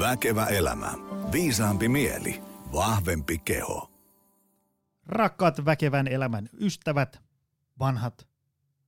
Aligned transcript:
Väkevä 0.00 0.46
elämä. 0.46 0.92
Viisaampi 1.32 1.88
mieli. 1.88 2.42
Vahvempi 2.72 3.38
keho. 3.38 3.90
Rakkaat 5.06 5.64
väkevän 5.64 6.08
elämän 6.08 6.48
ystävät, 6.60 7.22
vanhat, 7.78 8.28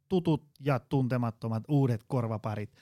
tutut 0.09 0.45
ja 0.61 0.79
tuntemattomat 0.79 1.65
uudet 1.69 2.05
korvaparit. 2.07 2.77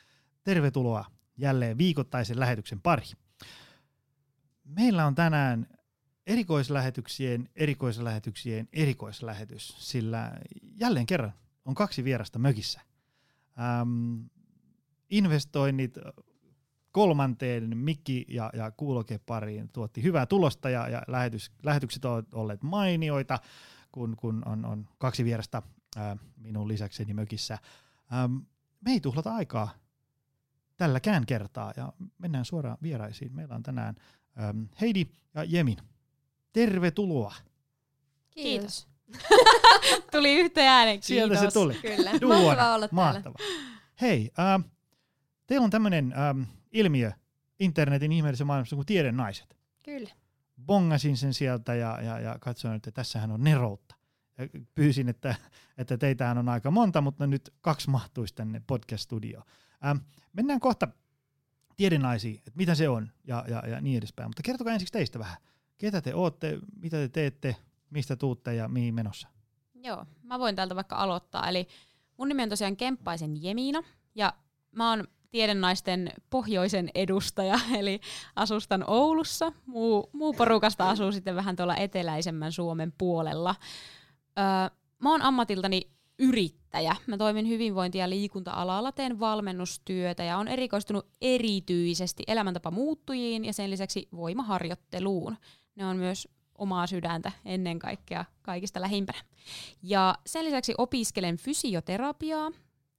Tervetuloa 0.45 1.05
jälleen 1.37 1.79
viikoittaisen 1.79 2.41
lähetyksen 2.41 2.81
pari. 2.81 3.05
Meillä 4.65 5.07
on 5.07 5.15
tänään 5.15 5.67
erikoislähetyksien, 6.27 7.49
erikoislähetyksien 7.57 8.69
erikoislähetys, 8.73 9.77
sillä 9.79 10.33
jälleen 10.81 11.07
kerran 11.07 11.33
on 11.65 11.75
kaksi 11.75 12.05
vierasta 12.05 12.39
mökissä. 12.39 12.81
Ähm, 13.61 14.21
investoinnit 15.11 15.95
kolmanteen 16.93 17.79
mikki- 17.79 18.27
ja, 18.29 18.51
ja 18.53 18.71
kuulokepariin 18.71 19.69
tuotti 19.73 20.03
hyvää 20.03 20.27
tulosta 20.27 20.71
ja, 20.71 20.89
ja 20.89 21.03
lähetys, 21.07 21.51
lähetykset 21.63 22.05
ovat 22.05 22.35
olleet 22.35 22.63
mainioita, 22.63 23.39
kun, 23.93 24.17
kun 24.17 24.43
on, 24.47 24.65
on 24.65 24.89
kaksi 24.99 25.25
vierasta 25.25 25.63
ää, 25.97 26.17
minun 26.37 26.69
lisäkseni 26.69 27.15
mökissä. 27.15 27.59
Ähm, 28.13 28.37
me 28.81 28.93
ei 28.93 29.01
tuhlata 29.01 29.35
aikaa 29.35 29.71
tälläkään 30.81 31.27
kertaa 31.27 31.73
ja 31.77 31.93
mennään 32.19 32.45
suoraan 32.45 32.79
vieraisiin. 32.83 33.35
Meillä 33.35 33.55
on 33.55 33.63
tänään 33.63 33.95
ähm, 34.43 34.63
Heidi 34.81 35.07
ja 35.35 35.45
Jemin. 35.45 35.77
Tervetuloa. 36.53 37.35
Kiitos. 38.31 38.89
tuli 40.13 40.35
yhteen 40.35 40.69
äänen, 40.69 40.93
kiitos. 40.93 41.07
Sieltä 41.07 41.37
se 41.37 41.51
tuli. 41.51 41.75
Kyllä. 41.75 42.11
Duona. 42.21 42.45
Mahtavaa 42.45 42.75
olla 42.75 42.89
täällä. 42.89 43.13
Mahtava. 43.13 43.35
Hei, 44.01 44.31
ähm, 44.39 44.63
teillä 45.47 45.65
on 45.65 45.71
tämmöinen 45.71 46.15
ähm, 46.19 46.43
ilmiö 46.73 47.13
internetin 47.59 48.13
ihmeellisessä 48.13 48.45
maailmassa 48.45 48.77
kuin 48.77 48.87
tieden 48.87 49.17
naiset. 49.17 49.57
Kyllä. 49.85 50.11
Bongasin 50.67 51.17
sen 51.17 51.35
sieltä 51.35 51.75
ja, 51.75 52.03
ja, 52.03 52.21
ja 52.21 52.39
katsoin, 52.41 52.75
että 52.75 52.91
tässähän 52.91 53.31
on 53.31 53.45
neroutta. 53.45 53.95
Ja 54.39 54.49
pyysin, 54.75 55.09
että, 55.09 55.35
että 55.79 55.99
teitähän 55.99 56.39
on 56.39 56.49
aika 56.49 56.71
monta, 56.71 57.01
mutta 57.01 57.27
nyt 57.27 57.55
kaksi 57.61 57.91
mahtuisi 57.91 58.35
tänne 58.35 58.63
podcast-studioon. 58.67 59.45
Ähm, 59.87 59.99
mennään 60.33 60.61
kohta 60.61 60.89
tiedenaisiin, 61.77 62.39
että 62.39 62.53
mitä 62.55 62.75
se 62.75 62.89
on 62.89 63.11
ja, 63.25 63.45
ja, 63.49 63.69
ja 63.69 63.81
niin 63.81 63.99
edespäin. 63.99 64.29
Mutta 64.29 64.43
kertokaa 64.43 64.73
ensiksi 64.73 64.93
teistä 64.93 65.19
vähän. 65.19 65.37
Ketä 65.79 66.01
te 66.01 66.15
ootte, 66.15 66.59
mitä 66.77 66.97
te 66.97 67.09
teette, 67.09 67.57
mistä 67.91 68.17
tuutte 68.17 68.55
ja 68.55 68.69
mihin 68.69 68.95
menossa? 68.95 69.29
Joo, 69.75 70.07
mä 70.23 70.39
voin 70.39 70.57
täältä 70.57 70.77
vaikka 70.77 70.97
aloittaa. 70.97 71.49
Eli 71.49 71.69
mun 72.17 72.29
nimi 72.29 72.43
on 72.43 72.49
tosiaan 72.49 72.77
Kemppaisen 72.77 73.43
Jemina 73.43 73.83
ja 74.15 74.33
mä 74.73 74.91
oon 74.91 75.09
tiedennaisten 75.31 76.13
pohjoisen 76.31 76.91
edustaja, 76.95 77.61
eli 77.79 78.01
asustan 78.37 78.85
Oulussa. 78.87 79.53
Muu, 79.67 80.11
muu 80.13 80.33
porukasta 80.33 80.91
asuu 80.91 81.13
sitten 81.13 81.37
vähän 81.37 81.57
tuolla 81.57 81.77
eteläisemmän 81.77 82.53
Suomen 82.53 82.93
puolella. 82.99 83.55
Öö, 84.39 84.77
mä 84.99 85.11
oon 85.11 85.23
ammatiltani 85.23 85.91
yrittäjä. 86.19 86.97
Mä 87.07 87.17
toimin 87.17 87.49
hyvinvointi- 87.49 87.99
ja 87.99 88.11
liikunta-alalla, 88.11 88.93
teen 88.93 89.21
valmennustyötä 89.21 90.25
ja 90.25 90.39
on 90.39 90.49
erikoistunut 90.49 91.07
erityisesti 91.21 92.23
elämäntapa 92.27 92.71
muuttujiin 92.71 93.45
ja 93.45 93.53
sen 93.53 93.71
lisäksi 93.71 94.09
voimaharjoitteluun. 94.17 95.37
Ne 95.75 95.87
on 95.87 95.97
myös 95.97 96.29
omaa 96.59 96.87
sydäntä 96.87 97.33
ennen 97.45 97.79
kaikkea 97.79 98.25
kaikista 98.43 98.81
lähimpänä. 98.81 99.19
Ja 99.83 100.15
sen 100.27 100.45
lisäksi 100.45 100.75
opiskelen 100.79 101.37
fysioterapiaa, 101.37 102.51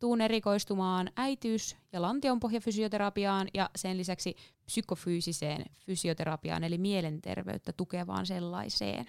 tuun 0.01 0.21
erikoistumaan 0.21 1.11
äitiys- 1.15 1.77
ja 1.93 2.01
lantionpohjafysioterapiaan 2.01 3.47
ja 3.53 3.69
sen 3.75 3.97
lisäksi 3.97 4.35
psykofyysiseen 4.65 5.65
fysioterapiaan, 5.85 6.63
eli 6.63 6.77
mielenterveyttä 6.77 7.73
tukevaan 7.73 8.25
sellaiseen. 8.25 9.05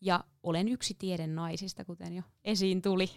Ja 0.00 0.24
olen 0.42 0.68
yksi 0.68 0.94
tieden 0.98 1.34
naisista, 1.34 1.84
kuten 1.84 2.12
jo 2.12 2.22
esiin 2.44 2.82
tuli. 2.82 3.10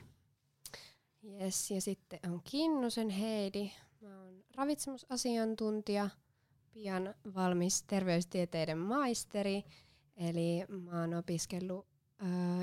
Yes, 1.23 1.71
ja 1.71 1.81
sitten 1.81 2.19
on 2.31 2.41
Kinnusen 2.43 3.09
Heidi. 3.09 3.71
Mä 4.01 4.21
oon 4.21 4.43
ravitsemusasiantuntija, 4.55 6.09
pian 6.73 7.15
valmis 7.35 7.83
terveystieteiden 7.83 8.77
maisteri. 8.77 9.63
Eli 10.17 10.65
mä 10.67 11.01
oon 11.01 11.13
opiskellut 11.13 11.87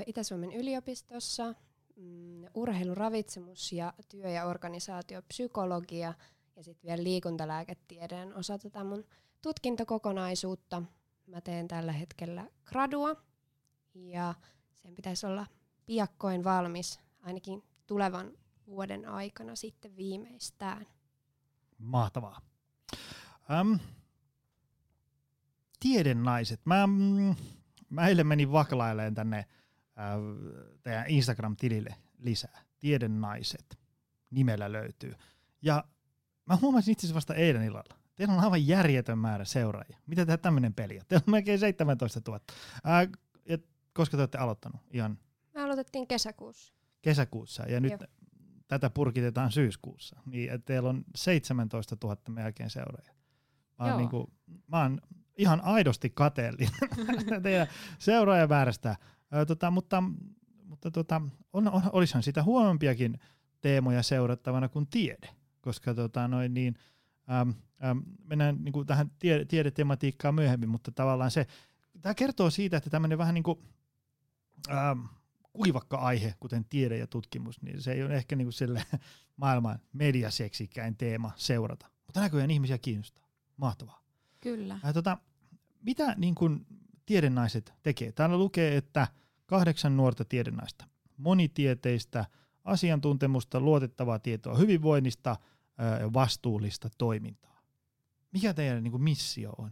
Itä-Suomen 0.05 0.53
yliopistossa 0.53 1.55
mm, 1.95 2.43
urheiluravitsemus 2.53 3.71
ja 3.71 3.93
työ- 4.09 4.29
ja 4.29 4.45
organisaatiopsykologia 4.45 6.13
ja 6.55 6.63
sitten 6.63 6.87
vielä 6.87 7.03
liikuntalääketiedeen 7.03 8.35
osa 8.35 8.57
tätä 8.57 8.83
mun 8.83 9.05
tutkintokokonaisuutta. 9.41 10.83
Mä 11.27 11.41
teen 11.41 11.67
tällä 11.67 11.91
hetkellä 11.91 12.45
gradua 12.65 13.15
ja 13.93 14.33
sen 14.73 14.95
pitäisi 14.95 15.25
olla 15.25 15.47
piakkoin 15.85 16.43
valmis 16.43 16.99
ainakin 17.21 17.63
tulevan 17.87 18.31
vuoden 18.67 19.09
aikana 19.09 19.55
sitten 19.55 19.95
viimeistään. 19.95 20.87
Mahtavaa. 21.77 22.41
Ähm, 23.51 23.73
tiedennaiset. 25.79 26.61
Mä, 26.65 26.87
mm, 26.87 27.35
mä 27.89 28.07
eilen 28.07 28.27
menin 28.27 28.51
vaklaileen 28.51 29.15
tänne 29.15 29.45
äh, 29.99 30.13
teidän 30.83 31.05
Instagram-tilille 31.07 31.95
lisää. 32.17 32.61
Tiedennaiset 32.79 33.79
nimellä 34.31 34.71
löytyy. 34.71 35.13
Ja 35.61 35.83
mä 36.45 36.57
huomasin 36.61 36.91
itse 36.91 37.01
asiassa 37.07 37.15
vasta 37.15 37.35
eilen 37.35 37.63
illalla. 37.63 37.95
Teillä 38.15 38.33
on 38.33 38.39
aivan 38.39 38.67
järjetön 38.67 39.17
määrä 39.17 39.45
seuraajia. 39.45 39.97
Mitä 40.07 40.21
tehdään 40.21 40.39
tämmöinen 40.39 40.73
peli? 40.73 40.99
Teillä 41.07 41.23
on 41.27 41.31
melkein 41.31 41.59
17 41.59 42.21
000. 42.27 42.39
Ää, 42.83 43.07
ja 43.49 43.57
koska 43.93 44.17
te 44.17 44.21
olette 44.21 44.37
aloittanut? 44.37 44.81
Ihan 44.91 45.17
Me 45.53 45.61
aloitettiin 45.61 46.07
kesäkuussa. 46.07 46.73
kesäkuussa 47.01 47.63
ja 47.63 47.79
nyt 47.79 47.91
Joo. 47.91 47.99
tätä 48.67 48.89
purkitetaan 48.89 49.51
syyskuussa. 49.51 50.19
Niin 50.25 50.51
että 50.51 50.65
teillä 50.65 50.89
on 50.89 51.03
17 51.15 51.97
000 52.03 52.17
melkein 52.29 52.69
seuraajia. 52.69 53.13
Mä 53.79 53.85
oon, 53.85 53.97
niinku, 53.97 54.33
mä 54.67 54.81
oon 54.81 55.01
ihan 55.37 55.61
aidosti 55.61 56.09
kateellinen 56.09 56.71
teidän 57.43 57.67
seuraajamäärästä. 57.99 58.95
Ö, 59.33 59.45
tota, 59.45 59.71
mutta 59.71 60.03
mutta 60.65 60.91
tota, 60.91 61.21
on, 61.53 61.67
on, 61.67 61.81
olisihan 61.91 62.23
sitä 62.23 62.43
huonompiakin 62.43 63.19
teemoja 63.61 64.03
seurattavana 64.03 64.69
kuin 64.69 64.87
tiede, 64.87 65.29
koska 65.61 65.93
tota, 65.93 66.27
noin 66.27 66.53
niin, 66.53 66.75
äm, 67.41 67.53
äm, 67.83 68.03
mennään 68.23 68.57
niin 68.63 68.73
kuin 68.73 68.87
tähän 68.87 69.11
tie, 69.19 69.45
tiedetematiikkaan 69.45 70.35
myöhemmin, 70.35 70.69
mutta 70.69 70.91
tavallaan 70.91 71.31
se, 71.31 71.47
tämä 72.01 72.15
kertoo 72.15 72.49
siitä, 72.49 72.77
että 72.77 72.89
tämmöinen 72.89 73.17
vähän 73.17 73.33
niin 73.33 73.43
kuin, 73.43 73.59
äm, 74.69 75.07
kuivakka 75.53 75.97
aihe, 75.97 76.33
kuten 76.39 76.65
tiede 76.65 76.97
ja 76.97 77.07
tutkimus, 77.07 77.61
niin 77.61 77.81
se 77.81 77.91
ei 77.91 78.03
ole 78.03 78.15
ehkä 78.15 78.35
niin 78.35 78.45
kuin 78.45 78.53
sille 78.53 78.85
maailman 79.37 79.79
mediaseksikäin 79.93 80.97
teema 80.97 81.31
seurata. 81.35 81.87
Mutta 82.05 82.19
näköjään 82.19 82.51
ihmisiä 82.51 82.77
kiinnostaa. 82.77 83.25
Mahtavaa. 83.57 84.01
Kyllä. 84.41 84.79
Ää, 84.83 84.93
tota, 84.93 85.17
mitä 85.81 86.15
niin 86.17 86.35
kun 86.35 86.65
tiedennaiset 87.05 87.73
tekee? 87.83 88.11
Täällä 88.11 88.37
lukee, 88.37 88.77
että 88.77 89.07
kahdeksan 89.45 89.97
nuorta 89.97 90.25
tiedennaista, 90.25 90.85
monitieteistä, 91.17 92.25
asiantuntemusta, 92.63 93.59
luotettavaa 93.59 94.19
tietoa 94.19 94.57
hyvinvoinnista 94.57 95.35
ja 95.99 96.13
vastuullista 96.13 96.89
toimintaa. 96.97 97.61
Mikä 98.31 98.53
teidän 98.53 98.83
niin 98.83 98.91
kun 98.91 99.03
missio 99.03 99.53
on? 99.57 99.71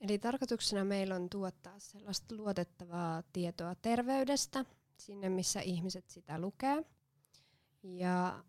Eli 0.00 0.18
tarkoituksena 0.18 0.84
meillä 0.84 1.14
on 1.14 1.30
tuottaa 1.30 1.78
sellaista 1.78 2.34
luotettavaa 2.34 3.22
tietoa 3.32 3.74
terveydestä 3.74 4.64
sinne, 4.96 5.28
missä 5.28 5.60
ihmiset 5.60 6.10
sitä 6.10 6.38
lukee. 6.38 6.84
Ja 7.82 8.44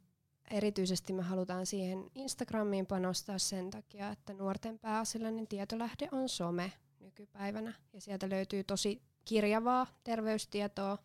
erityisesti 0.52 1.14
me 1.14 1.22
halutaan 1.22 1.66
siihen 1.66 2.12
Instagramiin 2.16 2.86
panostaa 2.86 3.40
sen 3.40 3.70
takia, 3.70 4.12
että 4.12 4.34
nuorten 4.34 4.80
pääasiallinen 4.80 5.48
tietolähde 5.48 6.10
on 6.12 6.30
some 6.30 6.72
nykypäivänä. 7.06 7.74
Ja 7.94 8.02
sieltä 8.02 8.30
löytyy 8.30 8.64
tosi 8.64 9.02
kirjavaa 9.26 9.88
terveystietoa, 10.04 10.98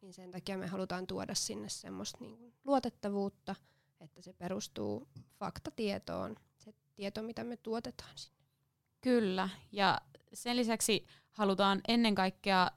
niin 0.00 0.14
sen 0.14 0.30
takia 0.30 0.58
me 0.58 0.66
halutaan 0.66 1.06
tuoda 1.06 1.34
sinne 1.34 1.68
semmoista 1.68 2.18
niin 2.20 2.36
kuin 2.36 2.54
luotettavuutta, 2.64 3.54
että 4.00 4.22
se 4.22 4.32
perustuu 4.32 5.08
faktatietoon, 5.38 6.36
se 6.58 6.74
tieto, 6.94 7.22
mitä 7.22 7.44
me 7.44 7.56
tuotetaan 7.56 8.12
sinne. 8.14 8.44
Kyllä, 9.00 9.48
ja 9.72 10.00
sen 10.32 10.56
lisäksi 10.56 11.06
halutaan 11.30 11.80
ennen 11.88 12.14
kaikkea 12.14 12.70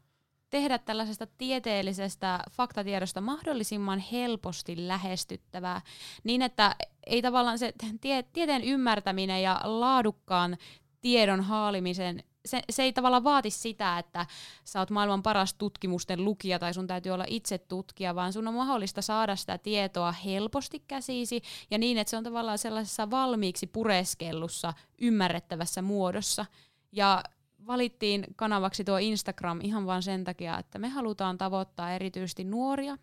tehdä 0.50 0.78
tällaisesta 0.78 1.28
tieteellisestä 1.38 2.40
faktatiedosta 2.52 3.22
mahdollisimman 3.22 4.00
helposti 4.00 4.88
lähestyttävää, 4.88 5.82
niin 6.24 6.42
että 6.42 6.75
ei 7.06 7.22
tavallaan 7.22 7.60
se 7.60 7.74
tie- 8.02 8.24
tieteen 8.24 8.64
ymmärtäminen 8.64 9.44
ja 9.44 9.62
laadukkaan 9.64 10.58
tiedon 11.02 11.42
haalimisen 11.42 12.24
se, 12.45 12.62
se 12.69 12.83
ei 12.83 12.94
tavallaan 12.94 13.24
vaati 13.24 13.50
sitä, 13.50 14.00
että 14.00 14.25
sä 14.63 14.80
oot 14.80 14.89
maailman 14.89 15.24
paras 15.24 15.53
tutkimusten 15.53 16.25
lukija 16.25 16.59
tai 16.59 16.74
sun 16.74 16.88
täytyy 16.88 17.12
olla 17.12 17.25
itse 17.27 17.57
tutkija, 17.57 18.15
vaan 18.15 18.33
sun 18.33 18.47
on 18.47 18.53
mahdollista 18.53 19.01
saada 19.01 19.36
sitä 19.36 19.57
tietoa 19.57 20.12
helposti 20.12 20.83
käsiisi 20.88 21.41
ja 21.71 21.77
niin, 21.77 21.97
että 21.97 22.12
se 22.12 22.18
on 22.18 22.24
tavallaan 22.24 22.57
sellaisessa 22.57 23.09
valmiiksi 23.09 23.68
pureskellussa, 23.68 24.74
ymmärrettävässä 25.01 25.81
muodossa. 25.81 26.45
Ja 26.91 27.24
valittiin 27.68 28.25
kanavaksi 28.36 28.83
tuo 28.83 28.97
Instagram 28.97 29.59
ihan 29.63 29.86
vain 29.86 30.03
sen 30.03 30.24
takia, 30.24 30.57
että 30.57 30.80
me 30.80 30.89
halutaan 30.89 31.38
tavoittaa 31.38 31.91
erityisesti 31.94 32.44
nuoria 32.44 32.97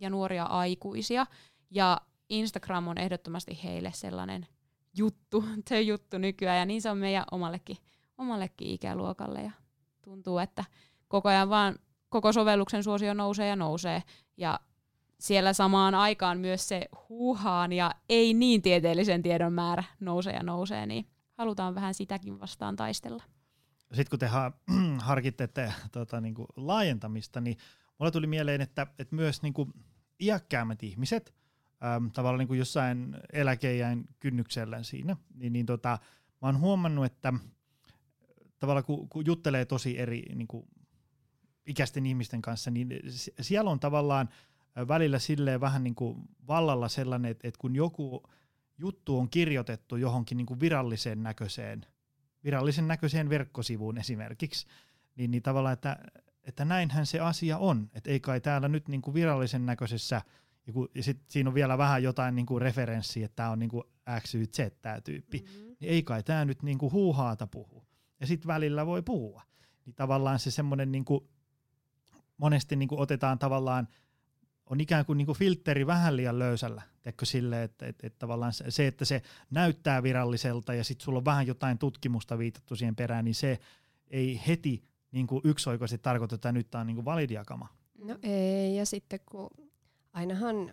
ja 0.00 0.10
nuoria 0.10 0.44
aikuisia. 0.44 1.26
Ja 1.70 2.00
Instagram 2.28 2.88
on 2.88 2.98
ehdottomasti 2.98 3.60
heille 3.64 3.92
sellainen 3.94 4.46
juttu, 4.96 5.44
se 5.68 5.80
juttu 5.80 6.18
nykyään, 6.18 6.58
ja 6.58 6.64
niin 6.64 6.82
se 6.82 6.90
on 6.90 6.98
meidän 6.98 7.24
omallekin, 7.30 7.76
omallekin 8.22 8.68
ikäluokalle. 8.68 9.42
Ja 9.42 9.50
tuntuu, 10.02 10.38
että 10.38 10.64
koko 11.08 11.28
ajan 11.28 11.48
vaan 11.50 11.78
koko 12.08 12.32
sovelluksen 12.32 12.82
suosio 12.82 13.14
nousee 13.14 13.48
ja 13.48 13.56
nousee. 13.56 14.02
Ja 14.36 14.60
siellä 15.20 15.52
samaan 15.52 15.94
aikaan 15.94 16.38
myös 16.38 16.68
se 16.68 16.88
huuhaan 17.08 17.72
ja 17.72 17.94
ei 18.08 18.34
niin 18.34 18.62
tieteellisen 18.62 19.22
tiedon 19.22 19.52
määrä 19.52 19.84
nousee 20.00 20.32
ja 20.32 20.42
nousee, 20.42 20.86
niin 20.86 21.06
halutaan 21.34 21.74
vähän 21.74 21.94
sitäkin 21.94 22.40
vastaan 22.40 22.76
taistella. 22.76 23.22
Sitten 23.92 24.10
kun 24.10 24.18
te 24.18 24.26
ha- 24.26 24.52
harkitte 24.98 25.48
tota, 25.92 26.20
niin 26.20 26.34
kuin 26.34 26.46
laajentamista, 26.56 27.40
niin 27.40 27.56
mulle 27.98 28.10
tuli 28.10 28.26
mieleen, 28.26 28.60
että, 28.60 28.86
että 28.98 29.16
myös 29.16 29.42
niin 29.42 29.52
kuin 29.52 29.72
iäkkäämmät 30.20 30.82
ihmiset, 30.82 31.34
äm, 31.96 32.10
tavallaan 32.10 32.38
niin 32.38 32.48
kuin 32.48 32.58
jossain 32.58 33.16
eläkeijän 33.32 34.04
kynnyksellä 34.20 34.82
siinä, 34.82 35.16
niin, 35.34 35.52
niin 35.52 35.66
tota, 35.66 35.98
mä 36.42 36.48
oon 36.48 36.60
huomannut, 36.60 37.04
että 37.04 37.32
tavallaan 38.62 38.84
kun, 38.84 39.08
kun 39.08 39.26
juttelee 39.26 39.64
tosi 39.64 39.98
eri 39.98 40.22
niin 40.34 40.48
kuin 40.48 40.66
ikäisten 41.66 42.06
ihmisten 42.06 42.42
kanssa, 42.42 42.70
niin 42.70 43.00
siellä 43.40 43.70
on 43.70 43.80
tavallaan 43.80 44.28
välillä 44.88 45.18
silleen 45.18 45.60
vähän 45.60 45.84
niin 45.84 45.94
kuin 45.94 46.18
vallalla 46.48 46.88
sellainen, 46.88 47.30
että, 47.30 47.48
että 47.48 47.58
kun 47.58 47.76
joku 47.76 48.22
juttu 48.78 49.18
on 49.18 49.30
kirjoitettu 49.30 49.96
johonkin 49.96 50.36
niin 50.36 50.46
kuin 50.46 50.60
viralliseen 50.60 51.22
näköiseen, 51.22 51.86
virallisen 52.44 52.88
näköiseen 52.88 53.30
verkkosivuun 53.30 53.98
esimerkiksi, 53.98 54.66
niin, 55.16 55.30
niin 55.30 55.42
tavallaan, 55.42 55.72
että, 55.72 55.96
että 56.44 56.64
näinhän 56.64 57.06
se 57.06 57.20
asia 57.20 57.58
on, 57.58 57.90
että 57.94 58.10
ei 58.10 58.20
kai 58.20 58.40
täällä 58.40 58.68
nyt 58.68 58.88
niin 58.88 59.02
kuin 59.02 59.14
virallisen 59.14 59.66
näköisessä, 59.66 60.22
ja, 60.66 60.72
kun, 60.72 60.88
ja 60.94 61.02
sit 61.02 61.20
siinä 61.28 61.50
on 61.50 61.54
vielä 61.54 61.78
vähän 61.78 62.02
jotain 62.02 62.34
niin 62.34 62.46
kuin 62.46 62.62
referenssiä, 62.62 63.24
että 63.24 63.36
tämä 63.36 63.50
on 63.50 63.58
niin 63.58 63.70
kuin 63.70 63.84
X, 64.20 64.34
Y, 64.34 64.46
Z 64.46 64.58
tämä 64.82 65.00
tyyppi, 65.00 65.38
mm-hmm. 65.38 65.76
niin 65.80 65.92
ei 65.92 66.02
kai 66.02 66.22
tämä 66.22 66.44
nyt 66.44 66.62
niin 66.62 66.78
kuin 66.78 66.92
huuhaata 66.92 67.46
puhu. 67.46 67.91
Ja 68.22 68.26
sitten 68.26 68.48
välillä 68.48 68.86
voi 68.86 69.02
puhua. 69.02 69.42
Niin 69.86 69.94
tavallaan 69.94 70.38
se 70.38 70.50
semmoinen, 70.50 70.92
niin 70.92 71.04
monesti 72.36 72.76
niin 72.76 72.88
otetaan 72.92 73.38
tavallaan, 73.38 73.88
on 74.66 74.80
ikään 74.80 75.06
kuin, 75.06 75.16
niin 75.16 75.26
kuin 75.26 75.38
filtteri 75.38 75.86
vähän 75.86 76.16
liian 76.16 76.38
löysällä, 76.38 76.82
teekö 77.02 77.26
sille, 77.26 77.62
että, 77.62 77.86
että, 77.86 78.06
että 78.06 78.18
tavallaan 78.18 78.52
se, 78.68 78.86
että 78.86 79.04
se 79.04 79.22
näyttää 79.50 80.02
viralliselta 80.02 80.74
ja 80.74 80.84
sitten 80.84 81.04
sulla 81.04 81.18
on 81.18 81.24
vähän 81.24 81.46
jotain 81.46 81.78
tutkimusta 81.78 82.38
viitattu 82.38 82.76
siihen 82.76 82.96
perään, 82.96 83.24
niin 83.24 83.34
se 83.34 83.58
ei 84.10 84.40
heti 84.46 84.84
niin 85.12 85.26
kuin 85.26 85.40
yksioikoisesti 85.44 86.02
tarkoita, 86.02 86.34
että 86.34 86.52
nyt 86.52 86.70
tämä 86.70 86.80
on 86.80 86.86
niin 86.86 86.94
kuin 86.94 87.04
validiakama. 87.04 87.68
No 88.04 88.18
ei, 88.22 88.76
ja 88.76 88.86
sitten 88.86 89.20
kun 89.30 89.50
ainahan 90.12 90.72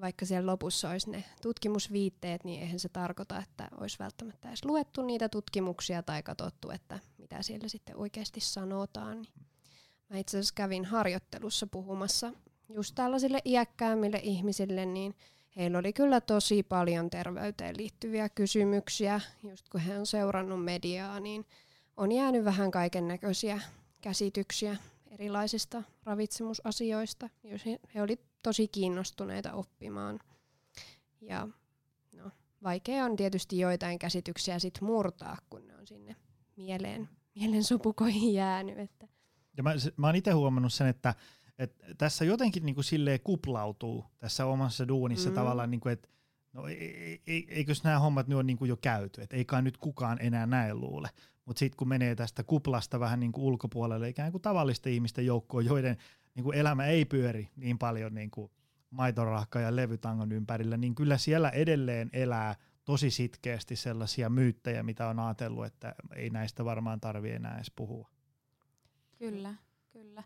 vaikka 0.00 0.26
siellä 0.26 0.52
lopussa 0.52 0.90
olisi 0.90 1.10
ne 1.10 1.24
tutkimusviitteet, 1.42 2.44
niin 2.44 2.62
eihän 2.62 2.78
se 2.78 2.88
tarkoita, 2.88 3.38
että 3.38 3.68
olisi 3.80 3.98
välttämättä 3.98 4.48
edes 4.48 4.64
luettu 4.64 5.02
niitä 5.02 5.28
tutkimuksia 5.28 6.02
tai 6.02 6.22
katsottu, 6.22 6.70
että 6.70 6.98
mitä 7.18 7.42
siellä 7.42 7.68
sitten 7.68 7.96
oikeasti 7.96 8.40
sanotaan. 8.40 9.26
Mä 10.08 10.18
itse 10.18 10.38
asiassa 10.38 10.54
kävin 10.54 10.84
harjoittelussa 10.84 11.66
puhumassa 11.66 12.32
just 12.68 12.94
tällaisille 12.94 13.38
iäkkäämmille 13.44 14.20
ihmisille, 14.22 14.86
niin 14.86 15.14
heillä 15.56 15.78
oli 15.78 15.92
kyllä 15.92 16.20
tosi 16.20 16.62
paljon 16.62 17.10
terveyteen 17.10 17.76
liittyviä 17.76 18.28
kysymyksiä. 18.28 19.20
Just 19.42 19.68
kun 19.68 19.80
he 19.80 19.98
on 19.98 20.06
seurannut 20.06 20.64
mediaa, 20.64 21.20
niin 21.20 21.46
on 21.96 22.12
jäänyt 22.12 22.44
vähän 22.44 22.70
kaiken 22.70 23.08
näköisiä 23.08 23.60
käsityksiä 24.00 24.76
erilaisista 25.10 25.82
ravitsemusasioista. 26.04 27.30
He 27.94 28.02
olivat 28.02 28.20
tosi 28.46 28.68
kiinnostuneita 28.68 29.52
oppimaan. 29.52 30.18
Ja 31.20 31.48
no, 32.16 32.30
vaikea 32.62 33.04
on 33.04 33.16
tietysti 33.16 33.58
joitain 33.58 33.98
käsityksiä 33.98 34.58
sit 34.58 34.80
murtaa, 34.80 35.38
kun 35.50 35.66
ne 35.66 35.76
on 35.76 35.86
sinne 35.86 36.16
mieleen, 36.56 37.08
mielen 37.34 37.64
sopukoihin 37.64 38.34
jäänyt. 38.34 38.78
Että. 38.78 39.08
Ja 39.56 39.62
mä, 39.62 39.70
mä 39.96 40.06
oon 40.06 40.16
itse 40.16 40.30
huomannut 40.30 40.72
sen, 40.72 40.86
että 40.86 41.14
et 41.58 41.76
tässä 41.98 42.24
jotenkin 42.24 42.66
niinku 42.66 42.82
silleen 42.82 43.20
kuplautuu 43.24 44.04
tässä 44.18 44.46
omassa 44.46 44.88
duunissa 44.88 45.28
mm. 45.28 45.34
tavallaan, 45.34 45.70
niinku, 45.70 45.88
että 45.88 46.08
no 46.52 46.68
e, 46.68 46.72
e, 46.72 47.42
eikös 47.48 47.84
nämä 47.84 47.98
hommat 47.98 48.28
nyt 48.28 48.36
ole 48.36 48.42
niinku 48.42 48.64
jo 48.64 48.76
käyty, 48.76 49.22
että 49.22 49.36
ei 49.36 49.44
kai 49.44 49.62
nyt 49.62 49.76
kukaan 49.76 50.18
enää 50.20 50.46
näin 50.46 50.80
luule. 50.80 51.08
Mutta 51.44 51.58
sitten 51.58 51.76
kun 51.76 51.88
menee 51.88 52.14
tästä 52.14 52.42
kuplasta 52.42 53.00
vähän 53.00 53.20
niinku 53.20 53.46
ulkopuolelle, 53.46 54.08
ikään 54.08 54.32
kuin 54.32 54.42
tavallisten 54.42 54.92
ihmisten 54.92 55.26
joukkoon, 55.26 55.64
joiden 55.64 55.96
niinku 56.36 56.52
elämä 56.52 56.86
ei 56.86 57.04
pyöri 57.04 57.48
niin 57.56 57.78
paljon 57.78 58.14
niinku 58.14 58.50
maitorahka 58.90 59.60
ja 59.60 59.76
levytangon 59.76 60.32
ympärillä, 60.32 60.76
niin 60.76 60.94
kyllä 60.94 61.18
siellä 61.18 61.50
edelleen 61.50 62.10
elää 62.12 62.54
tosi 62.84 63.10
sitkeästi 63.10 63.76
sellaisia 63.76 64.30
myyttejä, 64.30 64.82
mitä 64.82 65.08
on 65.08 65.20
ajatellut, 65.20 65.66
että 65.66 65.94
ei 66.16 66.30
näistä 66.30 66.64
varmaan 66.64 67.00
tarvi 67.00 67.30
enää 67.30 67.56
edes 67.56 67.72
puhua. 67.76 68.10
Kyllä, 69.18 69.54
kyllä. 69.92 70.22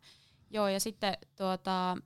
Joo, 0.51 0.69
ja 0.69 0.81
sitten 0.81 1.15
tuota, 1.37 1.97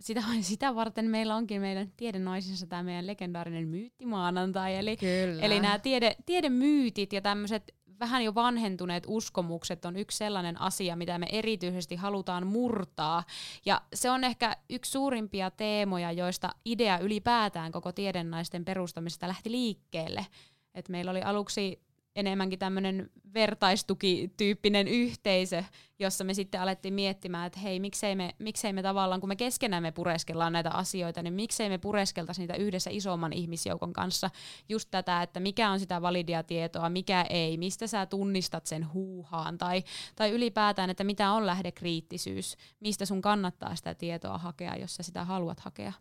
sitä, 0.00 0.22
sitä 0.40 0.74
varten 0.74 1.10
meillä 1.10 1.36
onkin 1.36 1.60
meidän 1.60 1.92
tiedenaisissa 1.96 2.66
tämä 2.66 2.82
meidän 2.82 3.06
legendaarinen 3.06 3.68
myyttimaanantai. 3.68 4.76
Eli, 4.76 4.96
Kyllä. 4.96 5.42
eli 5.42 5.60
nämä 5.60 5.78
tiede, 5.78 6.16
tiedemyytit 6.26 7.12
ja 7.12 7.20
tämmöiset 7.20 7.74
vähän 8.00 8.24
jo 8.24 8.34
vanhentuneet 8.34 9.04
uskomukset 9.06 9.84
on 9.84 9.96
yksi 9.96 10.18
sellainen 10.18 10.60
asia, 10.60 10.96
mitä 10.96 11.18
me 11.18 11.26
erityisesti 11.32 11.96
halutaan 11.96 12.46
murtaa. 12.46 13.24
Ja 13.66 13.82
se 13.94 14.10
on 14.10 14.24
ehkä 14.24 14.56
yksi 14.70 14.90
suurimpia 14.90 15.50
teemoja, 15.50 16.12
joista 16.12 16.50
idea 16.64 16.98
ylipäätään 16.98 17.72
koko 17.72 17.92
tiedennaisten 17.92 18.64
perustamisesta 18.64 19.28
lähti 19.28 19.50
liikkeelle. 19.50 20.26
Et 20.74 20.88
meillä 20.88 21.10
oli 21.10 21.22
aluksi 21.22 21.85
enemmänkin 22.16 22.58
tämmöinen 22.58 23.10
vertaistukityyppinen 23.34 24.88
yhteisö, 24.88 25.64
jossa 25.98 26.24
me 26.24 26.34
sitten 26.34 26.60
alettiin 26.60 26.94
miettimään, 26.94 27.46
että 27.46 27.60
hei, 27.60 27.80
miksei 27.80 28.16
me, 28.16 28.34
miksei 28.38 28.72
me 28.72 28.82
tavallaan, 28.82 29.20
kun 29.20 29.28
me 29.28 29.36
keskenämme 29.36 29.92
pureskellaan 29.92 30.52
näitä 30.52 30.70
asioita, 30.70 31.22
niin 31.22 31.34
miksei 31.34 31.68
me 31.68 31.78
pureskeltaisi 31.78 32.40
niitä 32.40 32.54
yhdessä 32.54 32.90
isomman 32.92 33.32
ihmisjoukon 33.32 33.92
kanssa. 33.92 34.30
Just 34.68 34.90
tätä, 34.90 35.22
että 35.22 35.40
mikä 35.40 35.70
on 35.70 35.80
sitä 35.80 36.02
validia 36.02 36.42
tietoa, 36.42 36.90
mikä 36.90 37.22
ei, 37.30 37.56
mistä 37.56 37.86
sä 37.86 38.06
tunnistat 38.06 38.66
sen 38.66 38.92
huuhaan, 38.92 39.58
tai, 39.58 39.84
tai 40.16 40.30
ylipäätään, 40.30 40.90
että 40.90 41.04
mitä 41.04 41.30
on 41.30 41.46
lähdekriittisyys, 41.46 42.56
mistä 42.80 43.06
sun 43.06 43.22
kannattaa 43.22 43.76
sitä 43.76 43.94
tietoa 43.94 44.38
hakea, 44.38 44.76
jos 44.76 44.96
sä 44.96 45.02
sitä 45.02 45.24
haluat 45.24 45.60
hakea. 45.60 45.92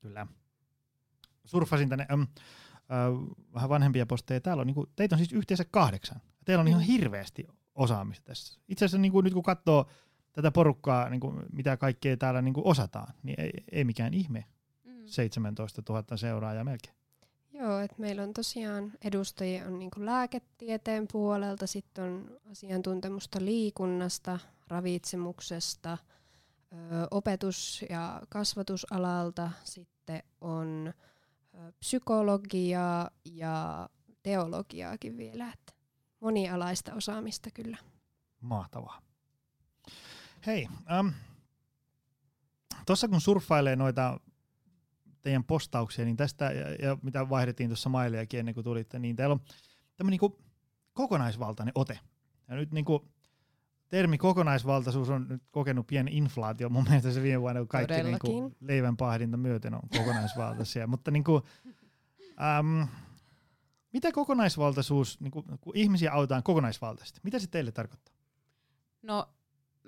Kyllä. 0.00 0.26
Surfasin 1.44 1.88
tänne. 1.88 2.06
Um, 2.14 2.26
vähän 3.54 3.68
vanhempia 3.68 4.06
posteja. 4.06 4.40
Täällä 4.40 4.60
on, 4.60 4.66
niin 4.66 4.74
kuin, 4.74 4.86
teitä 4.96 5.14
on 5.14 5.18
siis 5.18 5.32
yhteensä 5.32 5.64
kahdeksan. 5.70 6.20
Teillä 6.44 6.62
on 6.62 6.68
ihan 6.68 6.82
mm. 6.82 6.86
hirveästi 6.86 7.48
osaamista 7.74 8.24
tässä. 8.24 8.60
Itse 8.68 8.84
asiassa 8.84 8.98
niin 8.98 9.12
kuin, 9.12 9.24
nyt 9.24 9.34
kun 9.34 9.42
katsoo 9.42 9.86
tätä 10.32 10.50
porukkaa, 10.50 11.10
niin 11.10 11.20
kuin, 11.20 11.42
mitä 11.52 11.76
kaikkea 11.76 12.16
täällä 12.16 12.42
niin 12.42 12.54
kuin 12.54 12.66
osataan, 12.66 13.14
niin 13.22 13.40
ei, 13.40 13.50
ei 13.72 13.84
mikään 13.84 14.14
ihme. 14.14 14.44
Mm. 14.84 15.02
17 15.06 15.82
000 15.88 16.16
seuraajaa 16.16 16.64
melkein. 16.64 16.94
Joo, 17.52 17.78
että 17.78 17.96
meillä 17.98 18.22
on 18.22 18.32
tosiaan 18.32 18.92
edustajia 19.04 19.66
on 19.66 19.78
niinku 19.78 20.04
lääketieteen 20.04 21.08
puolelta, 21.12 21.66
sitten 21.66 22.04
on 22.04 22.30
asiantuntemusta 22.50 23.38
liikunnasta, 23.44 24.38
ravitsemuksesta, 24.68 25.98
ö, 26.72 26.76
opetus- 27.10 27.84
ja 27.90 28.22
kasvatusalalta, 28.28 29.50
sitten 29.64 30.22
on 30.40 30.92
psykologiaa 31.80 33.10
ja 33.24 33.88
teologiaakin 34.22 35.16
vielä. 35.16 35.52
Että 35.52 35.72
monialaista 36.20 36.94
osaamista 36.94 37.50
kyllä. 37.54 37.76
Mahtavaa. 38.40 39.02
Hei, 40.46 40.68
ähm, 40.92 41.08
tuossa 42.86 43.08
kun 43.08 43.20
surffailee 43.20 43.76
noita 43.76 44.20
teidän 45.22 45.44
postauksia, 45.44 46.04
niin 46.04 46.16
tästä, 46.16 46.44
ja, 46.44 46.74
ja 46.74 46.98
mitä 47.02 47.28
vaihdettiin 47.28 47.68
tuossa 47.68 47.88
mailejakin 47.88 48.40
ennen 48.40 48.54
kuin 48.54 48.64
tulitte, 48.64 48.98
niin 48.98 49.16
täällä 49.16 49.32
on 49.32 49.40
tämmöinen 49.96 50.18
niin 50.20 50.42
kokonaisvaltainen 50.92 51.72
ote. 51.74 51.98
Ja 52.48 52.54
nyt 52.54 52.72
niin 52.72 52.84
kuin, 52.84 53.11
termi 53.92 54.18
kokonaisvaltaisuus 54.18 55.10
on 55.10 55.26
nyt 55.28 55.42
kokenut 55.50 55.86
pieni 55.86 56.16
inflaatio. 56.16 56.68
Mun 56.68 56.84
mielestä 56.84 57.10
se 57.10 57.22
viime 57.22 57.40
vuonna, 57.40 57.60
kun 57.60 57.68
kaikki 57.68 58.02
niin 58.02 58.18
kuin 58.18 58.56
leivän 58.60 58.96
pahdinta 58.96 59.36
myöten 59.36 59.74
on 59.74 59.80
kokonaisvaltaisia. 59.96 60.86
Mutta 60.86 61.10
niin 61.10 61.24
kuin, 61.24 61.42
äm, 62.58 62.88
mitä 63.92 64.12
kokonaisvaltaisuus, 64.12 65.20
niin 65.20 65.30
kun, 65.30 65.44
kun 65.60 65.76
ihmisiä 65.76 66.12
autetaan 66.12 66.42
kokonaisvaltaisesti, 66.42 67.20
mitä 67.22 67.38
se 67.38 67.46
teille 67.46 67.72
tarkoittaa? 67.72 68.14
No 69.02 69.28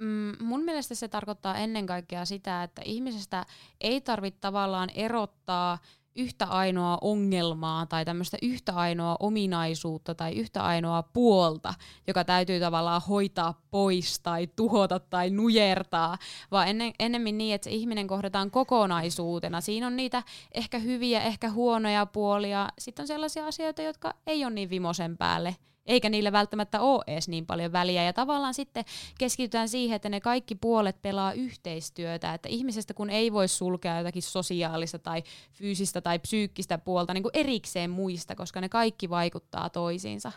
mm, 0.01 0.33
mun 0.41 0.65
mielestä 0.65 0.95
se 0.95 1.09
tarkoittaa 1.09 1.57
ennen 1.57 1.87
kaikkea 1.87 2.25
sitä, 2.25 2.63
että 2.63 2.83
ihmisestä 2.85 3.47
ei 3.81 4.01
tarvitse 4.01 4.41
tavallaan 4.41 4.91
erottaa 4.95 5.79
yhtä 6.17 6.47
ainoa 6.47 6.99
ongelmaa 7.01 7.87
tai 7.87 8.05
tämmöistä 8.05 8.37
yhtä 8.43 8.73
ainoa 8.73 9.17
ominaisuutta 9.21 10.15
tai 10.15 10.33
yhtä 10.33 10.63
ainoa 10.63 11.03
puolta, 11.03 11.75
joka 12.07 12.25
täytyy 12.25 12.61
tavallaan 12.61 13.03
hoitaa 13.09 13.61
pois 13.71 14.21
tai 14.21 14.47
tuhota 14.57 15.01
tai 15.01 15.31
nujertaa, 15.31 16.19
vaan 16.51 16.69
ennen, 16.69 16.93
ennemmin 16.99 17.39
niin, 17.39 17.55
että 17.55 17.65
se 17.65 17.71
ihminen 17.71 18.07
kohdataan 18.07 18.51
kokonaisuutena. 18.51 19.61
Siinä 19.61 19.87
on 19.87 19.97
niitä 19.97 20.23
ehkä 20.55 20.79
hyviä, 20.79 21.23
ehkä 21.23 21.51
huonoja 21.51 22.07
puolia. 22.07 22.69
Sitten 22.79 23.03
on 23.03 23.07
sellaisia 23.07 23.47
asioita, 23.47 23.83
jotka 23.83 24.15
ei 24.27 24.45
ole 24.45 24.55
niin 24.55 24.71
vimosen 24.71 25.17
päälle 25.17 25.57
eikä 25.87 26.09
niillä 26.09 26.33
välttämättä 26.33 26.81
ole 26.81 27.05
edes 27.07 27.29
niin 27.29 27.47
paljon 27.47 27.73
väliä. 27.73 28.05
Ja 28.05 28.13
tavallaan 28.13 28.55
sitten 28.55 28.85
keskitytään 29.19 29.69
siihen, 29.69 29.97
että 29.97 30.09
ne 30.09 30.21
kaikki 30.21 30.55
puolet 30.55 31.03
pelaa 31.03 31.33
yhteistyötä, 31.33 32.35
että 32.35 32.49
ihmisestä 32.49 32.95
kun 32.95 33.11
ei 33.11 33.33
voi 33.33 33.49
sulkea 33.49 33.99
jotakin 33.99 34.23
sosiaalista 34.23 34.99
tai 34.99 35.23
fyysistä 35.53 36.01
tai 36.01 36.19
psyykkistä 36.19 36.79
puolta 36.79 37.15
niin 37.15 37.23
kuin 37.23 37.37
erikseen 37.37 37.91
muista, 37.91 38.35
koska 38.35 38.61
ne 38.61 38.69
kaikki 38.69 39.11
vaikuttaa 39.11 39.71
toisiinsa. 39.71 40.33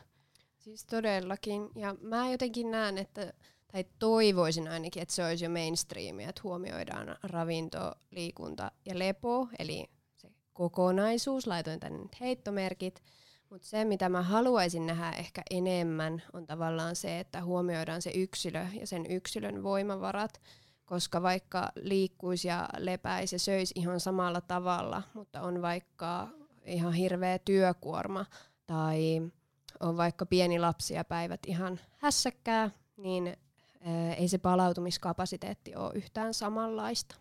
Siis 0.57 0.85
todellakin. 0.85 1.69
Ja 1.75 1.95
mä 2.01 2.31
jotenkin 2.31 2.71
näen, 2.71 2.97
että 2.97 3.33
tai 3.71 3.85
toivoisin 3.99 4.67
ainakin, 4.67 5.01
että 5.01 5.15
se 5.15 5.25
olisi 5.25 5.45
jo 5.45 5.49
mainstreamia, 5.49 6.29
että 6.29 6.41
huomioidaan 6.43 7.17
ravinto, 7.23 7.95
liikunta 8.11 8.71
ja 8.85 8.99
lepo, 8.99 9.47
eli 9.59 9.89
se 10.15 10.31
kokonaisuus, 10.53 11.47
laitoin 11.47 11.79
tänne 11.79 12.05
heittomerkit, 12.19 13.03
mutta 13.49 13.67
se, 13.67 13.85
mitä 13.85 14.09
mä 14.09 14.21
haluaisin 14.21 14.85
nähdä 14.85 15.11
ehkä 15.11 15.41
enemmän, 15.49 16.23
on 16.33 16.47
tavallaan 16.47 16.95
se, 16.95 17.19
että 17.19 17.43
huomioidaan 17.43 18.01
se 18.01 18.11
yksilö 18.15 18.65
ja 18.79 18.87
sen 18.87 19.05
yksilön 19.05 19.63
voimavarat, 19.63 20.41
koska 20.85 21.21
vaikka 21.21 21.71
liikkuisi 21.75 22.47
ja 22.47 22.69
lepäisi 22.77 23.35
ja 23.35 23.39
söisi 23.39 23.73
ihan 23.77 23.99
samalla 23.99 24.41
tavalla, 24.41 25.03
mutta 25.13 25.41
on 25.41 25.61
vaikka 25.61 26.27
ihan 26.65 26.93
hirveä 26.93 27.39
työkuorma 27.39 28.25
tai 28.65 29.21
on 29.79 29.97
vaikka 29.97 30.25
pieni 30.25 30.59
lapsi 30.59 30.93
ja 30.93 31.03
päivät 31.03 31.39
ihan 31.47 31.79
hässäkkää, 31.97 32.71
niin 32.97 33.37
ei 34.17 34.27
se 34.27 34.37
palautumiskapasiteetti 34.37 35.75
ole 35.75 35.91
yhtään 35.95 36.33
samanlaista. 36.33 37.15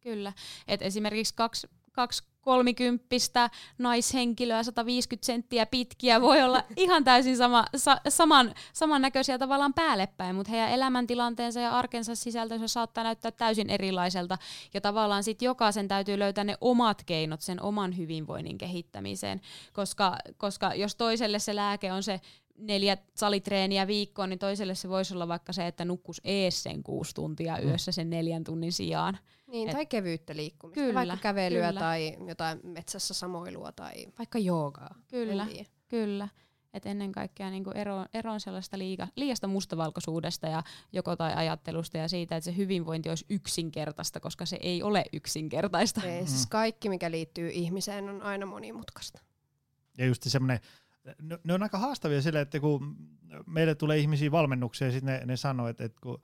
Kyllä. 0.00 0.32
Et 0.68 0.82
esimerkiksi 0.82 1.34
kaksi, 1.34 1.68
kaksi 1.92 2.24
kolmikymppistä 2.44 3.50
naishenkilöä 3.78 4.62
150 4.62 5.26
senttiä 5.26 5.66
pitkiä 5.66 6.20
voi 6.20 6.42
olla 6.42 6.62
ihan 6.76 7.04
täysin 7.04 7.36
sama, 7.36 7.64
sa, 7.76 8.00
saman, 8.08 8.54
samannäköisiä 8.72 9.38
tavallaan 9.38 9.74
päällepäin, 9.74 10.36
mutta 10.36 10.50
heidän 10.50 10.70
elämäntilanteensa 10.70 11.60
ja 11.60 11.78
arkensa 11.78 12.14
sisältö 12.14 12.58
saattaa 12.66 13.04
näyttää 13.04 13.30
täysin 13.30 13.70
erilaiselta. 13.70 14.38
Ja 14.74 14.80
tavallaan 14.80 15.24
sitten 15.24 15.46
jokaisen 15.46 15.88
täytyy 15.88 16.18
löytää 16.18 16.44
ne 16.44 16.56
omat 16.60 17.04
keinot 17.04 17.40
sen 17.40 17.62
oman 17.62 17.96
hyvinvoinnin 17.96 18.58
kehittämiseen, 18.58 19.40
koska, 19.72 20.16
koska 20.36 20.74
jos 20.74 20.96
toiselle 20.96 21.38
se 21.38 21.56
lääke 21.56 21.92
on 21.92 22.02
se 22.02 22.20
neljä 22.58 22.96
salitreeniä 23.14 23.86
viikkoon, 23.86 24.28
niin 24.28 24.38
toiselle 24.38 24.74
se 24.74 24.88
voisi 24.88 25.14
olla 25.14 25.28
vaikka 25.28 25.52
se, 25.52 25.66
että 25.66 25.84
nukkus 25.84 26.20
ees 26.24 26.62
sen 26.62 26.82
kuusi 26.82 27.14
tuntia 27.14 27.56
mm. 27.56 27.68
yössä 27.68 27.92
sen 27.92 28.10
neljän 28.10 28.44
tunnin 28.44 28.72
sijaan. 28.72 29.18
Niin, 29.46 29.68
Et, 29.68 29.74
tai 29.74 29.86
kevyyttä 29.86 30.36
liikkumista, 30.36 30.80
kyllä, 30.80 30.94
vaikka 30.94 31.16
kävelyä 31.16 31.68
kyllä. 31.68 31.80
tai 31.80 32.16
jotain 32.28 32.60
metsässä 32.62 33.14
samoilua 33.14 33.72
tai 33.72 34.06
vaikka 34.18 34.38
joogaa. 34.38 34.94
Kyllä, 35.08 35.46
kyllä. 35.88 36.28
Et 36.74 36.86
ennen 36.86 37.12
kaikkea 37.12 37.50
niinku 37.50 37.70
ero, 37.70 38.06
eroon 38.14 38.40
sellaista 38.40 38.78
liiga, 38.78 39.08
liiasta 39.16 39.46
mustavalkoisuudesta 39.46 40.46
ja 40.46 40.62
joko 40.92 41.16
tai 41.16 41.34
ajattelusta 41.34 41.98
ja 41.98 42.08
siitä, 42.08 42.36
että 42.36 42.44
se 42.44 42.56
hyvinvointi 42.56 43.08
olisi 43.08 43.26
yksinkertaista, 43.30 44.20
koska 44.20 44.46
se 44.46 44.58
ei 44.60 44.82
ole 44.82 45.04
yksinkertaista. 45.12 46.02
Ei, 46.02 46.26
siis 46.26 46.46
kaikki, 46.46 46.88
mikä 46.88 47.10
liittyy 47.10 47.50
ihmiseen, 47.50 48.08
on 48.08 48.22
aina 48.22 48.46
monimutkaista. 48.46 49.20
Ja 49.98 50.06
just 50.06 50.22
semmoinen 50.22 50.60
ne, 51.22 51.38
ne 51.44 51.54
on 51.54 51.62
aika 51.62 51.78
haastavia 51.78 52.22
sille, 52.22 52.40
että 52.40 52.60
kun 52.60 52.96
meille 53.46 53.74
tulee 53.74 53.98
ihmisiä 53.98 54.30
valmennuksia 54.30 54.88
ja 54.88 54.92
sitten 54.92 55.14
ne, 55.14 55.26
ne 55.26 55.36
sanoo, 55.36 55.68
että, 55.68 55.84
että 55.84 56.00
kun 56.02 56.22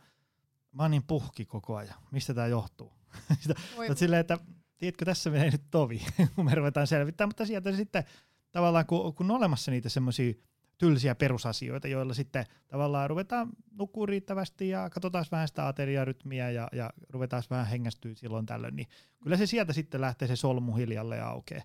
mä 0.72 0.82
oon 0.82 0.90
niin 0.90 1.02
puhki 1.02 1.44
koko 1.44 1.76
ajan, 1.76 1.94
mistä 2.10 2.34
tämä 2.34 2.46
johtuu? 2.46 2.92
Mutta 3.76 3.94
silleen, 3.94 4.20
että 4.20 4.38
tiedätkö, 4.78 5.04
tässä 5.04 5.30
menee 5.30 5.50
nyt 5.50 5.70
tovi, 5.70 6.02
kun 6.34 6.44
me 6.44 6.54
ruvetaan 6.54 6.86
selvittämään, 6.86 7.28
mutta 7.28 7.46
sieltä 7.46 7.72
sitten 7.72 8.04
tavallaan, 8.52 8.86
kun, 8.86 9.14
kun 9.14 9.30
on 9.30 9.36
olemassa 9.36 9.70
niitä 9.70 9.88
semmoisia 9.88 10.34
tylsiä 10.78 11.14
perusasioita, 11.14 11.88
joilla 11.88 12.14
sitten 12.14 12.46
tavallaan 12.68 13.10
ruvetaan 13.10 13.48
nukkuu 13.78 14.06
riittävästi 14.06 14.68
ja 14.68 14.90
katsotaan 14.90 15.24
vähän 15.32 15.48
sitä 15.48 15.68
ateriarytmiä 15.68 16.50
ja, 16.50 16.68
ja 16.72 16.90
ruvetaan 17.08 17.42
vähän 17.50 17.66
hengästyä 17.66 18.14
silloin 18.14 18.46
tällöin, 18.46 18.76
niin 18.76 18.88
kyllä 19.22 19.36
se 19.36 19.46
sieltä 19.46 19.72
sitten 19.72 20.00
lähtee 20.00 20.28
se 20.28 20.36
solmu 20.36 20.76
hiljalle 20.76 21.16
ja 21.16 21.28
aukeaa. 21.28 21.62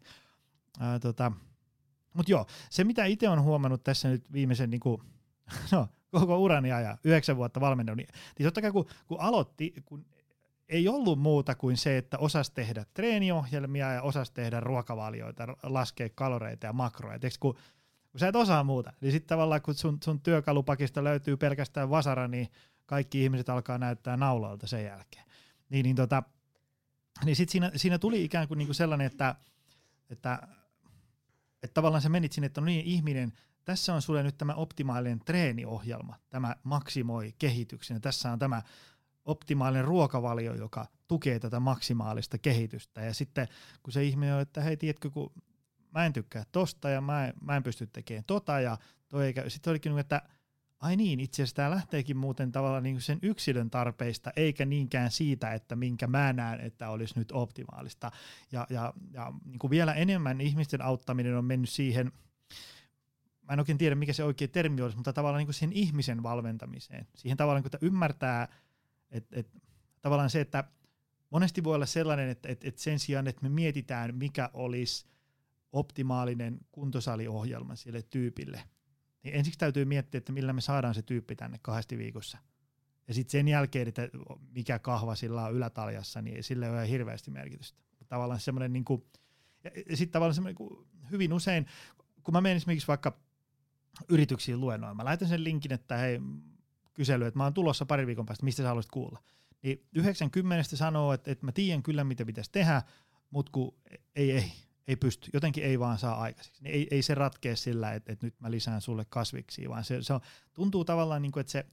Ää, 0.79 0.99
tota, 0.99 1.31
mutta 2.15 2.31
joo, 2.31 2.45
se 2.69 2.83
mitä 2.83 3.05
itse 3.05 3.29
on 3.29 3.41
huomannut 3.41 3.83
tässä 3.83 4.09
nyt 4.09 4.33
viimeisen 4.33 4.69
niin 4.69 4.79
kuin, 4.79 5.01
no, 5.71 5.87
koko 6.11 6.37
urani 6.37 6.71
ajan, 6.71 6.97
yhdeksän 7.03 7.37
vuotta 7.37 7.61
valmennut, 7.61 7.97
niin, 7.97 8.09
niin 8.39 8.47
totta 8.47 8.61
kai 8.61 8.71
kun, 8.71 8.85
kun 9.07 9.19
aloitti, 9.19 9.73
kun 9.85 10.05
ei 10.69 10.87
ollut 10.87 11.19
muuta 11.19 11.55
kuin 11.55 11.77
se, 11.77 11.97
että 11.97 12.17
osas 12.17 12.49
tehdä 12.49 12.85
treeniohjelmia 12.93 13.93
ja 13.93 14.01
osas 14.01 14.31
tehdä 14.31 14.59
ruokavalioita, 14.59 15.47
laskea 15.63 16.09
kaloreita 16.15 16.65
ja 16.65 16.73
makroja. 16.73 17.19
Tiedätkö, 17.19 17.39
kun, 17.39 17.55
kun 18.11 18.19
sä 18.19 18.27
et 18.27 18.35
osaa 18.35 18.63
muuta, 18.63 18.93
niin 19.01 19.11
sitten 19.11 19.27
tavallaan 19.27 19.61
kun 19.61 19.75
sun, 19.75 19.97
sun 20.03 20.21
työkalupakista 20.21 21.03
löytyy 21.03 21.37
pelkästään 21.37 21.89
vasara, 21.89 22.27
niin 22.27 22.47
kaikki 22.85 23.23
ihmiset 23.23 23.49
alkaa 23.49 23.77
näyttää 23.77 24.17
naulalta 24.17 24.67
sen 24.67 24.83
jälkeen. 24.83 25.25
Niin, 25.69 25.83
niin, 25.83 25.95
tota, 25.95 26.23
niin 27.25 27.35
sitten 27.35 27.51
siinä, 27.51 27.71
siinä 27.75 27.99
tuli 27.99 28.23
ikään 28.23 28.47
kuin 28.47 28.57
niinku 28.57 28.73
sellainen, 28.73 29.07
että, 29.07 29.35
että 30.09 30.47
että 31.65 31.73
tavallaan 31.73 32.01
sä 32.01 32.09
menit 32.09 32.31
sinne, 32.31 32.45
että 32.45 32.61
no 32.61 32.65
niin 32.65 32.85
ihminen, 32.85 33.33
tässä 33.65 33.93
on 33.93 34.01
sulle 34.01 34.23
nyt 34.23 34.37
tämä 34.37 34.53
optimaalinen 34.53 35.19
treeniohjelma, 35.19 36.15
tämä 36.29 36.55
maksimoi 36.63 37.33
kehityksen, 37.37 37.95
ja 37.95 37.99
tässä 37.99 38.31
on 38.31 38.39
tämä 38.39 38.61
optimaalinen 39.25 39.85
ruokavalio, 39.85 40.53
joka 40.53 40.85
tukee 41.07 41.39
tätä 41.39 41.59
maksimaalista 41.59 42.37
kehitystä. 42.37 43.01
Ja 43.01 43.13
sitten 43.13 43.47
kun 43.83 43.93
se 43.93 44.03
ihminen 44.03 44.35
on, 44.35 44.41
että 44.41 44.61
hei, 44.61 44.77
tiedätkö, 44.77 45.09
kun 45.09 45.31
mä 45.91 46.05
en 46.05 46.13
tykkää 46.13 46.43
tosta 46.51 46.89
ja 46.89 47.01
mä 47.01 47.27
en, 47.27 47.33
mä 47.41 47.55
en 47.55 47.63
pysty 47.63 47.87
tekemään 47.87 48.23
tota, 48.27 48.59
ja 48.59 48.77
toi 49.07 49.25
eikä, 49.25 49.49
sitten 49.49 49.71
olikin, 49.71 49.89
niin, 49.89 49.99
että 49.99 50.21
ai 50.79 50.95
niin, 50.95 51.19
itse 51.19 51.43
asiassa 51.43 51.55
tämä 51.55 51.69
lähteekin 51.69 52.17
muuten 52.17 52.51
tavallaan 52.51 52.83
niin 52.83 53.01
sen 53.01 53.19
yksilön 53.21 53.69
tarpeista, 53.69 54.31
eikä 54.35 54.65
niinkään 54.65 55.11
siitä, 55.11 55.53
että 55.53 55.75
minkä 55.75 56.07
mä 56.07 56.33
näen, 56.33 56.61
että 56.61 56.89
olisi 56.89 57.19
nyt 57.19 57.31
optimaalista. 57.31 58.11
Ja, 58.51 58.67
ja, 58.69 58.93
ja 59.13 59.33
niin 59.45 59.59
kuin 59.59 59.71
vielä 59.71 59.93
enemmän 59.93 60.41
ihmisten 60.41 60.81
auttaminen 60.81 61.37
on 61.37 61.45
mennyt 61.45 61.69
siihen, 61.69 62.11
mä 63.41 63.53
en 63.53 63.59
oikein 63.59 63.77
tiedä 63.77 63.95
mikä 63.95 64.13
se 64.13 64.23
oikea 64.23 64.47
termi 64.47 64.81
olisi, 64.81 64.97
mutta 64.97 65.13
tavallaan 65.13 65.39
niin 65.39 65.47
kuin 65.47 65.53
siihen 65.53 65.73
ihmisen 65.73 66.23
valmentamiseen. 66.23 67.07
Siihen 67.15 67.37
tavallaan, 67.37 67.63
kun 67.63 67.71
ymmärtää, 67.81 68.47
että, 69.11 69.39
että 69.39 69.59
tavallaan 70.01 70.29
se, 70.29 70.41
että 70.41 70.63
monesti 71.29 71.63
voi 71.63 71.75
olla 71.75 71.85
sellainen, 71.85 72.29
että, 72.29 72.49
että, 72.49 72.67
että 72.67 72.81
sen 72.81 72.99
sijaan, 72.99 73.27
että 73.27 73.41
me 73.43 73.49
mietitään, 73.49 74.15
mikä 74.15 74.49
olisi 74.53 75.05
optimaalinen 75.71 76.59
kuntosaliohjelma 76.71 77.75
sille 77.75 78.01
tyypille– 78.01 78.63
niin 79.25 79.35
ensiksi 79.35 79.59
täytyy 79.59 79.85
miettiä, 79.85 80.17
että 80.17 80.31
millä 80.31 80.53
me 80.53 80.61
saadaan 80.61 80.93
se 80.93 81.01
tyyppi 81.01 81.35
tänne 81.35 81.59
kahdesti 81.61 81.97
viikossa. 81.97 82.37
Ja 83.07 83.13
sitten 83.13 83.31
sen 83.31 83.47
jälkeen, 83.47 83.87
että 83.87 84.09
mikä 84.55 84.79
kahva 84.79 85.15
sillä 85.15 85.45
on 85.45 85.53
ylätaljassa, 85.53 86.21
niin 86.21 86.43
sille 86.43 86.65
ei 86.65 86.71
ole 86.71 86.89
hirveästi 86.89 87.31
merkitystä. 87.31 87.79
Tavallaan 88.07 88.39
semmoinen 88.39 88.73
niin 88.73 88.85
kuin, 88.85 89.03
ja 89.89 89.97
sitten 89.97 90.11
tavallaan 90.11 90.35
semmoinen 90.35 90.55
niin 90.59 90.87
hyvin 91.11 91.33
usein, 91.33 91.65
kun 92.23 92.33
mä 92.33 92.41
menen 92.41 92.57
esimerkiksi 92.57 92.87
vaikka 92.87 93.19
yrityksiin 94.09 94.59
luennoimaan, 94.59 94.97
mä 94.97 95.05
laitan 95.05 95.27
sen 95.27 95.43
linkin, 95.43 95.73
että 95.73 95.97
hei, 95.97 96.19
kysely, 96.93 97.25
että 97.25 97.37
mä 97.37 97.43
oon 97.43 97.53
tulossa 97.53 97.85
pari 97.85 98.07
viikon 98.07 98.25
päästä, 98.25 98.45
mistä 98.45 98.63
sä 98.63 98.67
haluaisit 98.67 98.91
kuulla. 98.91 99.23
Niin 99.61 99.85
90 99.95 100.75
sanoo, 100.75 101.13
että, 101.13 101.31
että 101.31 101.45
mä 101.45 101.51
tiedän 101.51 101.83
kyllä, 101.83 102.03
mitä 102.03 102.25
pitäisi 102.25 102.51
tehdä, 102.51 102.81
mutta 103.29 103.51
kun 103.51 103.75
ei, 104.15 104.31
ei, 104.31 104.51
ei 104.87 104.95
pysty, 104.95 105.29
jotenkin 105.33 105.63
ei 105.63 105.79
vaan 105.79 105.97
saa 105.97 106.21
aikaiseksi. 106.21 106.63
Niin 106.63 106.75
ei, 106.75 106.87
ei 106.91 107.01
se 107.01 107.15
ratkea 107.15 107.55
sillä, 107.55 107.93
että, 107.93 108.13
että 108.13 108.25
nyt 108.25 108.39
mä 108.39 108.51
lisään 108.51 108.81
sulle 108.81 109.05
kasviksi, 109.09 109.69
vaan 109.69 109.83
se, 109.83 110.03
se 110.03 110.13
on, 110.13 110.19
tuntuu 110.53 110.85
tavallaan, 110.85 111.21
niin 111.21 111.31
kuin, 111.31 111.41
että 111.41 111.51
se, 111.51 111.65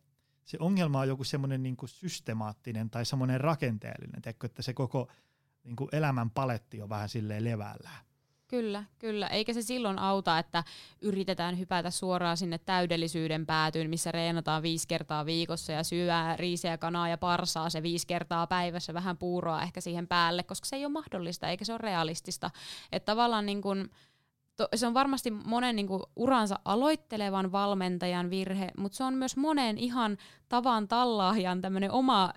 se 0.45 0.57
ongelma 0.61 1.00
on 1.00 1.09
joku 1.09 1.25
semmoinen 1.25 1.62
niin 1.62 1.76
systemaattinen 1.87 2.90
tai 2.90 3.04
semmoinen 3.04 3.40
rakenteellinen, 3.40 4.23
että 4.26 4.62
se 4.62 4.73
koko 4.73 5.11
niin 5.64 5.76
kuin 5.76 5.88
elämän 5.92 6.31
paletti 6.31 6.83
on 6.83 6.88
vähän 6.88 7.09
silleen 7.09 7.45
levällään. 7.45 8.04
Kyllä, 8.53 8.85
kyllä. 8.99 9.27
Eikä 9.27 9.53
se 9.53 9.63
silloin 9.63 9.99
auta, 9.99 10.39
että 10.39 10.65
yritetään 11.03 11.59
hypätä 11.59 11.91
suoraan 11.91 12.37
sinne 12.37 12.59
täydellisyyden 12.59 13.47
päätyyn, 13.47 13.91
missä 13.91 14.13
reenataan 14.13 14.63
viisi 14.63 14.89
kertaa 14.89 15.27
viikossa 15.27 15.73
ja 15.73 15.85
syöää 15.85 16.37
riisiä, 16.37 16.79
kanaa 16.79 17.09
ja 17.09 17.19
parsaa 17.19 17.71
se 17.71 17.83
viisi 17.83 18.07
kertaa 18.07 18.47
päivässä, 18.47 18.95
vähän 18.95 19.19
puuroa 19.19 19.63
ehkä 19.63 19.81
siihen 19.81 20.09
päälle, 20.09 20.43
koska 20.43 20.67
se 20.67 20.77
ei 20.77 20.85
ole 20.85 20.93
mahdollista 20.93 21.49
eikä 21.49 21.65
se 21.65 21.73
ole 21.73 21.79
realistista. 21.79 22.51
Että 22.93 23.13
tavallaan 23.13 23.47
niin 23.47 23.63
kun, 23.63 23.91
to, 24.57 24.69
se 24.75 24.87
on 24.87 24.95
varmasti 24.95 25.31
monen 25.31 25.77
niin 25.77 25.89
kuin, 25.89 26.03
uransa 26.17 26.59
aloittelevan 26.65 27.53
valmentajan 27.53 28.31
virhe, 28.31 28.71
mutta 28.77 28.97
se 28.97 29.05
on 29.05 29.15
myös 29.15 29.37
monen 29.37 29.79
ihan 29.79 30.17
tavan 30.49 30.89
tallaajan 30.89 31.61
tämmöinen 31.61 31.91
oma 31.91 32.33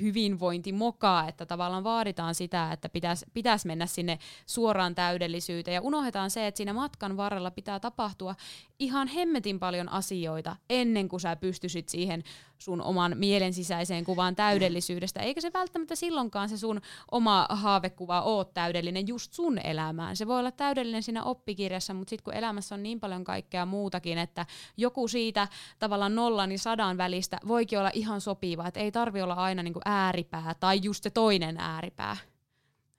hyvinvointi 0.00 0.72
mokaa, 0.72 1.28
että 1.28 1.46
tavallaan 1.46 1.84
vaaditaan 1.84 2.34
sitä, 2.34 2.72
että 2.72 2.88
pitäisi 2.88 3.26
pitäis 3.34 3.64
mennä 3.64 3.86
sinne 3.86 4.18
suoraan 4.46 4.94
täydellisyyteen. 4.94 5.74
Ja 5.74 5.80
unohdetaan 5.80 6.30
se, 6.30 6.46
että 6.46 6.56
siinä 6.56 6.72
matkan 6.72 7.16
varrella 7.16 7.50
pitää 7.50 7.80
tapahtua 7.80 8.34
ihan 8.78 9.08
hemmetin 9.08 9.58
paljon 9.58 9.88
asioita 9.88 10.56
ennen 10.70 11.08
kuin 11.08 11.20
sä 11.20 11.36
pystyisit 11.36 11.88
siihen 11.88 12.22
sun 12.64 12.82
oman 12.82 13.12
mielen 13.18 13.52
sisäiseen 13.52 14.04
kuvaan 14.04 14.36
täydellisyydestä, 14.36 15.20
eikä 15.20 15.40
se 15.40 15.50
välttämättä 15.54 15.96
silloinkaan 15.96 16.48
se 16.48 16.58
sun 16.58 16.80
oma 17.10 17.46
haavekuva 17.50 18.22
ole 18.22 18.46
täydellinen 18.54 19.08
just 19.08 19.32
sun 19.32 19.58
elämään. 19.58 20.16
Se 20.16 20.26
voi 20.26 20.38
olla 20.38 20.50
täydellinen 20.50 21.02
siinä 21.02 21.22
oppikirjassa, 21.22 21.94
mutta 21.94 22.10
sitten 22.10 22.24
kun 22.24 22.34
elämässä 22.34 22.74
on 22.74 22.82
niin 22.82 23.00
paljon 23.00 23.24
kaikkea 23.24 23.66
muutakin, 23.66 24.18
että 24.18 24.46
joku 24.76 25.08
siitä 25.08 25.48
tavallaan 25.78 26.14
nollan 26.14 26.52
ja 26.52 26.58
sadan 26.58 26.98
välistä 26.98 27.38
voikin 27.48 27.78
olla 27.78 27.90
ihan 27.94 28.20
sopiva, 28.20 28.66
että 28.66 28.80
ei 28.80 28.92
tarvi 28.92 29.22
olla 29.22 29.34
aina 29.34 29.62
niinku 29.62 29.80
ääripää 29.84 30.54
tai 30.60 30.80
just 30.82 31.02
se 31.02 31.10
toinen 31.10 31.56
ääripää. 31.56 32.16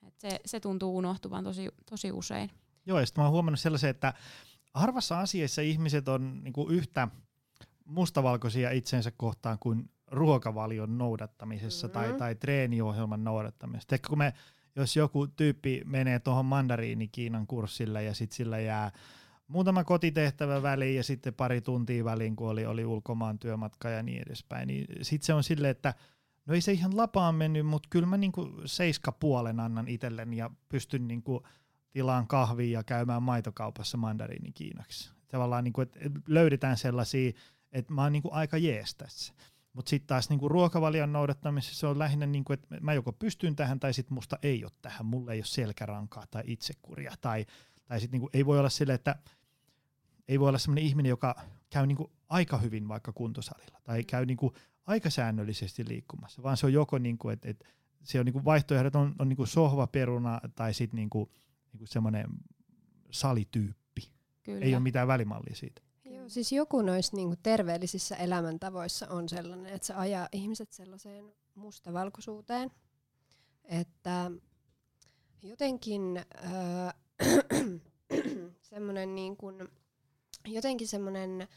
Et 0.08 0.20
se, 0.20 0.40
se 0.46 0.60
tuntuu 0.60 0.98
unohtuvan 0.98 1.44
tosi, 1.44 1.70
tosi 1.90 2.12
usein. 2.12 2.52
Joo, 2.86 3.00
ja 3.00 3.06
sitten 3.06 3.22
mä 3.22 3.26
oon 3.26 3.34
huomannut 3.34 3.60
sellaisen, 3.60 3.90
että 3.90 4.14
harvassa 4.74 5.20
asiassa 5.20 5.62
ihmiset 5.62 6.08
on 6.08 6.44
niinku 6.44 6.70
yhtä 6.70 7.08
mustavalkoisia 7.86 8.72
itsensä 8.72 9.12
kohtaan 9.12 9.58
kuin 9.60 9.90
ruokavalion 10.08 10.98
noudattamisessa 10.98 11.88
mm-hmm. 11.88 12.02
tai, 12.02 12.14
tai 12.14 12.36
treeniohjelman 12.36 13.24
noudattamisessa. 13.24 13.96
Ehkä 13.96 14.10
kun 14.10 14.18
me, 14.18 14.34
jos 14.76 14.96
joku 14.96 15.28
tyyppi 15.28 15.82
menee 15.86 16.20
tuohon 16.20 16.46
mandariini 16.46 17.08
Kiinan 17.08 17.48
kurssille 17.48 18.04
ja 18.04 18.14
sitten 18.14 18.36
sillä 18.36 18.60
jää 18.60 18.92
muutama 19.48 19.84
kotitehtävä 19.84 20.62
väliin 20.62 20.96
ja 20.96 21.04
sitten 21.04 21.34
pari 21.34 21.62
tuntia 21.62 22.06
väliin, 22.06 22.36
kun 22.36 22.50
oli, 22.50 22.66
oli 22.66 22.86
ulkomaan 22.86 23.40
työmatka 23.40 23.90
ja 23.90 24.04
niin 24.04 24.22
edespäin, 24.28 24.68
niin 24.68 24.86
sitten 25.02 25.26
se 25.26 25.34
on 25.34 25.44
silleen, 25.44 25.72
että 25.72 25.94
no 26.46 26.54
ei 26.54 26.62
se 26.62 26.72
ihan 26.72 26.98
lapaan 26.98 27.36
mennyt, 27.36 27.66
mutta 27.66 27.88
kyllä 27.90 28.08
mä 28.08 28.18
niinku 28.18 28.62
seiska 28.66 29.12
puolen 29.12 29.60
annan 29.60 29.88
itselleni 29.88 30.38
ja 30.38 30.50
pystyn 30.70 31.08
niinku 31.08 31.44
tilaan 31.92 32.28
kahvia 32.28 32.80
ja 32.80 32.84
käymään 32.84 33.24
maitokaupassa 33.24 33.98
mandariini 33.98 34.52
Kiinaksi. 34.52 35.12
Tavallaan 35.28 35.64
niinku, 35.64 35.82
että 35.82 36.00
löydetään 36.28 36.78
sellaisia 36.78 37.32
että 37.74 37.94
mä 37.94 38.04
oon 38.04 38.12
niinku 38.12 38.30
aika 38.32 38.58
jees 38.58 38.96
tässä. 38.96 39.34
Mutta 39.74 39.90
sitten 39.90 40.08
taas 40.08 40.30
niinku 40.30 40.50
ruokavalion 40.50 41.14
noudattamisessa 41.14 41.80
se 41.80 41.88
on 41.88 42.00
lähinnä, 42.00 42.26
niinku, 42.26 42.54
että 42.54 42.68
mä 42.82 42.94
joko 42.94 43.14
pystyn 43.14 43.56
tähän 43.56 43.80
tai 43.80 43.94
sitten 43.94 44.14
musta 44.14 44.38
ei 44.44 44.64
ole 44.64 44.72
tähän, 44.82 45.06
mulle 45.06 45.34
ei 45.34 45.40
ole 45.40 45.46
selkärankaa 45.46 46.26
tai 46.32 46.44
itsekuria. 46.46 47.14
Tai, 47.22 47.46
tai 47.86 48.00
sitten 48.00 48.20
niinku, 48.20 48.30
ei 48.34 48.46
voi 48.46 48.60
olla 48.60 48.70
sille, 48.70 48.94
että 48.94 49.16
ei 50.28 50.40
voi 50.40 50.50
olla 50.50 50.58
sellainen 50.58 50.84
ihminen, 50.84 51.10
joka 51.10 51.36
käy 51.70 51.88
niinku 51.88 52.12
aika 52.30 52.58
hyvin 52.58 52.88
vaikka 52.88 53.12
kuntosalilla 53.12 53.80
tai 53.84 54.04
käy 54.04 54.26
niinku 54.26 54.54
aika 54.86 55.10
säännöllisesti 55.10 55.88
liikkumassa, 55.88 56.44
vaan 56.44 56.58
se 56.58 56.66
on 56.66 56.74
joko, 56.74 56.98
niinku, 56.98 57.30
että 57.30 57.50
et 57.50 57.66
se 58.04 58.20
on 58.20 58.26
niinku 58.26 58.46
vaihtoehdot 58.46 58.96
on, 58.96 59.16
on 59.20 59.30
niinku 59.30 59.46
sohvaperuna 59.46 60.42
tai 60.56 60.74
sitten 60.74 60.98
niinku, 60.98 61.32
niinku 61.74 61.86
semmoinen 61.86 62.28
salityyppi. 63.12 64.12
Kyllä. 64.44 64.66
Ei 64.66 64.76
ole 64.76 64.84
mitään 64.84 65.08
välimallia 65.08 65.56
siitä. 65.56 65.82
Joo, 66.24 66.30
siis 66.30 66.52
joku 66.52 66.82
noissa 66.82 67.16
niinku 67.16 67.36
terveellisissä 67.44 68.16
elämäntavoissa 68.16 69.08
on 69.10 69.30
sellainen, 69.30 69.74
että 69.74 69.88
se 69.88 69.94
ajaa 69.94 70.28
ihmiset 70.32 70.72
sellaiseen 70.72 71.34
mustavalkoisuuteen, 71.56 72.72
että 73.66 74.32
jotenkin 75.42 76.02
öö, 76.46 76.90
semmoinen 78.62 79.16
niin 79.16 79.38
jotenkin 80.46 80.88
semmoinen 80.88 81.48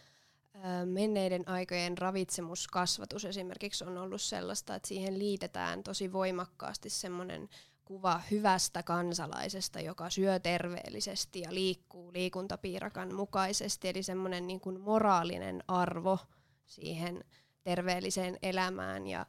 menneiden 0.85 1.49
aikojen 1.49 1.99
ravitsemuskasvatus 1.99 3.25
esimerkiksi 3.25 3.85
on 3.85 3.99
ollut 3.99 4.23
sellaista, 4.23 4.75
että 4.75 4.89
siihen 4.89 5.19
liitetään 5.19 5.83
tosi 5.83 6.13
voimakkaasti 6.13 6.91
semmoinen 6.91 7.49
kuva 7.87 8.21
hyvästä 8.31 8.83
kansalaisesta, 8.83 9.81
joka 9.81 10.11
syö 10.11 10.39
terveellisesti 10.39 11.41
ja 11.41 11.55
liikkuu 11.55 12.13
liikuntapiirakan 12.13 13.15
mukaisesti, 13.15 13.89
eli 13.89 14.03
semmoinen 14.03 14.47
niin 14.47 14.61
kuin 14.61 14.81
moraalinen 14.81 15.65
arvo 15.69 16.19
siihen 16.67 17.25
terveelliseen 17.63 18.39
elämään. 18.43 19.07
Ja 19.07 19.27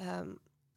äm, 0.00 0.34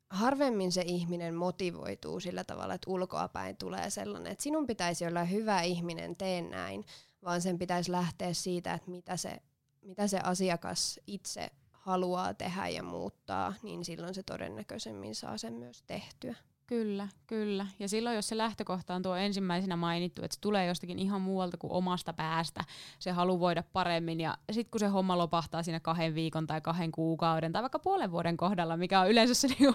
harvemmin 0.09 0.71
se 0.71 0.81
ihminen 0.81 1.35
motivoituu 1.35 2.19
sillä 2.19 2.43
tavalla, 2.43 2.73
että 2.73 2.89
ulkoapäin 2.89 3.57
tulee 3.57 3.89
sellainen, 3.89 4.31
että 4.31 4.43
sinun 4.43 4.67
pitäisi 4.67 5.05
olla 5.05 5.23
hyvä 5.23 5.61
ihminen, 5.61 6.15
tee 6.15 6.41
näin, 6.41 6.85
vaan 7.23 7.41
sen 7.41 7.59
pitäisi 7.59 7.91
lähteä 7.91 8.33
siitä, 8.33 8.73
että 8.73 8.91
mitä 8.91 9.17
se, 9.17 9.41
mitä 9.81 10.07
se 10.07 10.19
asiakas 10.19 10.99
itse 11.07 11.49
haluaa 11.71 12.33
tehdä 12.33 12.67
ja 12.67 12.83
muuttaa, 12.83 13.53
niin 13.63 13.85
silloin 13.85 14.13
se 14.13 14.23
todennäköisemmin 14.23 15.15
saa 15.15 15.37
sen 15.37 15.53
myös 15.53 15.83
tehtyä. 15.87 16.35
Kyllä, 16.69 17.07
kyllä. 17.27 17.67
Ja 17.79 17.89
silloin, 17.89 18.15
jos 18.15 18.27
se 18.27 18.37
lähtökohta 18.37 18.95
on 18.95 19.01
tuo 19.01 19.15
ensimmäisenä 19.15 19.75
mainittu, 19.75 20.21
että 20.23 20.35
se 20.35 20.41
tulee 20.41 20.67
jostakin 20.67 20.99
ihan 20.99 21.21
muualta 21.21 21.57
kuin 21.57 21.73
omasta 21.73 22.13
päästä, 22.13 22.63
se 22.99 23.11
halu 23.11 23.39
voida 23.39 23.63
paremmin, 23.73 24.19
ja 24.21 24.37
sitten 24.51 24.71
kun 24.71 24.79
se 24.79 24.87
homma 24.87 25.17
lopahtaa 25.17 25.63
siinä 25.63 25.79
kahden 25.79 26.15
viikon 26.15 26.47
tai 26.47 26.61
kahden 26.61 26.91
kuukauden 26.91 27.51
tai 27.51 27.61
vaikka 27.61 27.79
puolen 27.79 28.11
vuoden 28.11 28.37
kohdalla, 28.37 28.77
mikä 28.77 28.99
on 28.99 29.09
yleensä 29.09 29.33
se 29.33 29.47
niinku 29.59 29.73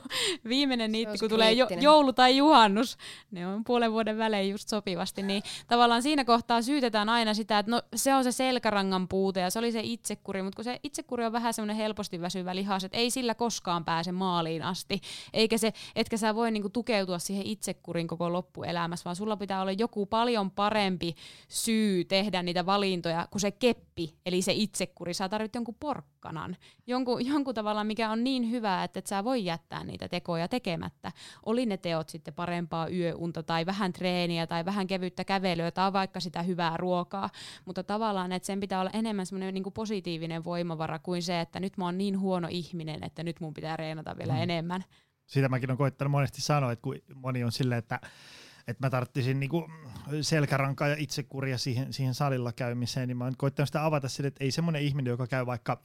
viimeinen 0.49 0.93
niitti, 0.93 1.19
kun 1.19 1.29
tulee 1.29 1.53
jo, 1.53 1.67
joulu 1.81 2.13
tai 2.13 2.37
juhannus, 2.37 2.97
ne 3.31 3.47
on 3.47 3.65
puolen 3.65 3.93
vuoden 3.93 4.19
välein 4.19 4.51
just 4.51 4.69
sopivasti, 4.69 5.23
niin 5.23 5.43
tavallaan 5.67 6.03
siinä 6.03 6.25
kohtaa 6.25 6.63
syytetään 6.63 7.09
aina 7.09 7.35
sitä, 7.35 7.59
että 7.59 7.71
no 7.71 7.83
se 7.95 8.15
on 8.15 8.25
se 8.25 8.33
selkärangan 8.33 9.09
puute 9.09 9.41
ja 9.41 9.51
se 9.51 9.59
oli 9.59 9.73
se 9.73 9.81
itsekuri, 9.83 10.43
mutta 10.43 10.57
kun 10.57 10.65
se 10.65 10.81
itsekuri 10.83 11.25
on 11.25 11.33
vähän 11.33 11.55
semmoinen 11.55 11.77
helposti 11.77 12.21
väsyvä 12.21 12.57
lihas, 12.57 12.85
että 12.85 12.99
ei 12.99 13.11
sillä 13.11 13.35
koskaan 13.35 13.85
pääse 13.85 14.13
maaliin 14.13 14.63
asti, 14.63 15.01
eikä 15.33 15.59
se, 15.59 15.73
etkä 15.97 16.17
sä 16.17 16.35
voi 16.35 16.51
niinku 16.51 16.71
tukeutua 16.85 17.19
siihen 17.19 17.47
itsekurin 17.47 18.07
koko 18.07 18.33
loppuelämässä, 18.33 19.05
vaan 19.05 19.17
sulla 19.17 19.37
pitää 19.37 19.61
olla 19.61 19.73
joku 19.73 20.07
paljon 20.07 20.51
parempi 20.51 21.15
syy 21.49 22.05
tehdä 22.05 22.43
niitä 22.43 22.67
valintoja 22.67 23.29
kuin 23.31 23.41
se 23.41 23.51
keppi, 23.51 24.15
eli 24.27 24.43
se 24.43 24.53
itsekuri. 24.53 25.15
Sä 25.15 25.29
tarvitset 25.29 25.55
jonkun 25.55 25.77
porkkanan, 25.81 26.57
jonkun, 26.87 27.27
jonkun 27.27 27.55
tavalla, 27.55 27.85
mikä 27.85 28.11
on 28.11 28.25
niin 28.25 28.51
hyvä, 28.51 28.85
että 28.85 28.99
et 28.99 29.07
sä 29.07 29.25
voi 29.25 29.45
jättää 29.45 29.85
niitä 29.85 30.09
tekoja 30.09 30.49
tekemättä. 30.49 31.13
Oli 31.47 31.67
ne 31.67 31.77
teot 31.77 32.09
sitten 32.09 32.35
parempaa 32.35 32.89
yöunta 32.89 33.43
tai 33.43 33.67
vähän 33.67 33.93
treeniä 33.93 34.47
tai 34.47 34.65
vähän 34.65 34.87
kevyttä 34.87 35.25
kävelyä 35.25 35.71
tai 35.71 35.93
vaikka 35.93 36.21
sitä 36.21 36.43
hyvää 36.43 36.77
ruokaa, 36.77 37.31
mutta 37.65 37.83
tavallaan, 37.83 38.33
että 38.33 38.47
sen 38.47 38.61
pitää 38.61 38.81
olla 38.81 38.91
enemmän 38.93 39.27
semmoinen 39.27 39.55
niin 39.55 39.73
positiivinen 39.75 40.45
voimavara 40.45 40.99
kuin 40.99 41.23
se, 41.23 41.41
että 41.41 41.61
nyt 41.61 41.77
mä 41.77 41.85
oon 41.85 41.99
niin 41.99 42.21
huono 42.21 42.49
ihminen, 42.51 43.05
että 43.05 43.23
nyt 43.23 43.41
mun 43.41 43.55
pitää 43.55 43.77
reenata 43.77 44.17
vielä 44.19 44.33
mm. 44.33 44.43
enemmän 44.43 44.85
sitä 45.27 45.49
mäkin 45.49 45.71
olen 45.71 45.79
koittanut 45.79 46.11
monesti 46.11 46.43
sanoa, 46.43 46.73
että 46.73 46.83
kun 46.83 46.97
moni 47.15 47.45
on 47.45 47.53
silleen, 47.53 47.79
että, 47.79 48.01
että 48.69 48.87
mä 48.87 48.91
tarttisin 48.91 49.41
niinku 49.41 49.71
selkärankaa 50.21 50.89
ja 50.89 50.97
itsekuria 50.99 51.59
siihen, 51.59 51.93
siihen 51.93 52.15
salilla 52.15 52.53
käymiseen, 52.53 53.09
niin 53.09 53.17
mä 53.17 53.25
oon 53.25 53.37
koittanut 53.37 53.69
sitä 53.69 53.85
avata 53.85 54.09
sille, 54.09 54.29
että 54.29 54.45
ei 54.45 54.51
semmoinen 54.51 54.83
ihminen, 54.83 55.11
joka 55.11 55.27
käy 55.27 55.47
vaikka 55.47 55.83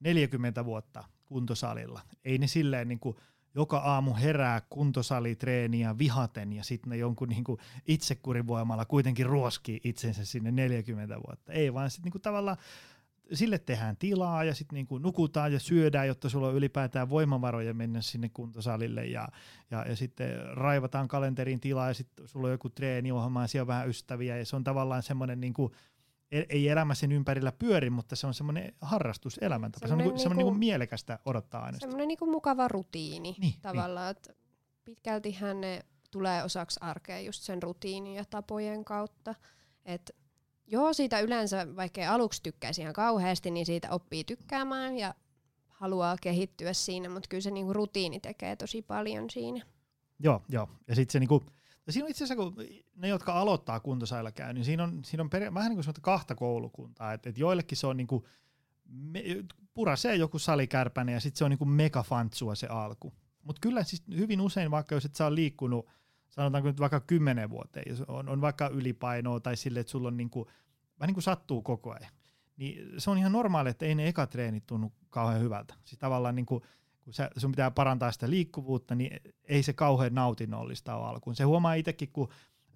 40 0.00 0.64
vuotta 0.64 1.04
kuntosalilla, 1.24 2.00
ei 2.24 2.38
ne 2.38 2.46
silleen 2.46 2.88
niinku 2.88 3.16
joka 3.54 3.78
aamu 3.78 4.14
herää 4.14 4.62
kuntosalitreeniä 4.70 5.98
vihaten 5.98 6.52
ja 6.52 6.64
sitten 6.64 6.90
ne 6.90 6.96
jonkun 6.96 7.28
niinku 7.28 7.58
itsekurivoimalla 7.86 8.84
kuitenkin 8.84 9.26
ruoskii 9.26 9.80
itsensä 9.84 10.24
sinne 10.24 10.50
40 10.50 11.16
vuotta. 11.26 11.52
Ei 11.52 11.74
vaan 11.74 11.90
sitten 11.90 12.04
niinku 12.04 12.18
tavallaan 12.18 12.56
sille 13.32 13.58
tehdään 13.58 13.96
tilaa 13.96 14.44
ja 14.44 14.54
sitten 14.54 14.74
niinku 14.74 14.98
nukutaan 14.98 15.52
ja 15.52 15.60
syödään, 15.60 16.06
jotta 16.06 16.28
sulla 16.28 16.48
on 16.48 16.54
ylipäätään 16.54 17.10
voimavaroja 17.10 17.74
mennä 17.74 18.00
sinne 18.00 18.28
kuntosalille 18.28 19.06
ja, 19.06 19.28
ja, 19.70 19.84
ja 19.88 19.96
sitten 19.96 20.56
raivataan 20.56 21.08
kalenterin 21.08 21.60
tilaa 21.60 21.88
ja 21.88 21.94
sitten 21.94 22.28
sulla 22.28 22.46
on 22.46 22.52
joku 22.52 22.68
treeniohjelma 22.68 23.42
ja 23.42 23.46
siellä 23.46 23.62
on 23.62 23.66
vähän 23.66 23.88
ystäviä 23.88 24.36
ja 24.36 24.46
se 24.46 24.56
on 24.56 24.64
tavallaan 24.64 25.02
semmoinen 25.02 25.40
niinku, 25.40 25.72
e, 26.32 26.42
ei 26.48 26.68
elämä 26.68 26.94
sen 26.94 27.12
ympärillä 27.12 27.52
pyöri, 27.52 27.90
mutta 27.90 28.16
se 28.16 28.26
on 28.26 28.34
semmoinen 28.34 28.74
harrastus 28.80 29.38
elämäntapa. 29.38 29.86
Se 29.86 29.92
on 29.92 29.98
niinku, 29.98 30.16
niinku, 30.16 30.34
niinku 30.34 30.54
mielekästä 30.54 31.18
odottaa 31.24 31.64
aina. 31.64 31.78
Semmoinen 31.78 32.08
niinku 32.08 32.26
mukava 32.26 32.68
rutiini 32.68 33.20
niin, 33.30 33.40
niin. 33.40 33.54
tavallaan, 33.62 34.06
niin. 34.06 34.16
että 34.16 34.34
pitkältihän 34.84 35.60
ne 35.60 35.80
tulee 36.10 36.44
osaksi 36.44 36.80
arkea 36.82 37.20
just 37.20 37.42
sen 37.42 37.62
rutiinin 37.62 38.14
ja 38.14 38.24
tapojen 38.24 38.84
kautta. 38.84 39.34
Että 39.84 40.12
Joo, 40.66 40.92
siitä 40.92 41.20
yleensä, 41.20 41.76
vaikka 41.76 42.08
aluksi 42.08 42.42
tykkäisi 42.42 42.82
ihan 42.82 42.92
kauheasti, 42.92 43.50
niin 43.50 43.66
siitä 43.66 43.90
oppii 43.90 44.24
tykkäämään 44.24 44.98
ja 44.98 45.14
haluaa 45.68 46.16
kehittyä 46.20 46.72
siinä, 46.72 47.08
mutta 47.08 47.28
kyllä 47.28 47.40
se 47.40 47.50
niinku 47.50 47.72
rutiini 47.72 48.20
tekee 48.20 48.56
tosi 48.56 48.82
paljon 48.82 49.30
siinä. 49.30 49.66
Joo, 50.18 50.42
joo. 50.48 50.68
Ja 50.88 50.94
sitten 50.94 51.12
se 51.12 51.20
niinku, 51.20 51.42
siinä 51.90 52.04
on 52.04 52.10
itse 52.10 52.24
asiassa, 52.24 52.44
kun 52.44 52.56
ne, 52.96 53.08
jotka 53.08 53.32
aloittaa 53.32 53.80
kuntosailla 53.80 54.32
käy, 54.32 54.52
niin 54.52 54.64
siinä 54.64 54.84
on, 54.84 55.04
siinä 55.04 55.22
on 55.22 55.30
per, 55.30 55.54
vähän 55.54 55.70
niin 55.70 55.84
kuin 55.84 55.94
kahta 56.02 56.34
koulukuntaa. 56.34 57.12
että 57.12 57.30
et 57.30 57.38
joillekin 57.38 57.78
se 57.78 57.86
on 57.86 57.96
niinku, 57.96 58.26
me, 58.84 59.22
purasee 59.74 60.16
joku 60.16 60.38
salikärpäne 60.38 61.12
ja 61.12 61.20
sitten 61.20 61.38
se 61.38 61.44
on 61.44 61.50
niinku 61.50 61.64
megafantsua 61.64 62.54
se 62.54 62.66
alku. 62.66 63.12
Mutta 63.42 63.60
kyllä 63.60 63.84
siis 63.84 64.02
hyvin 64.16 64.40
usein, 64.40 64.70
vaikka 64.70 64.94
jos 64.94 65.04
et 65.04 65.14
sä 65.14 65.34
liikkunut 65.34 65.88
sanotaanko 66.32 66.68
nyt 66.68 66.80
vaikka 66.80 67.00
kymmenen 67.00 67.50
vuoteen, 67.50 67.84
jos 67.88 68.00
on, 68.00 68.28
on 68.28 68.40
vaikka 68.40 68.68
ylipainoa 68.68 69.40
tai 69.40 69.56
sille, 69.56 69.80
että 69.80 69.90
sulla 69.90 70.08
on 70.08 70.16
niinku, 70.16 70.48
vähän 71.00 71.08
niin 71.08 71.14
kuin 71.14 71.22
sattuu 71.22 71.62
koko 71.62 71.90
ajan, 71.90 72.12
niin 72.56 73.00
se 73.00 73.10
on 73.10 73.18
ihan 73.18 73.32
normaali, 73.32 73.70
että 73.70 73.86
ei 73.86 73.94
ne 73.94 74.08
eka 74.08 74.26
treenit 74.26 74.66
tunnu 74.66 74.92
kauhean 75.10 75.40
hyvältä. 75.40 75.74
Siis 75.84 75.98
tavallaan 75.98 76.34
niin 76.34 76.46
kuin, 76.46 76.62
kun 77.04 77.14
sä, 77.14 77.30
sun 77.36 77.50
pitää 77.50 77.70
parantaa 77.70 78.12
sitä 78.12 78.30
liikkuvuutta, 78.30 78.94
niin 78.94 79.20
ei 79.44 79.62
se 79.62 79.72
kauhean 79.72 80.14
nautinnollista 80.14 80.96
ole 80.96 81.06
alkuun. 81.06 81.36
Se 81.36 81.44
huomaa 81.44 81.74
itsekin, 81.74 82.08
kun 82.12 82.28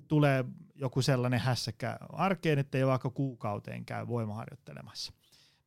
tulee 0.08 0.44
joku 0.74 1.02
sellainen 1.02 1.40
hässäkkä 1.40 1.98
arkeen, 2.12 2.58
että 2.58 2.78
ei 2.78 2.86
vaikka 2.86 3.10
kuukauteen 3.10 3.84
käy 3.84 4.08
voimaharjoittelemassa. 4.08 5.12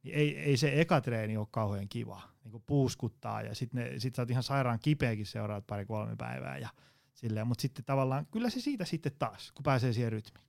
Niin 0.03 0.15
ei, 0.15 0.37
ei 0.37 0.57
se 0.57 0.81
eka 0.81 1.01
treeni 1.01 1.37
ole 1.37 1.47
kauhean 1.51 1.89
kiva. 1.89 2.21
Niin 2.43 2.51
kuin 2.51 2.63
puuskuttaa 2.67 3.41
ja 3.41 3.55
sitten 3.55 4.01
sit 4.01 4.15
sä 4.15 4.21
oot 4.21 4.29
ihan 4.29 4.43
sairaan 4.43 4.79
kipeäkin 4.79 5.25
seuraavat 5.25 5.67
pari-kolme 5.67 6.15
päivää. 6.15 6.57
Ja 6.57 6.69
silleen, 7.19 7.47
mutta 7.47 7.61
sitten 7.61 7.85
tavallaan 7.85 8.25
kyllä 8.31 8.49
se 8.49 8.59
siitä 8.61 8.85
sitten 8.85 9.11
taas, 9.19 9.51
kun 9.51 9.63
pääsee 9.63 9.93
siihen 9.93 10.11
rytmiin. 10.11 10.48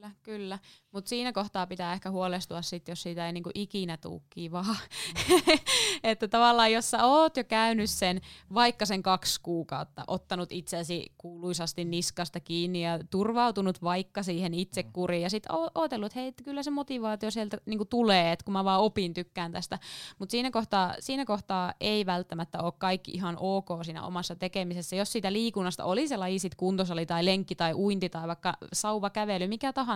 Kyllä, 0.00 0.10
kyllä. 0.22 0.58
Mutta 0.92 1.08
siinä 1.08 1.32
kohtaa 1.32 1.66
pitää 1.66 1.92
ehkä 1.92 2.10
huolestua 2.10 2.62
sit, 2.62 2.88
jos 2.88 3.02
siitä 3.02 3.26
ei 3.26 3.32
niinku 3.32 3.50
ikinä 3.54 3.96
tuu 3.96 4.22
kivaa. 4.30 4.62
Mm. 4.62 5.40
että 6.10 6.28
tavallaan 6.28 6.72
jos 6.72 6.90
sä 6.90 7.06
oot 7.06 7.36
jo 7.36 7.44
käynyt 7.44 7.90
sen 7.90 8.20
vaikka 8.54 8.86
sen 8.86 9.02
kaksi 9.02 9.40
kuukautta, 9.40 10.04
ottanut 10.06 10.52
itsesi 10.52 11.12
kuuluisasti 11.18 11.84
niskasta 11.84 12.40
kiinni 12.40 12.84
ja 12.84 12.98
turvautunut 13.10 13.82
vaikka 13.82 14.22
siihen 14.22 14.54
itsekuriin 14.54 15.22
ja 15.22 15.30
sitten 15.30 15.56
ootellut, 15.74 16.06
että 16.06 16.20
hei, 16.20 16.32
kyllä 16.44 16.62
se 16.62 16.70
motivaatio 16.70 17.30
sieltä 17.30 17.58
niinku 17.66 17.84
tulee, 17.84 18.32
että 18.32 18.44
kun 18.44 18.52
mä 18.52 18.64
vaan 18.64 18.80
opin, 18.80 19.14
tykkään 19.14 19.52
tästä. 19.52 19.78
Mutta 20.18 20.30
siinä 20.30 20.50
kohtaa, 20.50 20.94
siinä 21.00 21.24
kohtaa 21.24 21.74
ei 21.80 22.06
välttämättä 22.06 22.62
ole 22.62 22.72
kaikki 22.78 23.10
ihan 23.10 23.36
ok 23.40 23.68
siinä 23.82 24.06
omassa 24.06 24.36
tekemisessä. 24.36 24.96
Jos 24.96 25.12
siitä 25.12 25.32
liikunnasta 25.32 25.84
oli 25.84 26.08
se 26.08 26.16
laji 26.16 26.38
sit 26.38 26.54
kuntosali 26.54 27.06
tai 27.06 27.24
lenkki 27.24 27.54
tai 27.54 27.74
uinti 27.74 28.08
tai 28.08 28.28
vaikka 28.28 28.56
sauvakävely, 28.72 29.46
mikä 29.46 29.72
tahansa, 29.72 29.89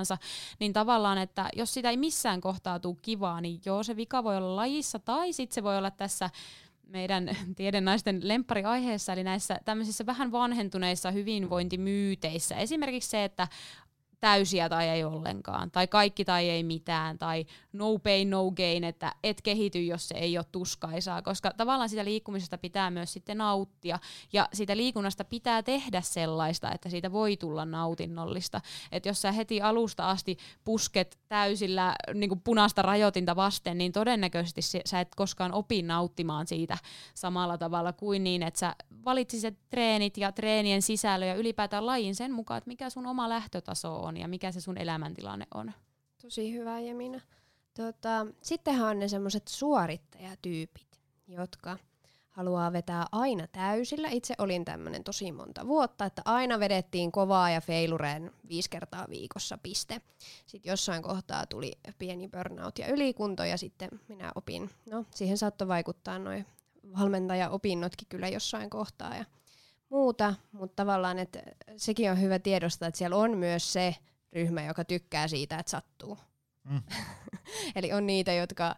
niin 0.60 0.72
tavallaan, 0.72 1.18
että 1.18 1.48
jos 1.56 1.74
sitä 1.74 1.90
ei 1.90 1.96
missään 1.96 2.40
kohtaa 2.40 2.80
tule 2.80 2.96
kivaa, 3.02 3.40
niin 3.40 3.60
joo, 3.64 3.82
se 3.82 3.96
vika 3.96 4.24
voi 4.24 4.36
olla 4.36 4.56
lajissa, 4.56 4.98
tai 4.98 5.32
sitten 5.32 5.54
se 5.54 5.62
voi 5.62 5.78
olla 5.78 5.90
tässä 5.90 6.30
meidän 6.86 7.36
tiedennaisten 7.56 8.28
lemppariaiheessa, 8.28 9.12
eli 9.12 9.24
näissä 9.24 9.60
tämmöisissä 9.64 10.06
vähän 10.06 10.32
vanhentuneissa 10.32 11.10
hyvinvointimyyteissä. 11.10 12.56
Esimerkiksi 12.56 13.10
se, 13.10 13.24
että 13.24 13.48
täysiä 14.24 14.68
tai 14.68 14.88
ei 14.88 15.04
ollenkaan, 15.04 15.70
tai 15.70 15.86
kaikki 15.86 16.24
tai 16.24 16.50
ei 16.50 16.62
mitään, 16.62 17.18
tai 17.18 17.46
no 17.72 17.98
pain, 17.98 18.30
no 18.30 18.50
gain, 18.50 18.84
että 18.84 19.14
et 19.22 19.42
kehity, 19.42 19.84
jos 19.84 20.08
se 20.08 20.14
ei 20.14 20.38
ole 20.38 20.46
tuskaisaa, 20.52 21.22
koska 21.22 21.52
tavallaan 21.56 21.88
sitä 21.88 22.04
liikkumisesta 22.04 22.58
pitää 22.58 22.90
myös 22.90 23.12
sitten 23.12 23.38
nauttia, 23.38 23.98
ja 24.32 24.48
siitä 24.52 24.76
liikunnasta 24.76 25.24
pitää 25.24 25.62
tehdä 25.62 26.00
sellaista, 26.00 26.72
että 26.72 26.88
siitä 26.88 27.12
voi 27.12 27.36
tulla 27.36 27.64
nautinnollista. 27.64 28.60
Että 28.92 29.08
jos 29.08 29.22
sä 29.22 29.32
heti 29.32 29.62
alusta 29.62 30.10
asti 30.10 30.36
pusket 30.64 31.18
täysillä 31.28 31.94
niin 32.14 32.40
punaista 32.44 32.82
rajoitinta 32.82 33.36
vasten, 33.36 33.78
niin 33.78 33.92
todennäköisesti 33.92 34.62
sä 34.84 35.00
et 35.00 35.14
koskaan 35.14 35.52
opi 35.52 35.82
nauttimaan 35.82 36.46
siitä 36.46 36.78
samalla 37.14 37.58
tavalla 37.58 37.92
kuin 37.92 38.24
niin, 38.24 38.42
että 38.42 38.60
sä 38.60 38.74
valitsisit 39.04 39.58
treenit 39.70 40.16
ja 40.16 40.32
treenien 40.32 40.82
sisällö 40.82 41.26
ja 41.26 41.34
ylipäätään 41.34 41.86
lajin 41.86 42.14
sen 42.14 42.32
mukaan, 42.32 42.58
että 42.58 42.68
mikä 42.68 42.90
sun 42.90 43.06
oma 43.06 43.28
lähtötaso 43.28 43.96
on 43.96 44.13
ja 44.16 44.28
mikä 44.28 44.52
se 44.52 44.60
sun 44.60 44.78
elämäntilanne 44.78 45.46
on. 45.54 45.72
Tosi 46.22 46.52
hyvä 46.52 46.80
Jemina. 46.80 47.20
Tota, 47.74 48.26
sittenhän 48.42 48.88
on 48.88 48.98
ne 48.98 49.08
semmoiset 49.08 49.48
suorittajatyypit, 49.48 51.00
jotka 51.28 51.78
haluaa 52.30 52.72
vetää 52.72 53.06
aina 53.12 53.46
täysillä. 53.46 54.08
Itse 54.08 54.34
olin 54.38 54.64
tämmöinen 54.64 55.04
tosi 55.04 55.32
monta 55.32 55.66
vuotta, 55.66 56.04
että 56.04 56.22
aina 56.24 56.60
vedettiin 56.60 57.12
kovaa 57.12 57.50
ja 57.50 57.60
feilureen 57.60 58.30
viisi 58.48 58.70
kertaa 58.70 59.06
viikossa 59.10 59.58
piste. 59.58 60.00
Sitten 60.46 60.70
jossain 60.70 61.02
kohtaa 61.02 61.46
tuli 61.46 61.72
pieni 61.98 62.28
burnout 62.28 62.78
ja 62.78 62.88
ylikunto 62.88 63.44
ja 63.44 63.56
sitten 63.56 63.88
minä 64.08 64.32
opin, 64.34 64.70
no 64.90 65.04
siihen 65.14 65.38
saattoi 65.38 65.68
vaikuttaa 65.68 66.18
noin 66.18 66.46
valmentaja-opinnotkin 66.98 68.08
kyllä 68.08 68.28
jossain 68.28 68.70
kohtaa 68.70 69.16
ja 69.16 69.24
muuta, 69.94 70.34
mutta 70.52 70.76
tavallaan, 70.76 71.18
että 71.18 71.42
sekin 71.76 72.10
on 72.10 72.20
hyvä 72.20 72.38
tiedostaa, 72.38 72.88
että 72.88 72.98
siellä 72.98 73.16
on 73.16 73.38
myös 73.38 73.72
se 73.72 73.96
ryhmä, 74.32 74.64
joka 74.64 74.84
tykkää 74.84 75.28
siitä, 75.28 75.58
että 75.58 75.70
sattuu. 75.70 76.18
Mm. 76.64 76.82
Eli 77.76 77.92
on 77.92 78.06
niitä, 78.06 78.32
jotka 78.32 78.76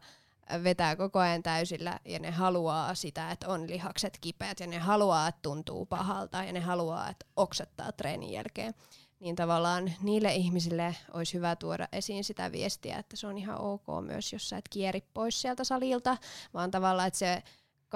vetää 0.64 0.96
koko 0.96 1.18
ajan 1.18 1.42
täysillä 1.42 2.00
ja 2.05 2.18
ne 2.18 2.31
haluaa 2.31 2.94
sitä, 2.94 3.31
että 3.31 3.48
on 3.48 3.70
lihakset 3.70 4.18
kipeät 4.20 4.61
ja 4.61 4.66
ne 4.66 4.79
haluaa, 4.79 5.29
että 5.29 5.38
tuntuu 5.42 5.87
pahalta 5.87 6.44
ja 6.44 6.52
ne 6.52 6.61
haluaa, 6.61 7.09
että 7.09 7.26
oksettaa 7.37 7.92
treenin 7.92 8.33
jälkeen. 8.33 8.74
Niin 9.20 9.37
tavallaan 9.37 9.92
niille 10.02 10.35
ihmisille 10.35 10.96
olisi 11.12 11.35
hyvä 11.35 11.57
tuoda 11.57 11.88
esiin 11.92 12.24
sitä 12.24 12.52
viestiä, 12.52 12.98
että 12.98 13.16
se 13.16 13.26
on 13.26 13.38
ihan 13.38 13.61
ok 13.61 13.87
myös, 14.07 14.33
jos 14.33 14.48
sä 14.48 14.57
et 14.57 14.68
kieri 14.68 15.00
pois 15.14 15.40
sieltä 15.40 15.64
salilta, 15.64 16.16
vaan 16.55 16.70
tavallaan, 16.70 17.09
että 17.09 17.18
se 17.18 17.42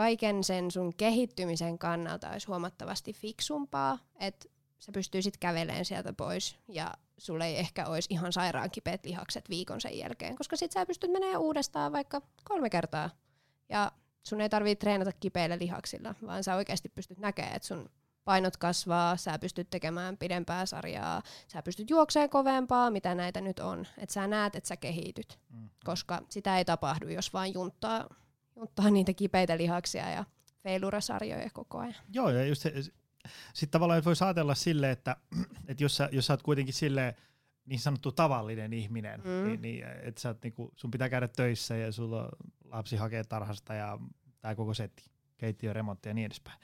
kaiken 0.00 0.44
sen 0.44 0.70
sun 0.70 0.92
kehittymisen 0.96 1.78
kannalta 1.78 2.30
olisi 2.30 2.46
huomattavasti 2.46 3.12
fiksumpaa, 3.12 3.98
että 4.20 4.48
sä 4.78 4.92
pystyisit 4.92 5.36
kävelemään 5.36 5.84
sieltä 5.84 6.12
pois 6.12 6.56
ja 6.68 6.94
sulle 7.18 7.46
ei 7.46 7.56
ehkä 7.58 7.86
olisi 7.86 8.08
ihan 8.10 8.32
sairaan 8.32 8.70
kipeät 8.70 9.04
lihakset 9.04 9.50
viikon 9.50 9.80
sen 9.80 9.98
jälkeen, 9.98 10.36
koska 10.36 10.56
sit 10.56 10.72
sä 10.72 10.86
pystyt 10.86 11.10
menemään 11.10 11.40
uudestaan 11.40 11.92
vaikka 11.92 12.22
kolme 12.44 12.70
kertaa 12.70 13.10
ja 13.68 13.92
sun 14.22 14.40
ei 14.40 14.48
tarvitse 14.48 14.80
treenata 14.80 15.12
kipeillä 15.12 15.58
lihaksilla, 15.58 16.14
vaan 16.26 16.44
sä 16.44 16.54
oikeasti 16.54 16.88
pystyt 16.88 17.18
näkemään, 17.18 17.56
että 17.56 17.68
sun 17.68 17.90
painot 18.24 18.56
kasvaa, 18.56 19.16
sä 19.16 19.38
pystyt 19.38 19.70
tekemään 19.70 20.16
pidempää 20.18 20.66
sarjaa, 20.66 21.22
sä 21.48 21.62
pystyt 21.62 21.90
juokseen 21.90 22.30
kovempaa, 22.30 22.90
mitä 22.90 23.14
näitä 23.14 23.40
nyt 23.40 23.58
on, 23.58 23.86
että 23.98 24.12
sä 24.12 24.26
näet, 24.26 24.56
että 24.56 24.68
sä 24.68 24.76
kehityt, 24.76 25.38
mm. 25.50 25.68
koska 25.84 26.22
sitä 26.28 26.58
ei 26.58 26.64
tapahdu, 26.64 27.08
jos 27.08 27.32
vaan 27.32 27.54
junttaa 27.54 28.08
ottaa 28.61 28.90
niitä 28.90 29.12
kipeitä 29.12 29.59
lihaksia 29.59 30.11
ja 30.11 30.25
feilurasarjoja 30.62 31.51
koko 31.53 31.79
ajan. 31.79 31.94
Joo, 32.12 32.31
ja 32.31 32.46
just 32.46 32.62
se, 32.62 32.73
sitten 33.55 33.70
tavallaan 33.70 34.05
voi 34.05 34.14
ajatella 34.25 34.55
silleen, 34.55 34.92
että, 34.92 35.16
että 35.68 35.85
jos, 35.85 35.96
sä, 35.96 36.09
jos 36.12 36.27
sä 36.27 36.33
oot 36.33 36.42
kuitenkin 36.42 36.75
silleen, 36.75 37.14
niin 37.66 37.81
sanottu 37.81 38.12
tavallinen 38.12 38.73
ihminen, 38.73 39.20
mm. 39.20 39.49
niin, 39.49 39.62
niin 39.62 39.85
että 40.03 40.20
sä 40.20 40.29
oot, 40.29 40.42
niinku, 40.42 40.73
sun 40.77 40.90
pitää 40.90 41.09
käydä 41.09 41.29
töissä 41.29 41.77
ja 41.77 41.92
sulla 41.92 42.29
lapsi 42.64 42.96
hakee 42.96 43.25
tarhasta 43.25 43.75
ja 43.75 43.99
tämä 44.40 44.55
koko 44.55 44.75
setti, 44.75 45.05
keittiö, 45.38 45.73
remontti 45.73 46.09
ja 46.09 46.14
niin 46.14 46.27
edespäin. 46.27 46.59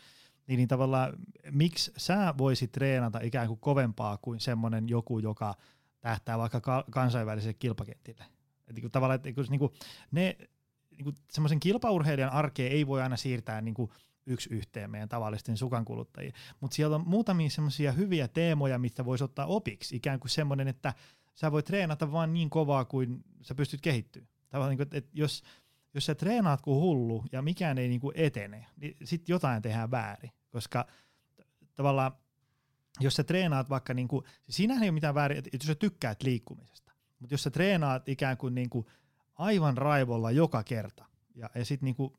Niin, 0.47 0.57
niin 0.57 0.69
tavallaan, 0.69 1.13
miksi 1.51 1.93
sä 1.97 2.35
voisit 2.39 2.73
treenata 2.73 3.21
ikään 3.23 3.49
kuin 3.49 3.61
kovempaa 3.61 4.17
kuin 4.17 4.41
semmoinen 4.41 4.89
joku, 4.89 5.19
joka 5.19 5.55
tähtää 6.01 6.39
vaikka 6.39 6.61
ka- 6.61 6.85
kansainväliselle 6.91 7.55
kilpakentille? 7.55 8.25
Et 8.69 8.75
niin 8.75 8.83
kuin, 8.83 8.93
tavallaan, 8.93 9.17
että 9.17 9.43
niin 9.51 9.59
kuin, 9.59 9.73
ne 10.11 10.37
niin 10.97 11.15
semmoisen 11.31 11.61
kilpaurheilijan 11.61 12.33
arkeen 12.33 12.73
ei 12.73 12.87
voi 12.87 13.03
aina 13.03 13.17
siirtää 13.17 13.61
niin 13.61 13.75
kuin 13.75 13.91
yksi 14.27 14.55
yhteen 14.55 14.91
meidän 14.91 15.09
tavallisten 15.09 15.57
sukankuluttajien. 15.57 16.33
Mutta 16.61 16.75
siellä 16.75 16.97
on 16.97 17.09
muutamia 17.09 17.51
semmoisia 17.51 17.93
hyviä 17.93 18.29
teemoja, 18.29 18.79
mistä 18.79 19.05
voisi 19.05 19.25
ottaa 19.25 19.47
opiksi. 19.47 19.97
Ikään 19.97 20.21
kuin 20.21 20.31
semmoinen, 20.31 20.69
että 20.69 20.95
sä 21.35 21.53
voit 21.53 21.67
treenata 21.67 22.13
vaan 22.13 22.33
niin 22.33 22.51
kovaa 22.51 22.85
kuin 22.85 23.25
sä 23.43 23.55
pystyt 23.55 23.81
kehittyä. 23.81 24.23
Tavallaan, 24.49 24.71
niin 24.71 24.89
kuin, 24.89 24.99
että 24.99 25.11
jos, 25.15 25.43
jos 25.95 26.07
sä 26.07 26.15
treenaat 26.15 26.61
kuin 26.61 26.81
hullu 26.81 27.25
ja 27.33 27.43
mikään 27.43 27.79
ei 27.79 27.89
niin 27.89 28.01
kuin 28.01 28.13
etene, 28.17 28.67
niin 28.77 28.97
sitten 29.05 29.33
jotain 29.33 29.63
tehdään 29.63 29.91
väärin. 29.91 30.31
Koska 30.51 30.87
tavallaan, 31.75 32.13
jos 33.01 33.15
sä 33.15 33.25
treenaat 33.25 33.71
vaikka, 33.71 33.95
niin 33.95 34.09
kuin, 34.09 34.25
siinähän 34.49 34.83
ei 34.83 34.89
ole 34.89 34.95
mitään 34.95 35.15
väärin, 35.15 35.39
että 35.39 35.51
jos 35.53 35.67
sä 35.67 35.75
tykkäät 35.75 36.23
liikkumisesta, 36.23 36.93
mutta 37.19 37.35
jos 37.35 37.43
sä 37.43 37.51
treenaat 37.51 38.09
ikään 38.09 38.37
kuin, 38.37 38.55
niin 38.55 38.71
kuin 38.71 38.87
aivan 39.37 39.77
raivolla 39.77 40.31
joka 40.31 40.63
kerta 40.63 41.05
ja, 41.35 41.51
ja 41.55 41.65
sitten 41.65 41.87
niinku 41.87 42.13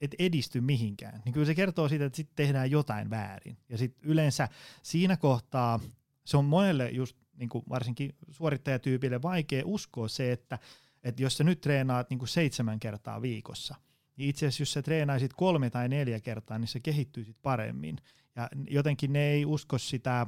et 0.00 0.14
edisty 0.18 0.60
mihinkään, 0.60 1.22
niin 1.24 1.32
kyllä 1.32 1.46
se 1.46 1.54
kertoo 1.54 1.88
siitä, 1.88 2.04
että 2.04 2.16
sitten 2.16 2.36
tehdään 2.36 2.70
jotain 2.70 3.10
väärin. 3.10 3.56
Ja 3.68 3.78
sitten 3.78 4.10
yleensä 4.10 4.48
siinä 4.82 5.16
kohtaa 5.16 5.80
se 6.24 6.36
on 6.36 6.44
monelle 6.44 6.90
just 6.90 7.16
niin 7.36 7.48
kuin 7.48 7.64
varsinkin 7.68 8.14
suorittajatyypille 8.30 9.22
vaikea 9.22 9.62
uskoa 9.66 10.08
se, 10.08 10.32
että, 10.32 10.58
että 11.02 11.22
jos 11.22 11.36
sä 11.36 11.44
nyt 11.44 11.60
treenaat 11.60 12.10
niin 12.10 12.18
kuin 12.18 12.28
seitsemän 12.28 12.80
kertaa 12.80 13.22
viikossa, 13.22 13.74
niin 14.16 14.30
itse 14.30 14.46
asiassa 14.46 14.62
jos 14.62 14.72
sä 14.72 14.82
treenaisit 14.82 15.32
kolme 15.34 15.70
tai 15.70 15.88
neljä 15.88 16.20
kertaa, 16.20 16.58
niin 16.58 16.68
sä 16.68 16.80
kehittyisit 16.80 17.36
paremmin. 17.42 17.96
Ja 18.36 18.48
jotenkin 18.70 19.12
ne 19.12 19.30
ei 19.30 19.44
usko 19.44 19.78
sitä 19.78 20.26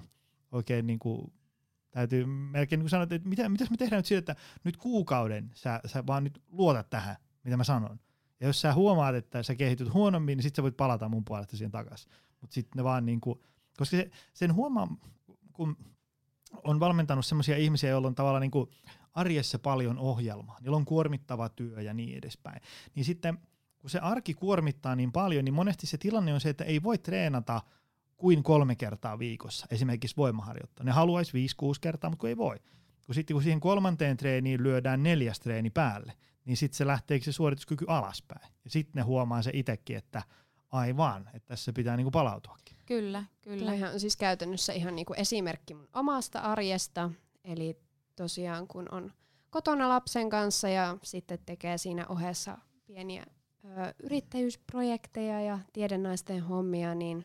oikein 0.53 0.87
niin 0.87 0.99
kuin 0.99 1.33
Täytyy 1.91 2.27
melkein 2.27 2.79
niin 2.79 2.89
sanoa, 2.89 3.03
että 3.03 3.29
mitä, 3.29 3.49
mitäs 3.49 3.71
me 3.71 3.77
tehdään 3.77 3.99
nyt 3.99 4.07
siitä, 4.07 4.33
että 4.33 4.43
nyt 4.65 4.77
kuukauden 4.77 5.51
sä, 5.55 5.81
sä 5.87 6.07
vaan 6.07 6.25
nyt 6.25 6.43
luotat 6.49 6.91
tähän, 6.91 7.17
mitä 7.45 7.57
mä 7.57 7.65
sanon. 7.65 8.01
Ja 8.41 8.47
jos 8.47 8.61
sä 8.61 8.75
huomaat, 8.75 9.15
että 9.15 9.43
sä 9.43 9.55
kehityt 9.55 9.95
huonommin, 9.95 10.37
niin 10.37 10.43
sit 10.43 10.55
sä 10.55 10.63
voit 10.63 10.77
palata 10.77 11.09
mun 11.09 11.25
puolesta 11.25 11.57
siihen 11.57 11.71
takaisin. 11.71 12.13
Mutta 12.41 12.55
sitten 12.55 12.77
ne 12.77 12.85
vaan 12.85 13.07
niinku, 13.07 13.43
koska 13.77 13.97
se, 13.97 14.11
sen 14.33 14.55
huomaa, 14.55 14.97
kun 15.53 15.77
on 16.65 16.81
valmentanut 16.81 17.27
semmoisia 17.27 17.57
ihmisiä, 17.57 17.91
joilla 17.91 18.09
on 18.09 18.15
tavallaan 18.15 18.41
niinku 18.41 18.71
arjessa 19.13 19.59
paljon 19.59 19.99
ohjelmaa, 19.99 20.59
niillä 20.61 20.77
on 20.77 20.85
kuormittava 20.85 21.49
työ 21.49 21.81
ja 21.81 21.95
niin 21.95 22.19
edespäin. 22.19 22.61
Niin 22.95 23.05
sitten 23.05 23.39
kun 23.79 23.91
se 23.91 23.99
arki 23.99 24.35
kuormittaa 24.35 24.97
niin 24.97 25.13
paljon, 25.13 25.45
niin 25.45 25.55
monesti 25.55 25.87
se 25.87 25.99
tilanne 25.99 26.35
on 26.35 26.41
se, 26.41 26.49
että 26.49 26.65
ei 26.65 26.83
voi 26.83 26.99
treenata 26.99 27.63
kuin 28.21 28.43
kolme 28.43 28.77
kertaa 28.77 29.19
viikossa, 29.19 29.67
esimerkiksi 29.71 30.17
voimaharjoittaa. 30.17 30.85
Ne 30.85 30.93
haluaisi 30.93 31.47
5-6 31.63 31.67
kertaa, 31.81 32.11
mutta 32.11 32.21
kun 32.21 32.29
ei 32.29 32.37
voi. 32.37 32.57
Kun 33.07 33.15
sitten 33.15 33.35
kun 33.35 33.43
siihen 33.43 33.61
kolmanteen 33.61 34.17
treeniin 34.17 34.63
lyödään 34.63 35.03
neljäs 35.03 35.41
treeni 35.41 35.71
päälle, 35.71 36.13
niin 36.45 36.57
sitten 36.57 36.77
se 36.77 36.87
lähteekö 36.87 37.25
se 37.25 37.33
suorituskyky 37.33 37.85
alaspäin. 37.89 38.53
Ja 38.65 38.71
sitten 38.71 38.93
ne 38.95 39.03
huomaa 39.03 39.43
se 39.43 39.51
itsekin, 39.55 39.97
että 39.97 40.23
aivan, 40.73 41.31
että 41.35 41.49
tässä 41.49 41.73
pitää 41.73 41.97
niinku 41.97 42.11
palautuakin. 42.11 42.77
Kyllä, 42.87 43.25
kyllä. 43.43 43.65
Toihan 43.71 43.93
on 43.93 44.01
siis 44.01 44.17
käytännössä 44.17 44.73
ihan 44.73 44.97
niinku 44.97 45.15
esimerkki 45.17 45.75
mun 45.75 45.89
omasta 45.95 46.41
arjesta. 46.41 47.11
Eli 47.45 47.79
tosiaan 48.17 48.69
kun 48.69 48.87
on 48.91 49.13
kotona 49.51 49.89
lapsen 49.89 50.31
kanssa 50.31 50.69
ja 50.69 50.99
sitten 51.03 51.39
tekee 51.47 51.79
siinä 51.79 52.07
ohessa 52.09 52.59
pieniä 52.87 53.25
ö, 53.65 53.69
yrittäjyysprojekteja 54.03 55.41
ja 55.41 55.59
tiedennaisten 55.73 56.43
hommia, 56.43 56.95
niin 56.95 57.25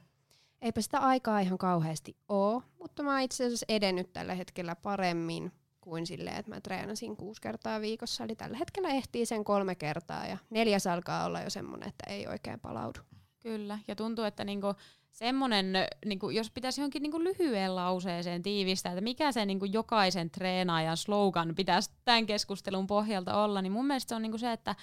eipä 0.66 0.82
sitä 0.82 1.00
aikaa 1.00 1.40
ihan 1.40 1.58
kauheasti 1.58 2.18
ole, 2.30 2.64
mutta 2.80 3.04
mä 3.04 3.22
itse 3.22 3.46
asiassa 3.46 3.66
edennyt 3.70 4.14
tällä 4.14 4.34
hetkellä 4.34 4.76
paremmin 4.76 5.52
kuin 5.82 6.08
silleen, 6.08 6.36
että 6.36 6.52
mä 6.52 6.62
treenasin 6.62 7.18
kuusi 7.18 7.42
kertaa 7.42 7.82
viikossa. 7.82 8.24
Eli 8.24 8.36
tällä 8.36 8.58
hetkellä 8.58 8.90
ehtii 8.90 9.26
sen 9.26 9.44
kolme 9.44 9.76
kertaa 9.76 10.28
ja 10.28 10.38
neljäs 10.50 10.88
alkaa 10.88 11.26
olla 11.26 11.42
jo 11.42 11.50
semmoinen, 11.50 11.90
että 11.90 12.04
ei 12.10 12.28
oikein 12.28 12.60
palaudu. 12.60 13.00
Kyllä, 13.40 13.80
ja 13.88 13.96
tuntuu, 13.96 14.26
että 14.26 14.44
niinku 14.44 14.74
semmoinen, 15.12 15.74
niinku, 16.06 16.30
jos 16.30 16.52
pitäisi 16.52 16.82
johonkin 16.82 17.02
niinku 17.02 17.24
lyhyen 17.24 17.76
lauseeseen 17.76 18.42
tiivistää, 18.42 18.92
että 18.92 19.02
mikä 19.02 19.32
se 19.32 19.46
niinku 19.46 19.66
jokaisen 19.66 20.32
treenaajan 20.32 20.98
slogan 20.98 21.56
pitäisi 21.56 21.92
tämän 22.06 22.26
keskustelun 22.26 22.88
pohjalta 22.88 23.44
olla, 23.44 23.62
niin 23.62 23.72
mun 23.72 23.88
mielestä 23.88 24.10
se 24.10 24.16
on 24.16 24.22
niinku 24.22 24.38
se, 24.38 24.52
että 24.52 24.76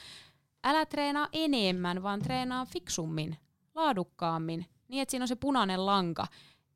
älä 0.64 0.87
treenaa 0.87 1.29
enemmän, 1.33 2.03
vaan 2.03 2.23
treenaa 2.23 2.64
fiksummin, 2.64 3.37
laadukkaammin, 3.75 4.66
niin 4.93 5.03
että 5.03 5.11
siinä 5.11 5.25
on 5.25 5.29
se 5.29 5.37
punainen 5.37 5.87
lanka. 5.87 6.27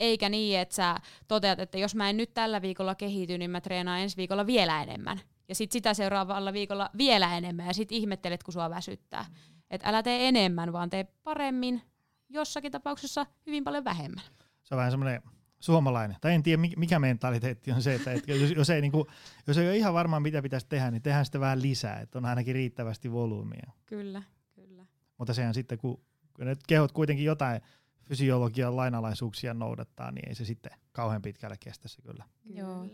Eikä 0.01 0.29
niin, 0.29 0.59
että 0.59 0.75
sä 0.75 0.97
toteat, 1.29 1.61
että 1.61 1.79
jos 1.79 1.95
mä 1.95 2.11
en 2.11 2.17
nyt 2.17 2.35
tällä 2.35 2.63
viikolla 2.63 2.95
kehity, 2.95 3.39
niin 3.39 3.51
mä 3.51 3.61
treenaan 3.61 4.01
ensi 4.01 4.17
viikolla 4.17 4.47
vielä 4.47 4.83
enemmän. 4.83 5.21
Ja 5.49 5.55
sitten 5.55 5.73
sitä 5.73 5.95
seuraavalla 5.95 6.53
viikolla 6.53 6.91
vielä 6.99 7.37
enemmän, 7.37 7.67
ja 7.67 7.75
sitten 7.75 7.99
ihmettelet, 7.99 8.43
kun 8.43 8.53
sua 8.53 8.71
väsyttää. 8.71 9.25
Että 9.71 9.89
älä 9.89 10.03
tee 10.03 10.29
enemmän, 10.29 10.73
vaan 10.73 10.91
tee 10.91 11.05
paremmin, 11.05 11.83
jossakin 12.29 12.73
tapauksessa 12.73 13.27
hyvin 13.47 13.65
paljon 13.65 13.85
vähemmän. 13.85 14.25
Se 14.63 14.75
on 14.75 14.77
vähän 14.77 14.93
semmoinen 14.93 15.23
suomalainen, 15.61 16.17
tai 16.21 16.35
en 16.35 16.43
tiedä 16.43 16.63
mikä 16.77 16.99
mentaliteetti 16.99 17.73
on 17.73 17.83
se, 17.83 17.95
että, 17.95 18.13
että 18.13 18.33
jos, 18.33 18.51
jos, 18.51 18.71
ei, 18.71 18.81
niin 18.81 18.93
kuin, 18.93 19.07
jos 19.47 19.59
ei 19.59 19.67
ole 19.67 19.77
ihan 19.77 19.95
varmaan 19.95 20.23
mitä 20.23 20.43
pitäisi 20.43 20.67
tehdä, 20.69 20.91
niin 20.91 21.03
tehdään 21.03 21.25
sitä 21.25 21.41
vähän 21.41 21.63
lisää, 21.63 22.01
että 22.01 22.19
on 22.19 22.25
ainakin 22.25 22.55
riittävästi 22.55 23.13
volyymia. 23.13 23.71
Kyllä, 23.87 24.23
kyllä. 24.55 24.87
Mutta 25.19 25.35
sehän 25.35 25.55
sitten, 25.55 25.79
kun, 25.79 26.01
kun 26.35 26.47
ne 26.47 26.57
kehot 26.69 26.93
kuitenkin 26.93 27.25
jotain 27.25 27.61
fysiologian 28.09 28.77
lainalaisuuksia 28.77 29.55
noudattaa, 29.55 30.11
niin 30.11 30.29
ei 30.29 30.35
se 30.35 30.45
sitten 30.45 30.73
kauhean 30.93 31.23
pitkälle 31.23 31.57
kestä 31.61 31.89
se 31.89 32.03
kyllä. 32.03 32.25
Joo. 32.45 32.87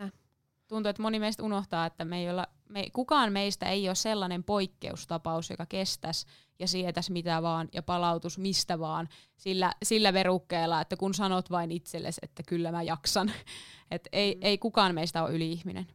Tuntuu, 0.68 0.90
että 0.90 1.02
moni 1.02 1.18
meistä 1.18 1.42
unohtaa, 1.42 1.86
että 1.86 2.04
me 2.04 2.18
ei 2.18 2.30
olla, 2.30 2.46
me, 2.68 2.86
kukaan 2.92 3.32
meistä 3.32 3.66
ei 3.66 3.88
ole 3.88 3.94
sellainen 3.94 4.44
poikkeustapaus, 4.44 5.50
joka 5.50 5.66
kestäisi 5.66 6.26
ja 6.58 6.68
sietäisi 6.68 7.12
mitä 7.12 7.42
vaan 7.42 7.68
ja 7.72 7.82
palautus 7.82 8.38
mistä 8.38 8.78
vaan 8.78 9.08
sillä, 9.36 9.72
sillä 9.82 10.12
verukkeella, 10.12 10.80
että 10.80 10.96
kun 10.96 11.14
sanot 11.14 11.50
vain 11.50 11.70
itsellesi, 11.70 12.20
että 12.22 12.42
kyllä 12.42 12.72
mä 12.72 12.82
jaksan. 12.82 13.32
Et 13.90 14.08
ei, 14.12 14.34
mm. 14.34 14.40
ei 14.42 14.58
kukaan 14.58 14.94
meistä 14.94 15.22
ole 15.22 15.32
yli-ihminen. 15.32 15.86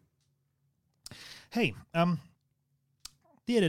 Hei, 1.55 1.75
äm, 1.95 2.17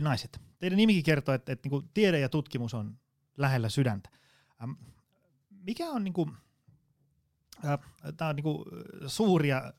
naiset. 0.01 0.41
Teidän 0.59 0.77
nimikin 0.77 1.03
kertoo, 1.03 1.35
että, 1.35 1.53
että 1.53 1.67
niinku 1.69 1.89
tiede 1.95 2.19
ja 2.19 2.29
tutkimus 2.29 2.75
on 2.75 2.99
lähellä 3.37 3.69
sydäntä. 3.69 4.11
Äm, 4.63 4.77
mikä 5.69 5.91
on 5.91 6.05
niinku, 6.05 6.31
äh, 7.65 7.79
tää 8.17 8.29
on 8.29 8.37
niinku 8.37 8.65
suuria 9.07 9.73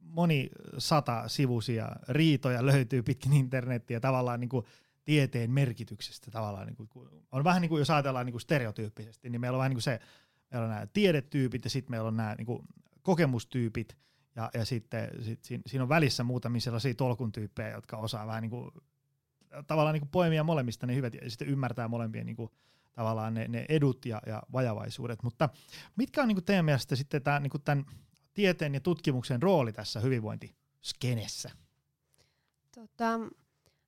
moni 0.00 0.50
sata 0.78 1.28
sivuisia 1.28 1.88
riitoja 2.08 2.66
löytyy 2.66 3.02
pitkin 3.02 3.32
internettiä 3.32 4.00
tavallaan 4.00 4.40
niinku 4.40 4.66
tieteen 5.04 5.50
merkityksestä 5.50 6.30
tavallaan. 6.30 6.66
Niinku, 6.66 6.88
on 7.32 7.44
vähän 7.44 7.62
niin 7.62 7.68
kuin 7.68 7.78
jos 7.78 7.90
ajatellaan 7.90 8.26
niinku 8.26 8.38
stereotyyppisesti, 8.38 9.30
niin 9.30 9.40
meillä 9.40 9.56
on 9.56 9.58
vähän 9.58 9.70
niin 9.70 9.76
kuin 9.76 9.82
se, 9.82 10.00
meillä 10.50 10.64
on 10.64 10.70
nämä 10.70 10.86
tiedetyypit 10.86 11.64
ja 11.64 11.70
sitten 11.70 11.90
meillä 11.90 12.08
on 12.08 12.16
nämä 12.16 12.34
niinku 12.34 12.64
kokemustyypit 13.02 13.96
ja, 14.36 14.50
ja 14.54 14.64
sitten 14.64 15.24
sit 15.24 15.44
siinä, 15.44 15.62
siinä 15.66 15.82
on 15.82 15.88
välissä 15.88 16.24
muutamia 16.24 16.60
sellaisia 16.60 16.94
tolkun 16.94 17.32
tyyppejä, 17.32 17.70
jotka 17.70 17.96
osaa 17.96 18.26
vähän 18.26 18.42
niinku, 18.42 18.72
tavallaan 19.66 19.94
niinku 19.94 20.08
poimia 20.12 20.44
molemmista 20.44 20.86
ne 20.86 20.94
hyvät 20.94 21.14
ja 21.14 21.30
sitten 21.30 21.48
ymmärtää 21.48 21.88
molempien 21.88 22.26
niinku, 22.26 22.50
tavallaan 22.94 23.34
ne, 23.34 23.48
ne 23.48 23.66
edut 23.68 24.06
ja, 24.06 24.22
ja 24.26 24.42
vajavaisuudet. 24.52 25.22
Mutta 25.22 25.48
mitkä 25.96 26.22
on 26.22 26.28
niinku 26.28 26.42
teidän 26.42 26.64
mielestä 26.64 26.96
sitten 26.96 27.22
tämä 27.22 27.40
niinku 27.40 27.58
tämän 27.58 27.84
tieteen 28.34 28.74
ja 28.74 28.80
tutkimuksen 28.80 29.42
rooli 29.42 29.72
tässä 29.72 30.00
hyvinvointiskenessä? 30.00 31.50
Tota, 32.74 33.20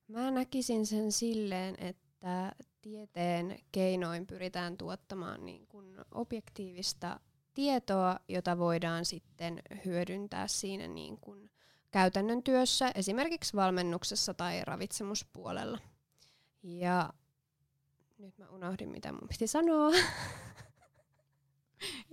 mä 0.07 0.31
näkisin 0.31 0.85
sen 0.85 1.11
silleen, 1.11 1.75
että 1.77 2.53
tieteen 2.81 3.59
keinoin 3.71 4.27
pyritään 4.27 4.77
tuottamaan 4.77 5.45
niin 5.45 5.67
kuin 5.67 5.97
objektiivista 6.11 7.19
tietoa, 7.53 8.19
jota 8.27 8.57
voidaan 8.57 9.05
sitten 9.05 9.61
hyödyntää 9.85 10.47
siinä 10.47 10.87
niin 10.87 11.17
kuin 11.21 11.51
käytännön 11.91 12.43
työssä, 12.43 12.91
esimerkiksi 12.95 13.55
valmennuksessa 13.55 14.33
tai 14.33 14.61
ravitsemuspuolella. 14.65 15.79
Ja 16.63 17.13
nyt 18.17 18.37
mä 18.37 18.45
unohdin, 18.49 18.89
mitä 18.89 19.11
mun 19.11 19.27
piti 19.29 19.47
sanoa. 19.47 19.91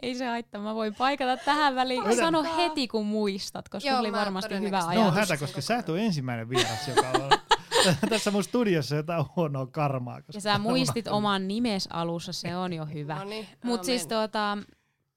Ei 0.03 0.15
se 0.15 0.27
haittaa, 0.27 0.61
mä 0.61 0.75
voin 0.75 0.95
paikata 0.95 1.37
tähän 1.45 1.75
väliin. 1.75 2.03
Mitä? 2.09 2.17
Sano 2.23 2.57
heti 2.57 2.89
kun 2.89 3.07
muistat, 3.07 3.69
koska 3.69 3.89
Joo, 3.89 3.99
oli 3.99 4.13
varmasti 4.13 4.61
hyvä 4.61 4.87
ajatus. 4.87 5.15
No 5.15 5.21
hätä, 5.21 5.37
koska 5.37 5.61
sä 5.61 5.77
et 5.77 5.89
ole 5.89 6.01
ensimmäinen 6.01 6.49
vieras, 6.49 6.89
joka 6.89 7.11
on 7.11 7.31
tässä 8.11 8.31
mun 8.31 8.45
studiossa 8.45 8.97
jotain 8.97 9.25
huonoa 9.37 9.67
karmaa. 9.67 10.21
Ja 10.35 10.41
sä 10.41 10.59
muistit 10.59 11.09
oman 11.09 11.49
nimes 11.49 11.89
alussa, 11.93 12.33
se 12.33 12.57
on 12.57 12.73
jo 12.73 12.87
hyvä. 12.87 13.15
No 13.15 13.25
niin, 13.25 13.47
Mut 13.65 13.85
siis 13.85 14.07
tuota, 14.07 14.59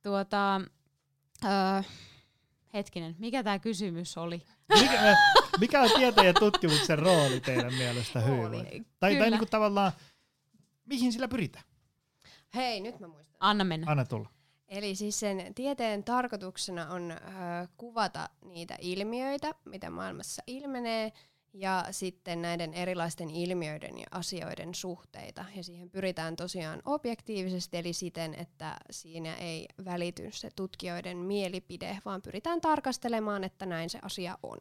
tuota, 0.03 0.61
öö, 1.45 1.81
hetkinen, 2.73 3.15
mikä 3.19 3.43
tämä 3.43 3.59
kysymys 3.59 4.17
oli? 4.17 4.43
Mikä, 4.81 5.15
mikä 5.59 5.81
on 5.81 5.89
tieteen 5.95 6.27
ja 6.27 6.33
tutkimuksen 6.33 6.99
rooli 6.99 7.39
teidän 7.39 7.73
mielestä 7.73 8.19
hyvinvointi? 8.19 8.83
Tai, 8.99 9.15
tai 9.15 9.29
niinku 9.29 9.45
tavallaan, 9.45 9.91
mihin 10.87 11.13
sillä 11.13 11.27
pyritään? 11.27 11.65
Hei, 12.55 12.79
nyt 12.79 12.99
mä 12.99 13.07
muistan. 13.07 13.37
Anna 13.39 13.63
mennä. 13.63 13.91
Anna 13.91 14.05
tulla. 14.05 14.29
Eli 14.67 14.95
siis 14.95 15.19
sen 15.19 15.53
tieteen 15.55 16.03
tarkoituksena 16.03 16.89
on 16.93 17.11
äh, 17.11 17.19
kuvata 17.77 18.29
niitä 18.45 18.77
ilmiöitä, 18.81 19.51
mitä 19.65 19.89
maailmassa 19.89 20.43
ilmenee, 20.47 21.11
ja 21.53 21.85
sitten 21.91 22.41
näiden 22.41 22.73
erilaisten 22.73 23.29
ilmiöiden 23.29 23.97
ja 23.97 24.05
asioiden 24.11 24.75
suhteita. 24.75 25.45
Ja 25.55 25.63
siihen 25.63 25.89
pyritään 25.89 26.35
tosiaan 26.35 26.81
objektiivisesti, 26.85 27.77
eli 27.77 27.93
siten, 27.93 28.33
että 28.33 28.77
siinä 28.91 29.35
ei 29.35 29.67
välity 29.85 30.29
se 30.31 30.49
tutkijoiden 30.55 31.17
mielipide, 31.17 31.99
vaan 32.05 32.21
pyritään 32.21 32.61
tarkastelemaan, 32.61 33.43
että 33.43 33.65
näin 33.65 33.89
se 33.89 33.99
asia 34.01 34.37
on. 34.43 34.59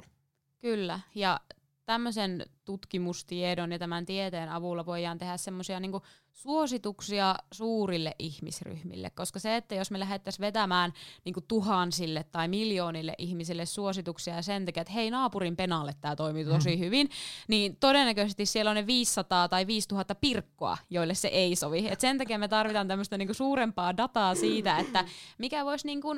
Kyllä, 0.59 1.01
ja 1.15 1.41
tämmöisen 1.87 2.45
tutkimustiedon 2.65 3.73
ja 3.73 3.79
tämän 3.79 4.07
tieteen 4.07 4.49
avulla 4.49 4.87
voidaan 4.87 5.19
tehdä 5.19 5.37
semmoisia 5.37 5.81
niinku 5.81 6.03
suosituksia 6.33 7.35
suurille 7.53 8.15
ihmisryhmille, 8.19 9.11
koska 9.11 9.39
se, 9.39 9.57
että 9.57 9.75
jos 9.75 9.91
me 9.91 10.01
lähdettäisiin 10.01 10.41
vetämään 10.41 10.93
niinku 11.25 11.41
tuhansille 11.41 12.25
tai 12.25 12.49
miljoonille 12.49 13.15
ihmisille 13.19 13.67
suosituksia 13.67 14.35
ja 14.35 14.43
sen 14.43 14.65
takia, 14.65 14.81
että 14.81 14.93
hei 14.93 15.11
naapurin 15.11 15.57
penalle 15.57 15.95
tämä 16.01 16.17
toimii 16.17 16.45
tosi 16.45 16.77
mm. 16.77 16.79
hyvin, 16.79 17.11
niin 17.49 17.77
todennäköisesti 17.77 18.47
siellä 18.47 18.71
on 18.71 18.77
ne 18.77 18.87
500 18.87 19.49
tai 19.49 19.67
5000 19.67 20.15
pirkkoa, 20.15 20.79
joille 20.91 21.15
se 21.15 21.29
ei 21.29 21.57
sovi. 21.57 21.89
Et 21.89 22.01
sen 22.01 22.19
takia 22.19 22.39
me 22.39 22.49
tarvitaan 22.49 22.89
tämmöistä 22.89 23.19
niinku 23.19 23.35
suurempaa 23.35 23.97
dataa 23.97 24.35
siitä, 24.35 24.79
että 24.79 25.05
mikä 25.39 25.65
voisi 25.65 25.87
niinku 25.87 26.17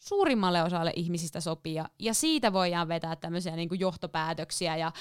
suurimmalle 0.00 0.62
osalle 0.62 0.92
ihmisistä 0.96 1.40
sopia, 1.40 1.88
ja 1.98 2.14
siitä 2.14 2.52
voidaan 2.52 2.88
vetää 2.88 3.16
tämmöisiä 3.16 3.56
niin 3.56 3.68
kuin 3.68 3.80
johtopäätöksiä 3.80 4.76
ja 4.76 4.92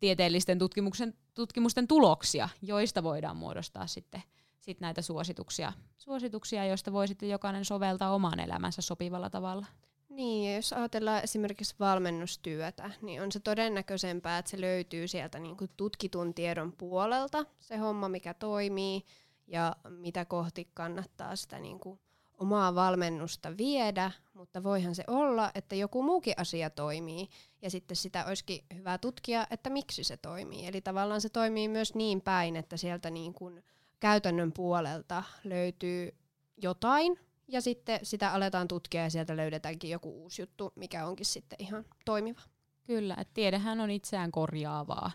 tieteellisten 0.00 0.58
tutkimuksen, 0.58 1.14
tutkimusten 1.34 1.88
tuloksia, 1.88 2.48
joista 2.62 3.02
voidaan 3.02 3.36
muodostaa 3.36 3.86
sitten 3.86 4.22
sit 4.60 4.80
näitä 4.80 5.02
suosituksia, 5.02 5.72
suosituksia, 5.98 6.66
joista 6.66 6.92
voi 6.92 7.08
sitten 7.08 7.28
jokainen 7.28 7.64
soveltaa 7.64 8.14
omaan 8.14 8.40
elämänsä 8.40 8.82
sopivalla 8.82 9.30
tavalla. 9.30 9.66
Niin, 10.08 10.50
ja 10.50 10.56
jos 10.56 10.72
ajatellaan 10.72 11.24
esimerkiksi 11.24 11.74
valmennustyötä, 11.80 12.90
niin 13.02 13.22
on 13.22 13.32
se 13.32 13.40
todennäköisempää, 13.40 14.38
että 14.38 14.50
se 14.50 14.60
löytyy 14.60 15.08
sieltä 15.08 15.38
niin 15.38 15.56
kuin 15.56 15.70
tutkitun 15.76 16.34
tiedon 16.34 16.72
puolelta, 16.72 17.46
se 17.60 17.76
homma, 17.76 18.08
mikä 18.08 18.34
toimii, 18.34 19.04
ja 19.46 19.76
mitä 19.88 20.24
kohti 20.24 20.70
kannattaa 20.74 21.36
sitä 21.36 21.58
niin 21.58 21.80
kuin 21.80 22.00
omaa 22.38 22.74
valmennusta 22.74 23.56
viedä, 23.56 24.10
mutta 24.34 24.62
voihan 24.62 24.94
se 24.94 25.04
olla, 25.06 25.50
että 25.54 25.74
joku 25.74 26.02
muukin 26.02 26.34
asia 26.36 26.70
toimii 26.70 27.28
ja 27.62 27.70
sitten 27.70 27.96
sitä 27.96 28.24
olisikin 28.24 28.64
hyvä 28.74 28.98
tutkia, 28.98 29.46
että 29.50 29.70
miksi 29.70 30.04
se 30.04 30.16
toimii. 30.16 30.66
Eli 30.66 30.80
tavallaan 30.80 31.20
se 31.20 31.28
toimii 31.28 31.68
myös 31.68 31.94
niin 31.94 32.20
päin, 32.20 32.56
että 32.56 32.76
sieltä 32.76 33.10
niin 33.10 33.34
kuin 33.34 33.64
käytännön 34.00 34.52
puolelta 34.52 35.22
löytyy 35.44 36.14
jotain, 36.56 37.18
Ja 37.48 37.60
sitten 37.60 38.00
sitä 38.02 38.32
aletaan 38.32 38.68
tutkia 38.68 39.02
ja 39.02 39.10
sieltä 39.10 39.36
löydetäänkin 39.36 39.90
joku 39.90 40.22
uusi 40.22 40.42
juttu, 40.42 40.72
mikä 40.76 41.06
onkin 41.06 41.26
sitten 41.26 41.56
ihan 41.60 41.84
toimiva. 42.04 42.40
Kyllä, 42.84 43.14
että 43.20 43.34
tiedehän 43.34 43.80
on 43.80 43.90
itseään 43.90 44.32
korjaavaa. 44.32 45.12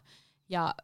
Ja 0.49 0.75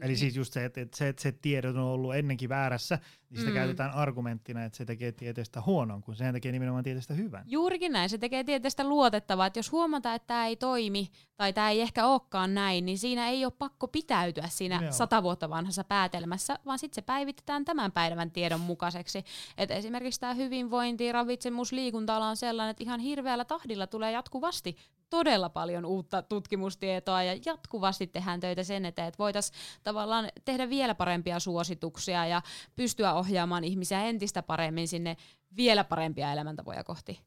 Eli 0.00 0.16
siis 0.16 0.36
just 0.36 0.52
se, 0.52 0.64
että, 0.64 0.80
että 0.80 0.96
se, 0.96 1.08
että 1.08 1.22
se 1.22 1.32
tiedot 1.32 1.76
on 1.76 1.82
ollut 1.82 2.14
ennenkin 2.14 2.48
väärässä, 2.48 2.98
niin 3.32 3.40
sitä 3.40 3.50
Mm. 3.50 3.54
käytetään 3.54 3.90
argumenttina, 3.94 4.64
että 4.64 4.78
se 4.78 4.84
tekee 4.84 5.12
tieteestä 5.12 5.62
huonon, 5.66 6.02
kun 6.02 6.16
sehän 6.16 6.34
tekee 6.34 6.52
nimenomaan 6.52 6.84
tieteestä 6.84 7.14
hyvän. 7.14 7.44
Juurikin 7.46 7.92
näin. 7.92 8.10
Se 8.10 8.18
tekee 8.18 8.44
tieteestä 8.44 8.84
luotettavaa, 8.88 9.46
että 9.46 9.58
jos 9.58 9.72
huomataan, 9.72 10.16
että 10.16 10.26
tämä 10.26 10.46
ei 10.46 10.56
toimi 10.56 11.08
tai 11.36 11.52
tämä 11.52 11.70
ei 11.70 11.80
ehkä 11.80 12.06
olekaan 12.06 12.54
näin, 12.54 12.86
niin 12.86 12.98
siinä 12.98 13.28
ei 13.28 13.44
ole 13.44 13.52
pakko 13.58 13.88
pitäytyä 13.88 14.44
siinä 14.48 14.80
Joo. 14.82 14.92
sata 14.92 15.22
vuotta 15.22 15.50
vanhassa 15.50 15.84
päätelmässä, 15.84 16.58
vaan 16.66 16.78
sitten 16.78 16.94
se 16.94 17.06
päivitetään 17.06 17.64
tämän 17.64 17.92
päivän 17.92 18.30
tiedon 18.30 18.60
mukaiseksi. 18.60 19.24
Et 19.58 19.70
esimerkiksi 19.70 20.20
tämä 20.20 20.34
hyvinvointi, 20.34 21.12
ravitsemus, 21.12 21.72
liikunta 21.72 22.18
on 22.18 22.36
sellainen, 22.36 22.70
että 22.70 22.84
ihan 22.84 23.00
hirveällä 23.00 23.44
tahdilla 23.44 23.86
tulee 23.86 24.12
jatkuvasti 24.12 24.76
todella 25.10 25.48
paljon 25.48 25.84
uutta 25.84 26.22
tutkimustietoa 26.22 27.22
ja 27.22 27.38
jatkuvasti 27.46 28.06
tehdään 28.06 28.40
töitä 28.40 28.64
sen 28.64 28.84
eteen, 28.84 29.08
että 29.08 29.18
voitaisiin 29.18 29.58
tavallaan 29.82 30.28
tehdä 30.44 30.68
vielä 30.70 30.94
parempia 30.94 31.40
suosituksia 31.40 32.26
ja 32.26 32.42
pystyä 32.76 33.12
ohjaamaan 33.22 33.64
ihmisiä 33.64 34.02
entistä 34.02 34.42
paremmin 34.42 34.88
sinne 34.88 35.16
vielä 35.56 35.84
parempia 35.84 36.32
elämäntapoja 36.32 36.84
kohti. 36.84 37.20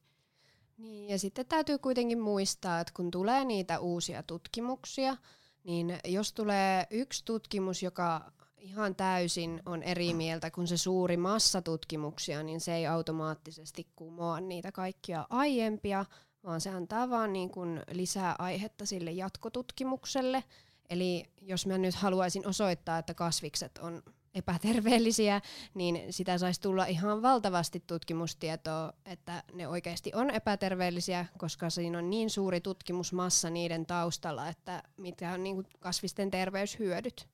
Niin, 0.78 1.08
ja 1.08 1.18
sitten 1.18 1.46
täytyy 1.46 1.78
kuitenkin 1.78 2.20
muistaa, 2.20 2.80
että 2.80 2.92
kun 2.96 3.10
tulee 3.10 3.44
niitä 3.44 3.78
uusia 3.78 4.22
tutkimuksia, 4.22 5.16
niin 5.64 5.98
jos 6.04 6.32
tulee 6.32 6.86
yksi 6.90 7.24
tutkimus, 7.24 7.82
joka 7.82 8.32
ihan 8.58 8.94
täysin 8.94 9.62
on 9.66 9.82
eri 9.82 10.14
mieltä 10.14 10.50
kuin 10.50 10.66
se 10.66 10.76
suuri 10.76 11.16
massa 11.16 11.62
tutkimuksia, 11.62 12.42
niin 12.42 12.60
se 12.60 12.74
ei 12.74 12.86
automaattisesti 12.86 13.86
kumoa 13.96 14.40
niitä 14.40 14.72
kaikkia 14.72 15.26
aiempia, 15.30 16.04
vaan 16.44 16.60
se 16.60 16.70
antaa 16.70 17.10
vaan 17.10 17.32
niin 17.32 17.50
kuin 17.50 17.82
lisää 17.90 18.34
aihetta 18.38 18.86
sille 18.86 19.12
jatkotutkimukselle. 19.12 20.44
Eli 20.90 21.24
jos 21.42 21.66
mä 21.66 21.78
nyt 21.78 21.94
haluaisin 21.94 22.46
osoittaa, 22.48 22.98
että 22.98 23.14
kasvikset 23.14 23.78
on 23.78 24.02
epäterveellisiä, 24.36 25.40
niin 25.74 26.12
sitä 26.12 26.38
saisi 26.38 26.60
tulla 26.60 26.84
ihan 26.84 27.22
valtavasti 27.22 27.84
tutkimustietoa, 27.86 28.92
että 29.04 29.42
ne 29.52 29.68
oikeasti 29.68 30.12
on 30.14 30.30
epäterveellisiä, 30.30 31.26
koska 31.38 31.70
siinä 31.70 31.98
on 31.98 32.10
niin 32.10 32.30
suuri 32.30 32.60
tutkimusmassa 32.60 33.50
niiden 33.50 33.86
taustalla, 33.86 34.48
että 34.48 34.82
mitkä 34.96 35.32
on 35.32 35.42
niin 35.42 35.66
kasvisten 35.80 36.30
terveyshyödyt. 36.30 37.28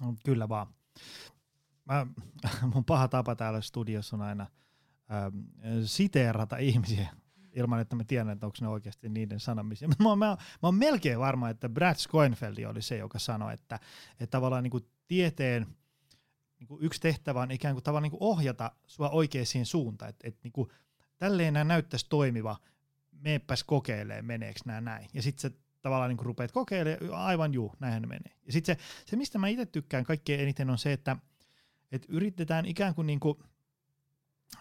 No, 0.00 0.14
kyllä 0.24 0.48
vaan. 0.48 0.66
Mä, 1.84 2.06
mun 2.74 2.84
paha 2.84 3.08
tapa 3.08 3.36
täällä 3.36 3.60
studiossa 3.60 4.16
on 4.16 4.22
aina 4.22 4.46
ähm, 5.12 5.38
siteerata 5.84 6.56
ihmisiä 6.56 7.21
ilman, 7.52 7.80
että 7.80 7.96
mä 7.96 8.04
tiedän, 8.04 8.30
että 8.30 8.46
onko 8.46 8.58
ne 8.60 8.68
oikeasti 8.68 9.08
niiden 9.08 9.40
sanomisia. 9.40 9.88
Mä, 9.98 10.08
oon- 10.08 10.18
mä, 10.18 10.28
oon- 10.28 10.38
mä 10.38 10.66
oon 10.68 10.74
melkein 10.74 11.18
varma, 11.18 11.48
että 11.48 11.68
Brad 11.68 11.96
Schoenfeld 11.96 12.64
oli 12.64 12.82
se, 12.82 12.96
joka 12.96 13.18
sanoi, 13.18 13.54
että, 13.54 13.78
että 14.12 14.26
tavallaan 14.26 14.62
niin 14.62 14.70
kuin 14.70 14.86
tieteen 15.08 15.66
niin 16.58 16.68
kuin 16.68 16.84
yksi 16.84 17.00
tehtävä 17.00 17.40
on 17.40 17.50
ikään 17.50 17.74
kuin 17.74 17.84
tavallaan 17.84 18.02
niin 18.02 18.10
kuin 18.18 18.22
ohjata 18.22 18.72
sua 18.86 19.10
oikeaan 19.10 19.46
suuntaan. 19.64 20.08
Että 20.08 20.28
et 20.28 20.36
niin 20.44 20.68
tälleen 21.18 21.54
nämä 21.54 21.64
näyttäisi 21.64 22.06
toimiva, 22.08 22.56
meepäs 23.12 23.64
kokeilee, 23.64 24.22
meneekö 24.22 24.60
nämä 24.64 24.80
näin. 24.80 25.08
Ja 25.14 25.22
sitten 25.22 25.50
se 25.50 25.58
tavallaan 25.82 26.08
niin 26.08 26.16
kuin 26.16 26.26
rupeat 26.26 26.52
kokeilemaan, 26.52 27.12
aivan 27.12 27.52
juu, 27.54 27.74
näinhän 27.80 28.02
ne 28.02 28.08
menee. 28.08 28.32
Ja 28.46 28.52
sitten 28.52 28.76
se, 28.76 28.82
se, 29.06 29.16
mistä 29.16 29.38
mä 29.38 29.48
itse 29.48 29.66
tykkään 29.66 30.04
kaikkein 30.04 30.40
eniten 30.40 30.70
on 30.70 30.78
se, 30.78 30.92
että, 30.92 31.16
että 31.92 32.06
yritetään 32.10 32.66
ikään 32.66 32.94
kuin, 32.94 33.06
niin 33.06 33.20
kuin 33.20 33.38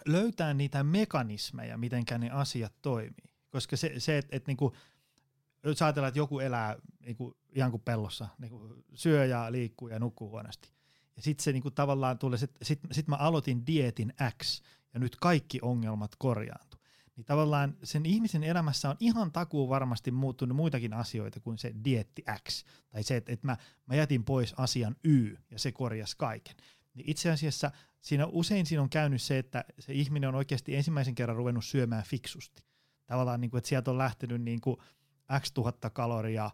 löytää 0.05 0.53
niitä 0.53 0.83
mekanismeja, 0.83 1.77
miten 1.77 2.03
ne 2.17 2.29
asiat 2.29 2.73
toimii. 2.81 3.31
Koska 3.49 3.77
se, 3.77 3.93
se 3.97 4.17
että, 4.17 4.35
että 4.35 4.49
niin 4.49 4.57
kuin, 4.57 4.73
jos 5.63 5.81
ajatellaan, 5.81 6.07
että 6.07 6.19
joku 6.19 6.39
elää 6.39 6.75
niin 6.99 7.15
kuin, 7.15 7.35
ihan 7.55 7.71
kuin 7.71 7.81
pellossa, 7.81 8.27
niin 8.39 8.51
kuin 8.51 8.83
syö 8.93 9.25
ja 9.25 9.51
liikkuu 9.51 9.87
ja 9.87 9.99
nukkuu 9.99 10.29
huonosti. 10.29 10.69
Ja 11.15 11.21
sitten 11.21 11.43
se 11.43 11.51
niin 11.51 11.63
kuin, 11.63 11.73
tavallaan 11.73 12.17
tulee, 12.17 12.37
sitten 12.37 12.65
sit, 12.65 12.79
sit 12.91 13.07
mä 13.07 13.15
aloitin 13.15 13.67
dietin 13.67 14.13
X 14.43 14.61
ja 14.93 14.99
nyt 14.99 15.15
kaikki 15.15 15.59
ongelmat 15.61 16.15
korjaantu. 16.17 16.77
Niin 17.15 17.25
tavallaan 17.25 17.77
sen 17.83 18.05
ihmisen 18.05 18.43
elämässä 18.43 18.89
on 18.89 18.95
ihan 18.99 19.31
takuu 19.31 19.69
varmasti 19.69 20.11
muuttunut 20.11 20.57
muitakin 20.57 20.93
asioita 20.93 21.39
kuin 21.39 21.57
se 21.57 21.73
dietti 21.83 22.23
X. 22.49 22.63
Tai 22.89 23.03
se, 23.03 23.15
että, 23.15 23.31
että 23.31 23.47
mä, 23.47 23.57
mä 23.85 23.95
jätin 23.95 24.23
pois 24.23 24.53
asian 24.57 24.95
Y 25.03 25.35
ja 25.51 25.59
se 25.59 25.71
korjasi 25.71 26.15
kaiken. 26.17 26.55
Niin 26.93 27.09
itse 27.09 27.31
asiassa 27.31 27.71
siinä 28.01 28.25
usein 28.25 28.65
siinä 28.65 28.81
on 28.81 28.89
käynyt 28.89 29.21
se, 29.21 29.37
että 29.37 29.65
se 29.79 29.93
ihminen 29.93 30.29
on 30.29 30.35
oikeasti 30.35 30.75
ensimmäisen 30.75 31.15
kerran 31.15 31.37
ruvennut 31.37 31.65
syömään 31.65 32.03
fiksusti. 32.03 32.63
Tavallaan, 33.05 33.41
niin 33.41 33.51
kuin, 33.51 33.57
että 33.57 33.67
sieltä 33.67 33.91
on 33.91 33.97
lähtenyt 33.97 34.41
niin 34.41 34.61
kuin 34.61 34.77
X 35.39 35.51
tuhatta 35.51 35.89
kaloria 35.89 36.51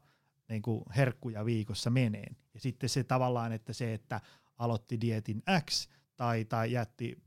niin 0.49 0.61
kuin 0.61 0.83
herkkuja 0.95 1.45
viikossa 1.45 1.89
meneen. 1.89 2.37
Ja 2.53 2.59
sitten 2.59 2.89
se 2.89 3.03
tavallaan, 3.03 3.51
että 3.51 3.73
se, 3.73 3.93
että 3.93 4.21
aloitti 4.57 5.01
dietin 5.01 5.43
X 5.65 5.87
tai, 6.15 6.45
tai 6.45 6.71
jätti 6.71 7.23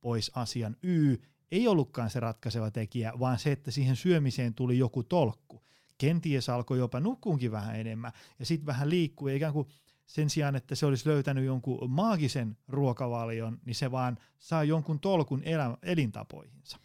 pois 0.00 0.30
asian 0.34 0.76
Y, 0.82 1.16
ei 1.50 1.68
ollutkaan 1.68 2.10
se 2.10 2.20
ratkaiseva 2.20 2.70
tekijä, 2.70 3.12
vaan 3.18 3.38
se, 3.38 3.52
että 3.52 3.70
siihen 3.70 3.96
syömiseen 3.96 4.54
tuli 4.54 4.78
joku 4.78 5.02
tolkku. 5.02 5.64
Kenties 5.98 6.48
alkoi 6.48 6.78
jopa 6.78 7.00
nukkuunkin 7.00 7.52
vähän 7.52 7.76
enemmän 7.76 8.12
ja 8.38 8.46
sitten 8.46 8.66
vähän 8.66 8.90
liikkuu 8.90 9.28
ja 9.28 9.36
ikään 9.36 9.52
kuin 9.52 9.68
sen 10.10 10.30
sijaan, 10.30 10.56
että 10.56 10.74
se 10.74 10.86
olisi 10.86 11.08
löytänyt 11.08 11.44
jonkun 11.44 11.90
maagisen 11.90 12.56
ruokavalion, 12.68 13.58
niin 13.64 13.74
se 13.74 13.90
vaan 13.90 14.18
saa 14.38 14.64
jonkun 14.64 15.00
tolkun 15.00 15.42
elä, 15.44 15.76
elintapoihinsa. 15.82 16.78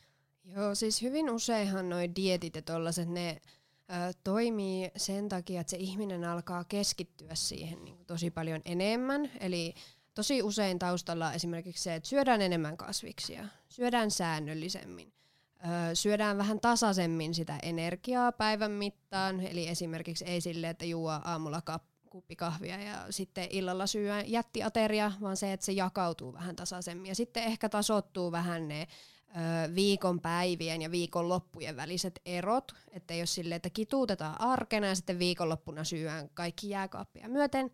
Joo, 0.44 0.76
siis 0.76 1.02
hyvin 1.02 1.30
useinhan 1.30 1.90
noi 1.90 2.16
dietit 2.16 2.56
ja 2.56 2.62
tollaset, 2.62 3.10
ne 3.10 3.42
ö, 3.90 4.14
toimii 4.24 4.92
sen 4.98 5.30
takia, 5.30 5.62
että 5.62 5.72
se 5.72 5.78
ihminen 5.78 6.24
alkaa 6.24 6.64
keskittyä 6.64 7.36
siihen 7.36 7.84
niin 7.86 8.06
tosi 8.06 8.32
paljon 8.32 8.62
enemmän. 8.66 9.32
Eli 9.40 9.74
tosi 10.14 10.44
usein 10.44 10.80
taustalla 10.80 11.34
esimerkiksi 11.34 11.84
se, 11.84 11.96
että 11.96 12.10
syödään 12.10 12.42
enemmän 12.42 12.78
kasviksia, 12.78 13.46
syödään 13.70 14.12
säännöllisemmin, 14.12 15.14
ö, 15.60 15.96
syödään 15.96 16.38
vähän 16.38 16.60
tasaisemmin 16.60 17.34
sitä 17.34 17.60
energiaa 17.64 18.32
päivän 18.32 18.72
mittaan. 18.72 19.40
Eli 19.40 19.68
esimerkiksi 19.68 20.26
ei 20.26 20.42
sille, 20.42 20.70
että 20.70 20.86
juo 20.86 21.12
aamulla 21.24 21.62
kap- 21.62 21.95
kuppi 22.16 22.36
kahvia 22.36 22.82
ja 22.82 23.06
sitten 23.10 23.48
illalla 23.50 23.88
syö 23.88 24.22
jättiateria, 24.26 25.12
vaan 25.22 25.38
se, 25.38 25.54
että 25.54 25.66
se 25.66 25.72
jakautuu 25.72 26.34
vähän 26.34 26.56
tasaisemmin. 26.56 27.10
Ja 27.10 27.16
sitten 27.16 27.44
ehkä 27.44 27.70
tasottuu 27.70 28.32
vähän 28.32 28.68
ne 28.68 28.82
ö, 28.82 29.76
viikon 29.76 30.22
päivien 30.22 30.82
ja 30.82 30.92
viikon 30.92 31.30
loppujen 31.30 31.76
väliset 31.76 32.20
erot, 32.26 32.72
että 32.92 33.14
jos 33.14 33.36
sille, 33.36 33.56
että 33.56 33.70
kituutetaan 33.70 34.42
arkena 34.42 34.88
ja 34.88 34.96
sitten 34.96 35.20
viikonloppuna 35.20 35.84
syödään 35.84 36.30
kaikki 36.30 36.70
jääkaappia 36.70 37.30
myöten, 37.30 37.72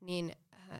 niin 0.00 0.32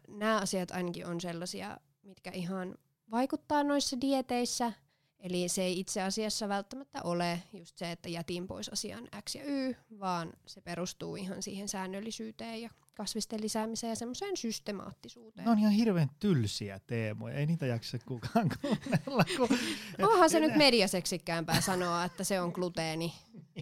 nämä 0.08 0.38
asiat 0.38 0.70
ainakin 0.70 1.06
on 1.06 1.20
sellaisia, 1.20 1.78
mitkä 2.02 2.30
ihan 2.30 2.74
vaikuttaa 3.10 3.64
noissa 3.64 4.00
dieteissä, 4.00 4.72
eli 5.20 5.48
se 5.48 5.62
ei 5.62 5.81
itse 5.81 6.02
asiassa 6.02 6.48
välttämättä 6.48 7.02
ole 7.02 7.42
just 7.52 7.78
se, 7.78 7.92
että 7.92 8.09
jätin 8.09 8.46
pois 8.46 8.68
asian 8.68 9.09
X 9.24 9.35
ja 9.35 9.42
Y, 9.44 9.74
vaan 10.00 10.33
se 10.46 10.61
perustuu 10.61 11.16
ihan 11.16 11.42
siihen 11.42 11.68
säännöllisyyteen 11.68 12.62
ja 12.62 12.70
kasvisten 12.94 13.40
lisäämiseen 13.40 13.88
ja 13.88 13.96
semmoiseen 13.96 14.37
systemaattisuuteen. 14.37 15.44
Ne 15.44 15.50
on 15.50 15.59
ihan 15.59 15.72
hirveän 15.72 16.11
tylsiä 16.20 16.81
teemoja, 16.87 17.35
ei 17.35 17.46
niitä 17.46 17.66
jaksa 17.66 17.98
kukaan 18.07 18.50
kuunnella. 18.61 19.24
Kun, 19.37 19.48
Onhan 20.09 20.31
se 20.31 20.40
nyt 20.40 20.57
mediaseksikkäämpää 20.57 21.61
sanoa, 21.61 22.04
että 22.04 22.24
se 22.24 22.40
on 22.40 22.50
gluteeni. 22.50 23.12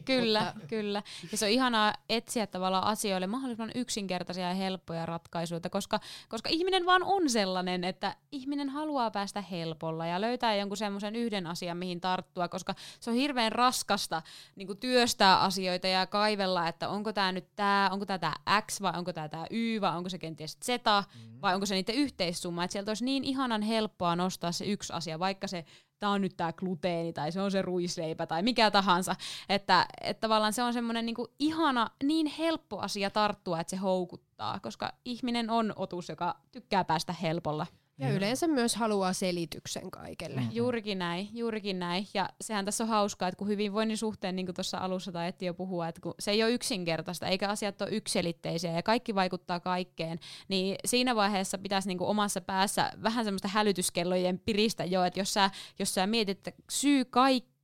Kyllä, 0.04 0.54
kyllä. 0.68 1.02
Ja 1.32 1.38
se 1.38 1.44
on 1.44 1.50
ihanaa 1.50 1.92
etsiä 2.08 2.46
tavallaan 2.46 2.84
asioille 2.84 3.26
mahdollisimman 3.26 3.72
yksinkertaisia 3.74 4.48
ja 4.48 4.54
helppoja 4.54 5.06
ratkaisuja, 5.06 5.60
koska, 5.70 6.00
koska 6.28 6.48
ihminen 6.48 6.86
vaan 6.86 7.02
on 7.02 7.30
sellainen, 7.30 7.84
että 7.84 8.16
ihminen 8.32 8.68
haluaa 8.68 9.10
päästä 9.10 9.40
helpolla 9.40 10.06
ja 10.06 10.20
löytää 10.20 10.56
jonkun 10.56 10.76
semmoisen 10.76 11.16
yhden 11.16 11.46
asian, 11.46 11.76
mihin 11.76 12.00
tarttua, 12.00 12.48
koska 12.48 12.74
se 13.00 13.10
on 13.10 13.16
hirveän 13.16 13.52
raskasta 13.52 14.22
niin 14.56 14.78
työstää 14.80 15.40
asioita 15.40 15.86
ja 15.86 16.06
kaivella, 16.06 16.68
että 16.68 16.88
onko 16.88 17.12
tämä 17.12 17.32
nyt 17.32 17.46
tämä, 17.56 17.88
onko 17.92 18.06
tämä 18.06 18.32
X 18.66 18.80
vai 18.80 18.92
onko 18.96 19.12
tämä 19.12 19.28
tämä 19.28 19.46
Y 19.50 19.80
vai 19.80 19.96
onko 19.96 20.08
se 20.08 20.18
kenties 20.18 20.58
Z 20.64 20.76
Mm. 20.96 21.40
vai 21.42 21.54
onko 21.54 21.66
se 21.66 21.74
niiden 21.74 21.94
yhteissumma, 21.94 22.64
että 22.64 22.72
sieltä 22.72 22.90
olisi 22.90 23.04
niin 23.04 23.24
ihanan 23.24 23.62
helppoa 23.62 24.16
nostaa 24.16 24.52
se 24.52 24.64
yksi 24.64 24.92
asia, 24.92 25.18
vaikka 25.18 25.46
se 25.46 25.64
tämä 25.98 26.12
on 26.12 26.20
nyt 26.20 26.36
tämä 26.36 26.52
gluteeni 26.52 27.12
tai 27.12 27.32
se 27.32 27.40
on 27.40 27.50
se 27.50 27.62
ruisleipä 27.62 28.26
tai 28.26 28.42
mikä 28.42 28.70
tahansa. 28.70 29.16
Että, 29.48 29.86
että 30.00 30.20
tavallaan 30.20 30.52
se 30.52 30.62
on 30.62 30.72
semmoinen 30.72 31.06
niinku 31.06 31.28
ihana, 31.38 31.90
niin 32.02 32.26
helppo 32.26 32.78
asia 32.78 33.10
tarttua, 33.10 33.60
että 33.60 33.70
se 33.70 33.76
houkuttaa, 33.76 34.60
koska 34.60 34.92
ihminen 35.04 35.50
on 35.50 35.72
otus, 35.76 36.08
joka 36.08 36.34
tykkää 36.52 36.84
päästä 36.84 37.12
helpolla. 37.12 37.66
Ja 37.98 38.12
yleensä 38.12 38.48
myös 38.48 38.76
haluaa 38.76 39.12
selityksen 39.12 39.90
kaikelle. 39.90 40.40
Mm. 40.40 40.48
Juurikin 40.52 40.98
näin, 40.98 41.28
juurikin 41.32 41.78
näin. 41.78 42.06
Ja 42.14 42.28
sehän 42.40 42.64
tässä 42.64 42.84
on 42.84 42.90
hauskaa, 42.90 43.28
että 43.28 43.38
kun 43.38 43.48
hyvinvoinnin 43.48 43.96
suhteen, 43.96 44.36
niin 44.36 44.46
kuin 44.46 44.54
tuossa 44.54 44.78
alussa 44.78 45.12
taidettiin 45.12 45.46
jo 45.46 45.54
puhua, 45.54 45.88
että 45.88 46.00
kun 46.00 46.14
se 46.18 46.30
ei 46.30 46.42
ole 46.42 46.52
yksinkertaista, 46.52 47.26
eikä 47.26 47.48
asiat 47.48 47.82
ole 47.82 47.90
yksilitteisiä 47.90 48.72
ja 48.72 48.82
kaikki 48.82 49.14
vaikuttaa 49.14 49.60
kaikkeen, 49.60 50.18
niin 50.48 50.76
siinä 50.84 51.16
vaiheessa 51.16 51.58
pitäisi 51.58 51.88
niin 51.88 51.98
kuin 51.98 52.08
omassa 52.08 52.40
päässä 52.40 52.92
vähän 53.02 53.24
semmoista 53.24 53.48
hälytyskellojen 53.48 54.38
piristä 54.38 54.84
jo, 54.84 55.04
että 55.04 55.20
jos 55.20 55.34
sä, 55.34 55.50
jos 55.78 55.94
sä 55.94 56.06
mietit, 56.06 56.38
että 56.38 56.62
syy 56.70 57.04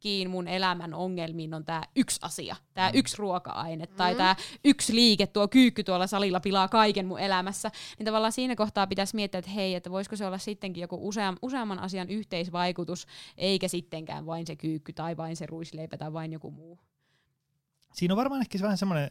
kaikkiin 0.02 0.30
mun 0.30 0.48
elämän 0.48 0.94
ongelmiin 0.94 1.54
on 1.54 1.64
tämä 1.64 1.82
yksi 1.96 2.20
asia, 2.22 2.56
tämä 2.74 2.88
Mm. 2.88 2.98
yksi 2.98 3.16
ruoka-aine 3.18 3.86
tai 3.86 4.12
Mm. 4.12 4.16
tämä 4.16 4.36
yksi 4.64 4.94
liike, 4.94 5.26
tuo 5.26 5.48
kyykky 5.48 5.84
tuolla 5.84 6.06
salilla 6.06 6.40
pilaa 6.40 6.68
kaiken 6.68 7.06
mun 7.06 7.20
elämässä, 7.20 7.70
niin 7.98 8.04
tavallaan 8.06 8.32
siinä 8.32 8.56
kohtaa 8.56 8.86
pitäisi 8.86 9.16
miettiä, 9.16 9.38
että 9.38 9.50
hei, 9.50 9.74
että 9.74 9.90
voisiko 9.90 10.16
se 10.16 10.26
olla 10.26 10.38
sittenkin 10.38 10.80
joku 10.80 11.08
useam, 11.08 11.36
useamman 11.42 11.78
asian 11.78 12.10
yhteisvaikutus, 12.10 13.06
eikä 13.36 13.68
sittenkään 13.68 14.26
vain 14.26 14.46
se 14.46 14.56
kyykky 14.56 14.92
tai 14.92 15.16
vain 15.16 15.36
se 15.36 15.46
ruisleipä 15.46 15.96
tai 15.96 16.12
vain 16.12 16.32
joku 16.32 16.50
muu. 16.50 16.78
Siinä 17.94 18.14
on 18.14 18.18
varmaan 18.18 18.40
ehkä 18.40 18.58
se 18.58 18.64
vähän 18.64 18.78
semmoinen, 18.78 19.10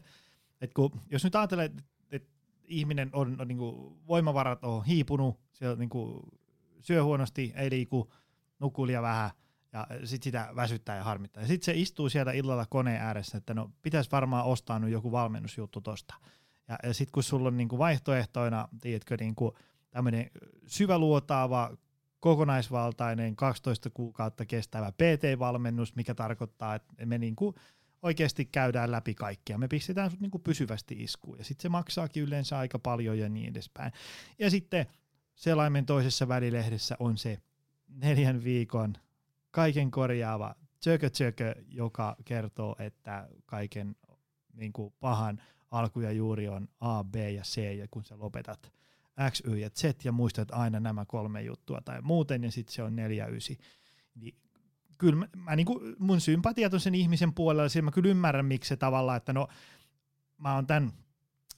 että 0.60 0.74
kun, 0.74 0.90
jos 1.10 1.24
nyt 1.24 1.34
ajattelee, 1.34 1.64
että, 1.64 1.82
että 2.10 2.28
ihminen 2.64 3.10
on, 3.12 3.40
on 3.40 3.48
niinku, 3.48 3.96
voimavarat 4.08 4.64
on 4.64 4.84
hiipunut, 4.84 5.38
se 5.52 5.68
on 5.68 5.78
niinku, 5.78 6.22
syö 6.80 7.04
huonosti, 7.04 7.52
ei 7.56 7.70
liiku, 7.70 8.12
nukkuu 8.58 8.86
liian 8.86 9.02
vähän, 9.02 9.30
ja 9.72 9.86
sitten 10.04 10.24
sitä 10.24 10.48
väsyttää 10.56 10.96
ja 10.96 11.04
harmittaa. 11.04 11.42
Ja 11.42 11.46
sitten 11.46 11.64
se 11.64 11.80
istuu 11.80 12.08
sieltä 12.08 12.32
illalla 12.32 12.66
koneen 12.66 13.02
ääressä, 13.02 13.38
että 13.38 13.54
no 13.54 13.70
pitäisi 13.82 14.10
varmaan 14.10 14.44
ostaa 14.44 14.78
nyt 14.78 14.90
joku 14.90 15.12
valmennusjuttu 15.12 15.80
tosta. 15.80 16.14
Ja, 16.68 16.78
ja 16.82 16.94
sitten 16.94 17.12
kun 17.12 17.22
sulla 17.22 17.48
on 17.48 17.56
niinku 17.56 17.78
vaihtoehtoina, 17.78 18.68
tiedätkö, 18.80 19.16
niinku 19.20 19.56
tämmöinen 19.90 20.30
syväluotaava, 20.66 21.76
kokonaisvaltainen 22.20 23.36
12 23.36 23.90
kuukautta 23.90 24.46
kestävä 24.46 24.92
PT-valmennus, 24.92 25.96
mikä 25.96 26.14
tarkoittaa, 26.14 26.74
että 26.74 27.06
me 27.06 27.18
niinku 27.18 27.54
oikeasti 28.02 28.44
käydään 28.44 28.90
läpi 28.90 29.14
kaikkea. 29.14 29.58
Me 29.58 29.68
pistetään 29.68 30.10
sut 30.10 30.20
niinku 30.20 30.38
pysyvästi 30.38 30.94
iskuun 30.98 31.38
ja 31.38 31.44
sitten 31.44 31.62
se 31.62 31.68
maksaakin 31.68 32.22
yleensä 32.22 32.58
aika 32.58 32.78
paljon 32.78 33.18
ja 33.18 33.28
niin 33.28 33.50
edespäin. 33.50 33.92
Ja 34.38 34.50
sitten 34.50 34.86
selaimen 35.34 35.86
toisessa 35.86 36.28
välilehdessä 36.28 36.96
on 36.98 37.18
se 37.18 37.38
neljän 37.88 38.44
viikon 38.44 38.94
kaiken 39.52 39.90
korjaava 39.90 40.54
tjökö 40.80 41.10
tjökö, 41.10 41.54
joka 41.68 42.16
kertoo, 42.24 42.76
että 42.78 43.28
kaiken 43.46 43.96
niin 44.54 44.72
kuin 44.72 44.94
pahan 45.00 45.42
alku 45.70 46.00
ja 46.00 46.12
juuri 46.12 46.48
on 46.48 46.68
A, 46.80 47.04
B 47.04 47.14
ja 47.14 47.42
C, 47.42 47.76
ja 47.78 47.86
kun 47.90 48.04
sä 48.04 48.18
lopetat 48.18 48.72
X, 49.30 49.42
Y 49.44 49.56
ja 49.58 49.70
Z 49.70 50.04
ja 50.04 50.12
muistat 50.12 50.50
aina 50.50 50.80
nämä 50.80 51.04
kolme 51.04 51.42
juttua 51.42 51.80
tai 51.84 52.02
muuten, 52.02 52.44
ja 52.44 52.50
sitten 52.50 52.74
se 52.74 52.82
on 52.82 52.96
neljä, 52.96 53.26
ysi. 53.26 53.58
Niin 54.14 54.34
kyllä 54.98 55.16
mä, 55.16 55.26
mä 55.36 55.56
niin 55.56 55.66
kuin, 55.66 55.96
mun 55.98 56.20
sympatiat 56.20 56.74
on 56.74 56.80
sen 56.80 56.94
ihmisen 56.94 57.34
puolella, 57.34 57.68
siinä 57.68 57.84
mä 57.84 57.90
kyllä 57.90 58.10
ymmärrän, 58.10 58.46
miksi 58.46 58.68
se 58.68 58.76
tavallaan, 58.76 59.16
että 59.16 59.32
no 59.32 59.48
mä 60.38 60.54
oon 60.54 60.66
tämän 60.66 60.92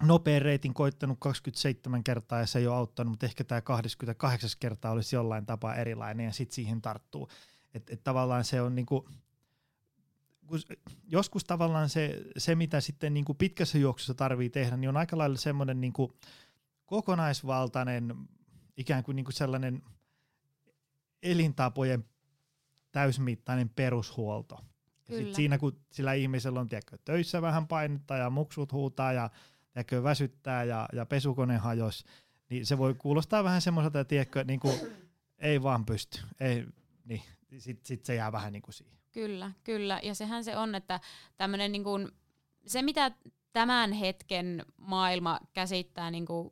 nopean 0.03 0.43
reitin 0.43 0.75
koittanut 0.75 1.21
27 1.21 2.05
kertaa 2.05 2.41
ja 2.41 2.47
se 2.47 2.59
ei 2.59 2.67
ole 2.67 2.77
auttanut, 2.77 3.11
mutta 3.11 3.27
ehkä 3.27 3.45
tämä 3.45 3.61
28 3.61 4.51
kertaa 4.61 4.93
olisi 4.93 5.17
jollain 5.17 5.47
tapaa 5.47 5.75
erilainen 5.75 6.27
ja 6.27 6.33
sitten 6.33 6.55
siihen 6.55 6.83
tarttuu. 6.83 7.29
Että 7.75 7.95
et 7.95 8.05
tavallaan 8.05 8.45
se 8.45 8.61
on 8.61 8.75
niinku, 8.75 9.09
kun 10.47 10.61
s- 10.61 10.67
joskus 11.09 11.45
tavallaan 11.45 11.89
se, 11.89 12.23
se 12.37 12.55
mitä 12.55 12.81
sitten 12.81 13.15
niinku 13.15 13.35
pitkässä 13.35 13.79
juoksussa 13.79 14.15
tarvii 14.15 14.51
tehdä, 14.51 14.77
niin 14.77 14.89
on 14.89 14.97
aika 14.97 15.19
lailla 15.19 15.37
semmoinen 15.37 15.81
niinku 15.81 16.13
kokonaisvaltainen 16.87 18.15
ikään 18.77 19.05
kuin 19.05 19.17
niinku 19.17 19.33
sellainen 19.33 19.83
elintapojen 21.23 22.05
täysmittainen 22.93 23.69
perushuolto. 23.69 24.61
Ja 25.09 25.17
sit 25.17 25.35
siinä 25.35 25.59
kun 25.59 25.81
sillä 25.91 26.13
ihmisellä 26.13 26.61
on 26.61 26.69
tiedätkö, 26.69 26.99
töissä 27.05 27.43
vähän 27.43 27.67
painetta 27.69 28.17
ja 28.17 28.31
muksut 28.31 28.73
huutaa 28.73 29.13
ja 29.13 29.31
tiedätkö, 29.73 30.03
väsyttää 30.03 30.65
ja, 30.65 30.89
ja 30.93 31.07
pesukone 31.07 31.57
hajos, 31.57 32.05
niin 32.51 32.67
se 32.67 32.79
voi 32.79 32.95
kuulostaa 32.95 33.45
vähän 33.45 33.63
semmoiselta, 33.63 34.01
että 34.01 34.09
tiedätkö, 34.09 34.45
niin 34.45 34.61
kuin, 34.61 34.75
ei 35.39 35.63
vaan 35.63 35.85
pysty. 35.87 36.21
Ei, 36.41 36.67
niin, 37.05 37.23
sitten 37.61 37.87
sit 37.87 38.05
se 38.05 38.15
jää 38.15 38.33
vähän 38.33 38.53
niin 38.53 38.63
kuin 38.63 38.75
siihen. 38.75 38.99
Kyllä, 39.13 39.53
kyllä. 39.65 40.01
Ja 40.03 40.15
sehän 40.15 40.45
se 40.45 40.57
on, 40.57 40.75
että 40.75 41.01
tämmönen 41.37 41.73
niin 41.73 41.85
kuin, 41.85 42.09
se 42.67 42.83
mitä 42.83 43.13
tämän 43.53 43.93
hetken 43.93 44.65
maailma 44.77 45.41
käsittää 45.53 46.11
niin 46.11 46.27
kuin 46.27 46.51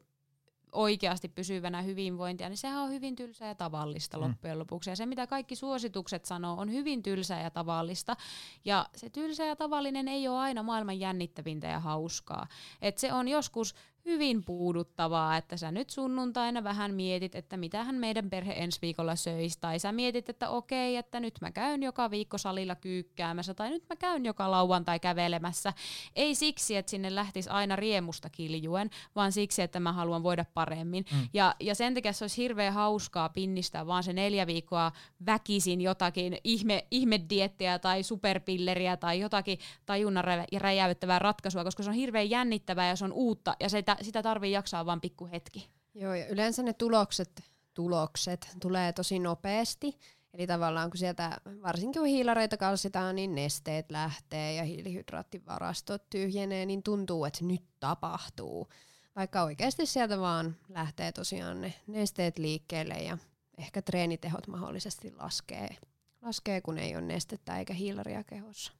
oikeasti 0.72 1.28
pysyvänä 1.28 1.82
hyvinvointia, 1.82 2.48
niin 2.48 2.56
sehän 2.56 2.82
on 2.82 2.90
hyvin 2.90 3.16
tylsää 3.16 3.48
ja 3.48 3.54
tavallista 3.54 4.16
mm. 4.16 4.22
loppujen 4.22 4.58
lopuksi. 4.58 4.90
Ja 4.90 4.96
se, 4.96 5.06
mitä 5.06 5.26
kaikki 5.26 5.56
suositukset 5.56 6.24
sanoo, 6.24 6.60
on 6.60 6.72
hyvin 6.72 7.02
tylsää 7.02 7.42
ja 7.42 7.50
tavallista. 7.50 8.16
Ja 8.64 8.86
se 8.96 9.10
tylsä 9.10 9.44
ja 9.44 9.56
tavallinen 9.56 10.08
ei 10.08 10.28
ole 10.28 10.38
aina 10.38 10.62
maailman 10.62 11.00
jännittävintä 11.00 11.66
ja 11.66 11.80
hauskaa. 11.80 12.46
Et 12.82 12.98
se 12.98 13.12
on 13.12 13.28
joskus 13.28 13.74
hyvin 14.04 14.44
puuduttavaa, 14.44 15.36
että 15.36 15.56
sä 15.56 15.72
nyt 15.72 15.90
sunnuntaina 15.90 16.64
vähän 16.64 16.94
mietit, 16.94 17.34
että 17.34 17.56
mitähän 17.56 17.94
meidän 17.94 18.30
perhe 18.30 18.52
ensi 18.56 18.78
viikolla 18.82 19.16
söisi, 19.16 19.58
tai 19.60 19.78
sä 19.78 19.92
mietit, 19.92 20.28
että 20.28 20.48
okei, 20.48 20.96
että 20.96 21.20
nyt 21.20 21.34
mä 21.40 21.50
käyn 21.50 21.82
joka 21.82 22.10
viikko 22.10 22.38
salilla 22.38 22.74
kyykkäämässä, 22.74 23.54
tai 23.54 23.70
nyt 23.70 23.84
mä 23.90 23.96
käyn 23.96 24.24
joka 24.24 24.50
lauantai 24.50 25.00
kävelemässä. 25.00 25.72
Ei 26.16 26.34
siksi, 26.34 26.76
että 26.76 26.90
sinne 26.90 27.14
lähtisi 27.14 27.50
aina 27.50 27.76
riemusta 27.76 28.30
kiljuen, 28.30 28.90
vaan 29.14 29.32
siksi, 29.32 29.62
että 29.62 29.80
mä 29.80 29.92
haluan 29.92 30.22
voida 30.22 30.44
paremmin. 30.54 31.04
Mm. 31.12 31.28
Ja, 31.34 31.54
ja 31.60 31.74
sen 31.74 31.94
takia 31.94 32.12
se 32.12 32.24
olisi 32.24 32.42
hirveän 32.42 32.72
hauskaa 32.72 33.28
pinnistää 33.28 33.86
vaan 33.86 34.02
se 34.02 34.12
neljä 34.12 34.46
viikkoa 34.46 34.92
väkisin 35.26 35.80
jotakin 35.80 36.38
ihme, 36.44 36.86
ihmediettiä 36.90 37.78
tai 37.78 38.02
superpilleriä 38.02 38.96
tai 38.96 39.20
jotakin 39.20 39.58
tajunnan 39.86 40.24
rä- 40.24 40.46
räjäyttävää 40.58 41.18
ratkaisua, 41.18 41.64
koska 41.64 41.82
se 41.82 41.90
on 41.90 41.96
hirveän 41.96 42.30
jännittävää 42.30 42.88
ja 42.88 42.96
se 42.96 43.04
on 43.04 43.12
uutta 43.12 43.56
ja 43.60 43.68
sitä, 43.94 44.04
sitä 44.04 44.22
tarvii 44.22 44.52
jaksaa 44.52 44.86
vain 44.86 45.00
pikku 45.00 45.28
hetki. 45.32 45.70
Joo, 45.94 46.14
ja 46.14 46.26
yleensä 46.26 46.62
ne 46.62 46.72
tulokset, 46.72 47.42
tulokset 47.74 48.56
tulee 48.60 48.92
tosi 48.92 49.18
nopeasti. 49.18 49.98
Eli 50.34 50.46
tavallaan 50.46 50.90
kun 50.90 50.98
sieltä, 50.98 51.40
varsinkin 51.62 52.00
kun 52.02 52.08
hiilareita 52.08 52.56
kalsitaan, 52.56 53.16
niin 53.16 53.34
nesteet 53.34 53.90
lähtee 53.90 54.54
ja 54.54 54.64
hiilihydraattivarastot 54.64 56.10
tyhjenee, 56.10 56.66
niin 56.66 56.82
tuntuu, 56.82 57.24
että 57.24 57.44
nyt 57.44 57.64
tapahtuu. 57.80 58.68
Vaikka 59.16 59.42
oikeasti 59.42 59.86
sieltä 59.86 60.18
vaan 60.18 60.56
lähtee 60.68 61.12
tosiaan 61.12 61.60
ne 61.60 61.74
nesteet 61.86 62.38
liikkeelle 62.38 62.94
ja 62.94 63.18
ehkä 63.58 63.82
treenitehot 63.82 64.46
mahdollisesti 64.46 65.12
laskee, 65.14 65.76
laskee 66.22 66.60
kun 66.60 66.78
ei 66.78 66.96
ole 66.96 67.04
nestettä 67.04 67.58
eikä 67.58 67.74
hiilaria 67.74 68.24
kehossa. 68.24 68.72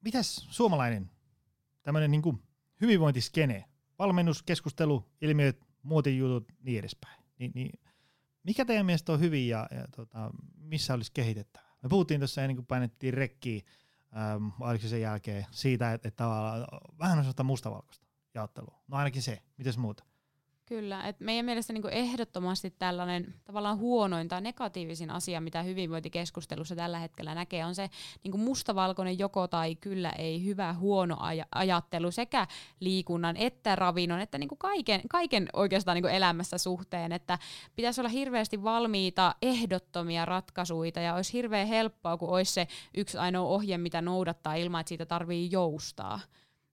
Mitäs 0.00 0.46
suomalainen 0.50 1.10
tämmöinen 1.84 2.10
niin 2.10 2.22
kuin 2.22 2.42
hyvinvointiskene, 2.80 3.64
valmennus, 3.98 4.42
keskustelu, 4.42 5.04
ilmiöt, 5.20 5.66
muotijutut, 5.82 6.52
niin 6.62 6.78
edespäin. 6.78 7.24
Niin, 7.38 7.52
niin, 7.54 7.80
mikä 8.42 8.64
teidän 8.64 8.86
mielestä 8.86 9.12
on 9.12 9.20
hyvin 9.20 9.48
ja, 9.48 9.68
ja 9.70 9.88
tota, 9.96 10.30
missä 10.56 10.94
olisi 10.94 11.12
kehitettävää? 11.12 11.70
Me 11.82 11.88
puhuttiin 11.88 12.20
tuossa 12.20 12.42
ennen 12.42 12.56
kuin 12.56 12.66
painettiin 12.66 13.14
rekkiä, 13.14 13.62
ähm, 14.16 14.48
oliko 14.60 14.82
se 14.82 14.88
sen 14.88 15.00
jälkeen, 15.00 15.46
siitä, 15.50 15.92
että, 15.92 16.08
että 16.08 16.24
vähän 16.98 17.18
on 17.18 17.24
sellaista 17.24 17.44
mustavalkoista 17.44 18.06
jaottelua. 18.34 18.82
No 18.88 18.96
ainakin 18.96 19.22
se. 19.22 19.42
Mitäs 19.56 19.78
muuta? 19.78 20.04
Kyllä, 20.66 21.02
että 21.02 21.24
meidän 21.24 21.44
mielestä 21.44 21.72
niin 21.72 21.88
ehdottomasti 21.90 22.70
tällainen 22.70 23.34
tavallaan 23.44 23.78
huonoin 23.78 24.28
tai 24.28 24.40
negatiivisin 24.40 25.10
asia, 25.10 25.40
mitä 25.40 25.62
hyvinvointikeskustelussa 25.62 26.76
tällä 26.76 26.98
hetkellä 26.98 27.34
näkee, 27.34 27.64
on 27.64 27.74
se 27.74 27.90
niin 28.24 28.40
mustavalkoinen 28.40 29.18
joko 29.18 29.48
tai 29.48 29.74
kyllä 29.74 30.10
ei, 30.10 30.44
hyvä 30.44 30.72
huono 30.72 31.14
aj- 31.14 31.48
ajattelu 31.54 32.10
sekä 32.10 32.46
liikunnan 32.80 33.36
että 33.36 33.76
ravinnon, 33.76 34.20
että 34.20 34.38
niin 34.38 34.48
kaiken, 34.58 35.00
kaiken 35.08 35.48
oikeastaan 35.52 35.94
niin 35.94 36.14
elämässä 36.14 36.58
suhteen, 36.58 37.12
että 37.12 37.38
pitäisi 37.76 38.00
olla 38.00 38.10
hirveästi 38.10 38.62
valmiita 38.62 39.34
ehdottomia 39.42 40.24
ratkaisuja 40.24 41.02
ja 41.02 41.14
olisi 41.14 41.32
hirveän 41.32 41.68
helppoa, 41.68 42.16
kun 42.16 42.28
olisi 42.28 42.52
se 42.52 42.68
yksi 42.94 43.18
ainoa 43.18 43.48
ohje, 43.48 43.78
mitä 43.78 44.02
noudattaa 44.02 44.54
ilman, 44.54 44.80
että 44.80 44.88
siitä 44.88 45.06
tarvii 45.06 45.48
joustaa. 45.50 46.20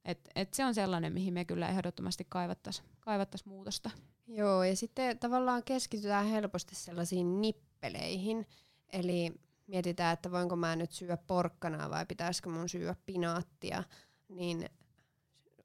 Et, 0.06 0.30
et 0.36 0.54
se 0.54 0.66
on 0.66 0.76
sellainen, 0.76 1.14
mihin 1.14 1.34
me 1.34 1.46
kyllä 1.46 1.70
ehdottomasti 1.70 2.26
kaivattaisiin 2.30 2.88
kaivattais 3.00 3.46
muutosta. 3.46 3.90
Joo, 4.28 4.64
ja 4.64 4.76
sitten 4.76 5.20
tavallaan 5.20 5.64
keskitytään 5.64 6.26
helposti 6.26 6.76
sellaisiin 6.76 7.42
nippeleihin. 7.42 8.48
Eli 8.94 9.34
mietitään, 9.68 10.14
että 10.14 10.32
voinko 10.32 10.56
mä 10.56 10.76
nyt 10.76 10.92
syödä 10.92 11.18
porkkanaa 11.18 11.90
vai 11.90 12.06
pitäisikö 12.06 12.50
mun 12.50 12.70
syödä 12.70 12.96
pinaattia. 13.06 13.84
Niin 14.30 14.70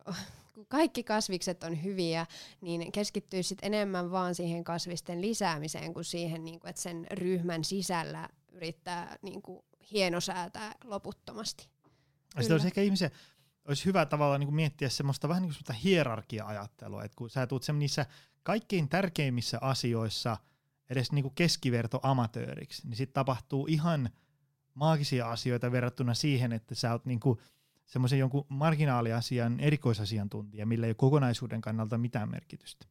kun 0.55 0.67
kaikki 0.67 1.05
kasvikset 1.05 1.65
on 1.65 1.83
hyviä, 1.83 2.27
niin 2.61 2.93
keskittyy 2.93 3.43
sit 3.43 3.59
enemmän 3.63 4.11
vaan 4.11 4.35
siihen 4.35 4.65
kasvisten 4.65 5.21
lisäämiseen 5.21 5.95
kuin 5.95 6.05
siihen, 6.05 6.45
niin 6.45 6.61
kuin, 6.61 6.71
että 6.71 6.83
sen 6.83 7.07
ryhmän 7.11 7.65
sisällä 7.65 8.29
yrittää 8.53 9.17
niin 9.23 9.43
kuin, 9.43 9.65
hienosäätää 9.93 10.75
loputtomasti. 10.85 11.69
Ja 12.37 12.43
sitten 12.43 12.55
olisi 12.55 12.67
ehkä 12.67 12.81
ihmisiä, 12.81 13.11
olisi 13.69 13.85
hyvä 13.85 14.07
tavallaan 14.07 14.41
niin 14.41 14.47
kuin 14.47 14.57
miettiä 14.57 14.89
semmoista 14.89 15.29
vähän 15.29 15.43
niin 15.43 15.55
kuin 15.67 15.77
hierarkia-ajattelua, 15.77 17.05
että 17.05 17.17
kun 17.17 17.31
sä 17.31 17.47
tuut 17.47 17.63
niissä 17.73 18.07
kaikkein 18.43 18.89
tärkeimmissä 18.89 19.59
asioissa 19.61 20.37
edes 20.91 21.13
niin 21.13 21.23
kuin 21.23 21.35
keskiverto 21.35 22.01
amatööriksi, 22.03 22.89
niin 22.89 22.97
sitten 22.97 23.15
tapahtuu 23.15 23.67
ihan 23.67 24.11
maagisia 24.75 25.31
asioita 25.31 25.73
verrattuna 25.73 26.15
siihen, 26.15 26.53
että 26.53 26.75
sä 26.75 26.93
oot 26.93 27.05
niin 27.05 27.21
semmoisen 27.87 28.19
jonkun 28.19 28.47
marginaaliasian 28.49 29.61
erikoisasiantuntija, 29.61 30.67
millä 30.67 30.87
ei 30.87 30.91
ole 30.91 30.95
kokonaisuuden 30.95 31.61
kannalta 31.61 31.99
mitään 31.99 32.31
merkitystä. 32.31 32.87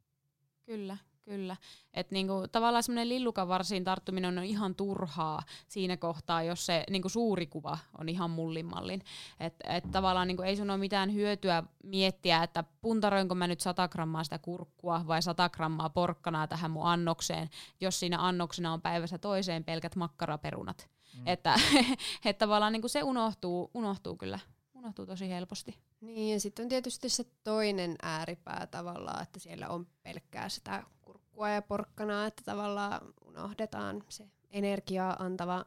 Kyllä, 0.65 0.97
Kyllä. 1.25 1.57
Että 1.93 2.13
niinku, 2.13 2.33
tavallaan 2.51 2.83
semmoinen 2.83 3.09
lillukan 3.09 3.47
varsiin 3.47 3.83
tarttuminen 3.83 4.37
on 4.37 4.43
ihan 4.43 4.75
turhaa 4.75 5.43
siinä 5.67 5.97
kohtaa, 5.97 6.43
jos 6.43 6.65
se 6.65 6.83
niinku, 6.89 7.09
suuri 7.09 7.47
kuva 7.47 7.77
on 7.97 8.09
ihan 8.09 8.29
mullimallin. 8.29 9.01
Että 9.39 9.73
et 9.73 9.91
tavallaan 9.91 10.27
niinku, 10.27 10.43
ei 10.43 10.55
sun 10.55 10.69
ole 10.69 10.77
mitään 10.77 11.13
hyötyä 11.13 11.63
miettiä, 11.83 12.43
että 12.43 12.63
puntaroinko 12.81 13.35
mä 13.35 13.47
nyt 13.47 13.61
100 13.61 13.87
grammaa 13.87 14.23
sitä 14.23 14.39
kurkkua 14.39 15.03
vai 15.07 15.21
100 15.21 15.49
grammaa 15.49 15.89
porkkanaa 15.89 16.47
tähän 16.47 16.71
mun 16.71 16.85
annokseen, 16.85 17.49
jos 17.81 17.99
siinä 17.99 18.27
annoksena 18.27 18.73
on 18.73 18.81
päivässä 18.81 19.17
toiseen 19.17 19.63
pelkät 19.63 19.95
makkaraperunat. 19.95 20.89
Mm. 21.17 21.27
Että 21.27 21.55
et 22.25 22.37
tavallaan 22.37 22.73
niinku, 22.73 22.87
se 22.87 23.03
unohtuu, 23.03 23.71
unohtuu 23.73 24.17
kyllä 24.17 24.39
unohtuu 24.85 25.05
tosi 25.05 25.29
helposti. 25.29 25.79
Niin, 26.01 26.33
ja 26.33 26.39
sitten 26.39 26.63
on 26.63 26.69
tietysti 26.69 27.09
se 27.09 27.25
toinen 27.43 27.95
ääripää 28.01 28.67
tavallaan, 28.71 29.23
että 29.23 29.39
siellä 29.39 29.69
on 29.69 29.87
pelkkää 30.03 30.49
sitä 30.49 30.83
kurkkua 31.35 31.49
ja 31.49 31.61
porkkanaa, 31.61 32.25
että 32.25 32.43
tavallaan 32.45 33.01
unohdetaan 33.25 34.03
se 34.09 34.25
energiaa 34.49 35.15
antava, 35.19 35.65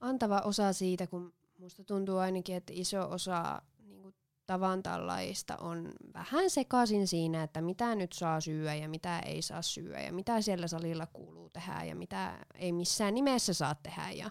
antava 0.00 0.40
osa 0.40 0.72
siitä, 0.72 1.06
kun 1.06 1.32
musta 1.58 1.84
tuntuu 1.84 2.18
ainakin, 2.18 2.56
että 2.56 2.72
iso 2.76 3.10
osa 3.10 3.62
niin 3.78 4.14
tavan 4.46 4.82
tällaista 4.82 5.56
on 5.56 5.92
vähän 6.14 6.50
sekaisin 6.50 7.06
siinä, 7.08 7.42
että 7.42 7.60
mitä 7.60 7.94
nyt 7.94 8.12
saa 8.12 8.40
syödä 8.40 8.74
ja 8.74 8.88
mitä 8.88 9.18
ei 9.18 9.42
saa 9.42 9.62
syödä 9.62 10.00
ja 10.00 10.12
mitä 10.12 10.40
siellä 10.40 10.68
salilla 10.68 11.06
kuuluu 11.06 11.50
tehdä 11.50 11.84
ja 11.84 11.96
mitä 11.96 12.46
ei 12.54 12.72
missään 12.72 13.14
nimessä 13.14 13.52
saa 13.52 13.74
tehdä. 13.74 14.10
Ja 14.10 14.30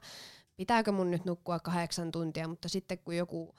pitääkö 0.55 0.91
mun 0.91 1.11
nyt 1.11 1.26
nukkua 1.26 1.59
kahdeksan 1.59 2.11
tuntia, 2.11 2.47
mutta 2.47 2.70
sitten 2.70 2.99
kun 2.99 3.16
joku 3.18 3.55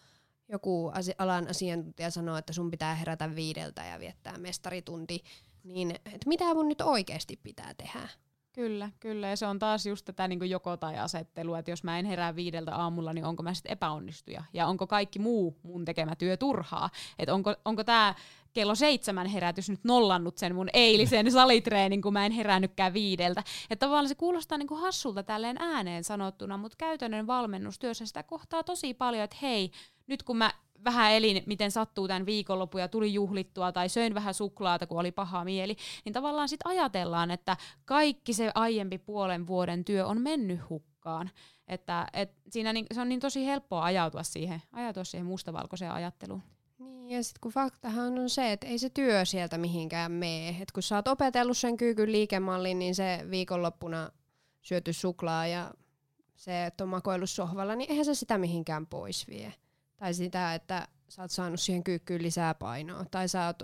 joku 0.49 0.93
alan 1.19 1.49
asiantuntija 1.49 2.11
sanoo, 2.11 2.37
että 2.37 2.53
sun 2.53 2.71
pitää 2.71 2.95
herätä 2.95 3.35
viideltä 3.35 3.85
ja 3.85 3.99
viettää 3.99 4.39
mestaritunti, 4.39 5.23
niin 5.67 5.91
että 5.91 6.29
mitä 6.29 6.55
mun 6.55 6.69
nyt 6.69 6.81
oikeasti 6.81 7.41
pitää 7.43 7.75
tehdä? 7.75 8.09
Kyllä, 8.57 8.91
kyllä. 9.01 9.29
Ja 9.29 9.37
se 9.37 9.47
on 9.47 9.59
taas 9.59 9.87
just 9.87 10.05
tätä 10.05 10.29
niin 10.29 10.51
joko 10.51 10.77
tai 10.77 10.99
asettelua, 10.99 11.59
että 11.59 11.71
jos 11.71 11.85
mä 11.85 11.99
en 11.99 12.05
herää 12.05 12.37
viideltä 12.37 12.75
aamulla, 12.75 13.13
niin 13.13 13.25
onko 13.25 13.43
mä 13.43 13.55
sitten 13.55 13.73
epäonnistuja? 13.73 14.45
Ja 14.53 14.67
onko 14.67 14.87
kaikki 14.87 15.19
muu 15.19 15.57
mun 15.63 15.85
tekemä 15.85 16.17
työ 16.17 16.37
turhaa? 16.37 16.91
Että 17.19 17.35
onko, 17.35 17.55
onko 17.65 17.85
tämä 17.85 18.15
kello 18.53 18.75
seitsemän 18.75 19.27
herätys 19.27 19.71
nyt 19.71 19.85
nollannut 19.85 20.39
sen 20.39 20.55
mun 20.55 20.69
eilisen 20.73 21.33
salitreenin, 21.33 22.03
kun 22.03 22.13
mä 22.13 22.27
en 22.27 22.33
herännytkään 22.33 22.93
viideltä. 22.93 23.43
Että 23.71 23.87
tavallaan 23.87 24.09
se 24.09 24.15
kuulostaa 24.15 24.59
niin 24.59 24.69
kuin 24.69 24.81
hassulta 24.81 25.23
tälleen 25.23 25.57
ääneen 25.59 26.05
sanottuna, 26.05 26.57
mutta 26.57 26.77
käytännön 26.79 27.27
valmennustyössä 27.27 28.07
sitä 28.07 28.23
kohtaa 28.23 28.63
tosi 28.63 28.95
paljon, 28.95 29.25
että 29.25 29.37
hei, 29.43 29.71
nyt 30.07 30.23
kun 30.23 30.37
mä 30.37 30.51
vähän 30.85 31.13
elin, 31.13 31.43
miten 31.47 31.71
sattuu 31.71 32.09
tämän 32.09 32.27
viikonlopun 32.27 32.81
ja 32.81 32.89
tuli 32.89 33.15
juhlittua 33.15 33.73
tai 33.73 33.89
söin 33.89 34.15
vähän 34.15 34.35
suklaata, 34.35 34.87
kun 34.87 35.01
oli 35.01 35.13
paha 35.13 35.45
mieli, 35.45 35.77
niin 36.05 36.13
tavallaan 36.13 36.49
sitten 36.49 36.71
ajatellaan, 36.71 37.31
että 37.31 37.57
kaikki 37.85 38.33
se 38.33 38.51
aiempi 38.55 38.99
puolen 38.99 39.47
vuoden 39.47 39.85
työ 39.85 40.07
on 40.07 40.21
mennyt 40.21 40.61
hukkaan. 40.71 41.31
Että 41.69 42.07
et 42.13 42.33
siinä 42.51 42.73
niin, 42.73 42.87
se 42.95 43.01
on 43.01 43.09
niin 43.09 43.21
tosi 43.21 43.47
helppoa 43.47 43.85
ajautua 43.85 44.23
siihen, 44.23 44.63
ajautua 44.73 45.05
siihen 45.05 45.27
mustavalkoiseen 45.27 45.93
ajatteluun. 45.93 46.43
Niin, 46.79 47.11
ja 47.11 47.23
sitten 47.23 47.41
kun 47.41 47.53
faktahan 47.53 48.19
on 48.19 48.31
se, 48.31 48.53
että 48.53 48.67
ei 48.67 48.79
se 48.79 48.91
työ 48.91 49.25
sieltä 49.25 49.59
mihinkään 49.59 50.13
mene. 50.13 50.49
Et 50.49 50.73
kun 50.73 50.83
sä 50.83 50.97
oot 50.97 51.09
opetellut 51.09 51.59
sen 51.59 51.77
kyykyn 51.77 52.13
liikemallin, 52.13 52.79
niin 52.79 52.95
se 52.95 53.27
viikonloppuna 53.31 54.11
syöty 54.63 54.93
suklaa 54.93 55.47
ja 55.47 55.75
se, 56.37 56.67
että 56.67 56.85
on 56.85 56.91
makoillut 56.91 57.31
sohvalla, 57.31 57.77
niin 57.77 57.91
eihän 57.91 58.05
se 58.05 58.15
sitä 58.15 58.39
mihinkään 58.39 58.87
pois 58.87 59.29
vie. 59.29 59.53
Tai 59.97 60.15
sitä, 60.15 60.55
että 60.55 60.89
sä 61.09 61.23
oot 61.23 61.31
saanut 61.31 61.61
siihen 61.61 61.85
kyykkyyn 61.85 62.23
lisää 62.23 62.55
painoa. 62.55 63.05
Tai 63.11 63.29
sä 63.29 63.47
oot 63.47 63.63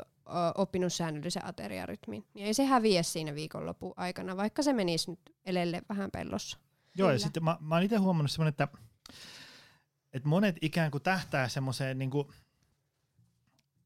oppinut 0.54 0.92
säännöllisen 0.92 1.44
ateriarytmin. 1.44 2.24
Niin 2.34 2.46
ei 2.46 2.54
se 2.54 2.64
häviä 2.64 3.02
siinä 3.02 3.34
viikonlopun 3.34 3.94
aikana, 3.96 4.36
vaikka 4.36 4.62
se 4.62 4.72
menisi 4.72 5.10
nyt 5.10 5.20
elelle 5.44 5.82
vähän 5.88 6.10
pellossa. 6.10 6.58
Joo, 6.94 7.06
Kyllä. 7.06 7.14
ja 7.14 7.18
sitten 7.18 7.44
mä, 7.44 7.58
mä 7.60 7.74
oon 7.74 7.84
itse 7.84 7.96
huomannut 7.96 8.30
semmoinen, 8.30 8.48
että, 8.50 8.68
että 10.12 10.28
monet 10.28 10.56
ikään 10.60 10.90
kuin 10.90 11.02
tähtää 11.02 11.48
semmoiseen 11.48 11.98
niin 11.98 12.10
kuin 12.10 12.28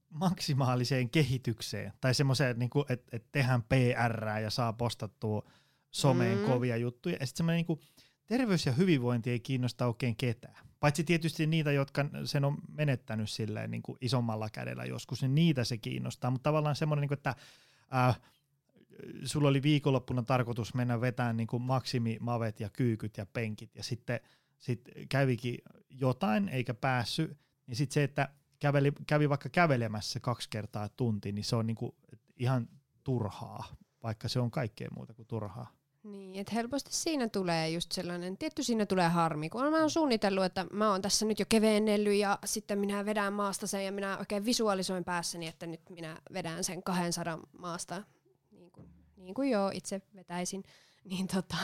maksimaaliseen 0.09 1.11
kehitykseen. 1.11 1.92
Tai 2.01 2.14
semmoiseen, 2.14 2.59
niin 2.59 2.70
kuin, 2.70 2.84
että, 2.88 3.16
että 3.16 3.28
tehdään 3.32 3.62
PR 3.62 4.28
ja 4.42 4.51
saa 4.51 4.72
postattua 4.72 5.51
someen 5.90 6.38
mm. 6.38 6.44
kovia 6.44 6.76
juttuja. 6.76 7.16
Ja 7.20 7.26
sitten 7.26 7.36
semmoinen 7.36 7.57
niin 7.57 7.66
kuin, 7.66 7.80
terveys 8.26 8.66
ja 8.66 8.72
hyvinvointi 8.72 9.30
ei 9.30 9.40
kiinnosta 9.40 9.86
oikein 9.86 10.16
ketään. 10.16 10.66
Paitsi 10.80 11.04
tietysti 11.04 11.46
niitä, 11.46 11.72
jotka 11.72 12.04
sen 12.24 12.44
on 12.44 12.58
menettänyt 12.68 13.30
silleen 13.30 13.70
niin 13.70 13.82
kuin 13.82 13.98
isommalla 14.00 14.50
kädellä 14.50 14.84
joskus, 14.84 15.22
niin 15.22 15.34
niitä 15.34 15.64
se 15.64 15.76
kiinnostaa. 15.76 16.30
Mutta 16.30 16.50
tavallaan 16.50 16.76
semmoinen, 16.76 17.00
niin 17.00 17.08
kuin, 17.08 17.18
että 17.18 17.34
äh, 17.94 18.20
sulla 19.24 19.48
oli 19.48 19.62
viikonloppuna 19.62 20.22
tarkoitus 20.22 20.74
mennä 20.74 21.00
vetämään 21.00 21.36
niin 21.36 21.46
kuin 21.46 21.62
maksimimavet 21.62 22.60
ja 22.60 22.70
kyykyt 22.70 23.16
ja 23.16 23.26
penkit, 23.26 23.76
ja 23.76 23.82
sitten 23.82 24.20
sit 24.58 24.88
kävikin 25.08 25.58
jotain 25.90 26.48
eikä 26.48 26.74
päässyt, 26.74 27.38
niin 27.66 27.76
sitten 27.76 27.94
se, 27.94 28.04
että 28.04 28.28
käveli, 28.58 28.92
kävi 29.06 29.28
vaikka 29.28 29.48
kävelemässä 29.48 30.20
kaksi 30.20 30.50
kertaa 30.50 30.88
tunti, 30.88 31.32
niin 31.32 31.44
se 31.44 31.56
on 31.56 31.66
niin 31.66 31.74
kuin 31.74 31.92
ihan 32.36 32.68
turhaa, 33.04 33.76
vaikka 34.02 34.28
se 34.28 34.40
on 34.40 34.50
kaikkea 34.50 34.88
muuta 34.96 35.14
kuin 35.14 35.28
turhaa. 35.28 35.72
Niin, 36.07 36.40
että 36.40 36.54
helposti 36.54 36.90
siinä 36.92 37.28
tulee 37.28 37.70
just 37.70 37.92
sellainen, 37.92 38.38
tietty 38.38 38.62
siinä 38.62 38.86
tulee 38.86 39.09
harmi, 39.09 39.48
kun 39.48 39.70
mä 39.70 39.80
oon 39.80 39.90
suunnitellut, 39.90 40.44
että 40.44 40.66
mä 40.72 40.90
oon 40.90 41.02
tässä 41.02 41.26
nyt 41.26 41.38
jo 41.38 41.46
kevennellyt 41.48 42.14
ja 42.14 42.38
sitten 42.44 42.78
minä 42.78 43.04
vedän 43.04 43.32
maasta 43.32 43.66
sen 43.66 43.84
ja 43.84 43.92
minä 43.92 44.18
oikein 44.18 44.44
visualisoin 44.44 45.04
päässäni, 45.04 45.46
että 45.46 45.66
nyt 45.66 45.90
minä 45.90 46.18
vedän 46.32 46.64
sen 46.64 46.82
200 46.82 47.38
maasta, 47.59 48.02
niin 48.50 48.70
kuin, 48.70 48.88
niin 49.16 49.34
kuin 49.34 49.50
joo, 49.50 49.70
itse 49.74 50.02
vetäisin. 50.14 50.64
Niin 51.11 51.28
tota, 51.28 51.57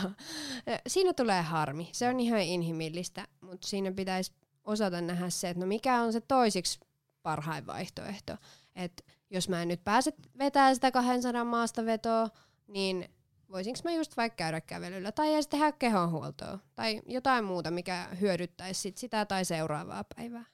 siinä 0.86 1.12
tulee 1.12 1.42
harmi. 1.42 1.88
Se 1.92 2.08
on 2.08 2.20
ihan 2.20 2.40
inhimillistä, 2.40 3.28
mutta 3.40 3.68
siinä 3.68 3.92
pitäisi 3.92 4.32
osata 4.64 5.00
nähdä 5.00 5.30
se, 5.30 5.48
että 5.48 5.60
no 5.60 5.66
mikä 5.66 6.00
on 6.02 6.12
se 6.12 6.20
toisiksi 6.20 6.80
parhain 7.22 7.66
vaihtoehto. 7.66 8.32
Että 8.76 9.02
jos 9.30 9.48
mä 9.48 9.62
en 9.62 9.68
nyt 9.68 9.84
pääse 9.84 10.12
vetämään 10.38 10.74
sitä 10.74 10.90
200 10.90 11.44
maasta 11.44 11.84
vetoa, 11.84 12.28
niin 12.66 13.08
voisinko 13.52 13.80
mä 13.84 13.92
just 13.92 14.16
vaikka 14.16 14.36
käydä 14.36 14.60
kävelyllä 14.60 15.12
tai 15.12 15.34
edes 15.34 15.48
tehdä 15.48 15.72
kehonhuoltoa 15.72 16.58
tai 16.74 17.02
jotain 17.06 17.44
muuta, 17.44 17.70
mikä 17.70 18.08
hyödyttäisi 18.20 18.80
sit 18.80 18.98
sitä 18.98 19.24
tai 19.24 19.44
seuraavaa 19.44 20.04
päivää. 20.16 20.44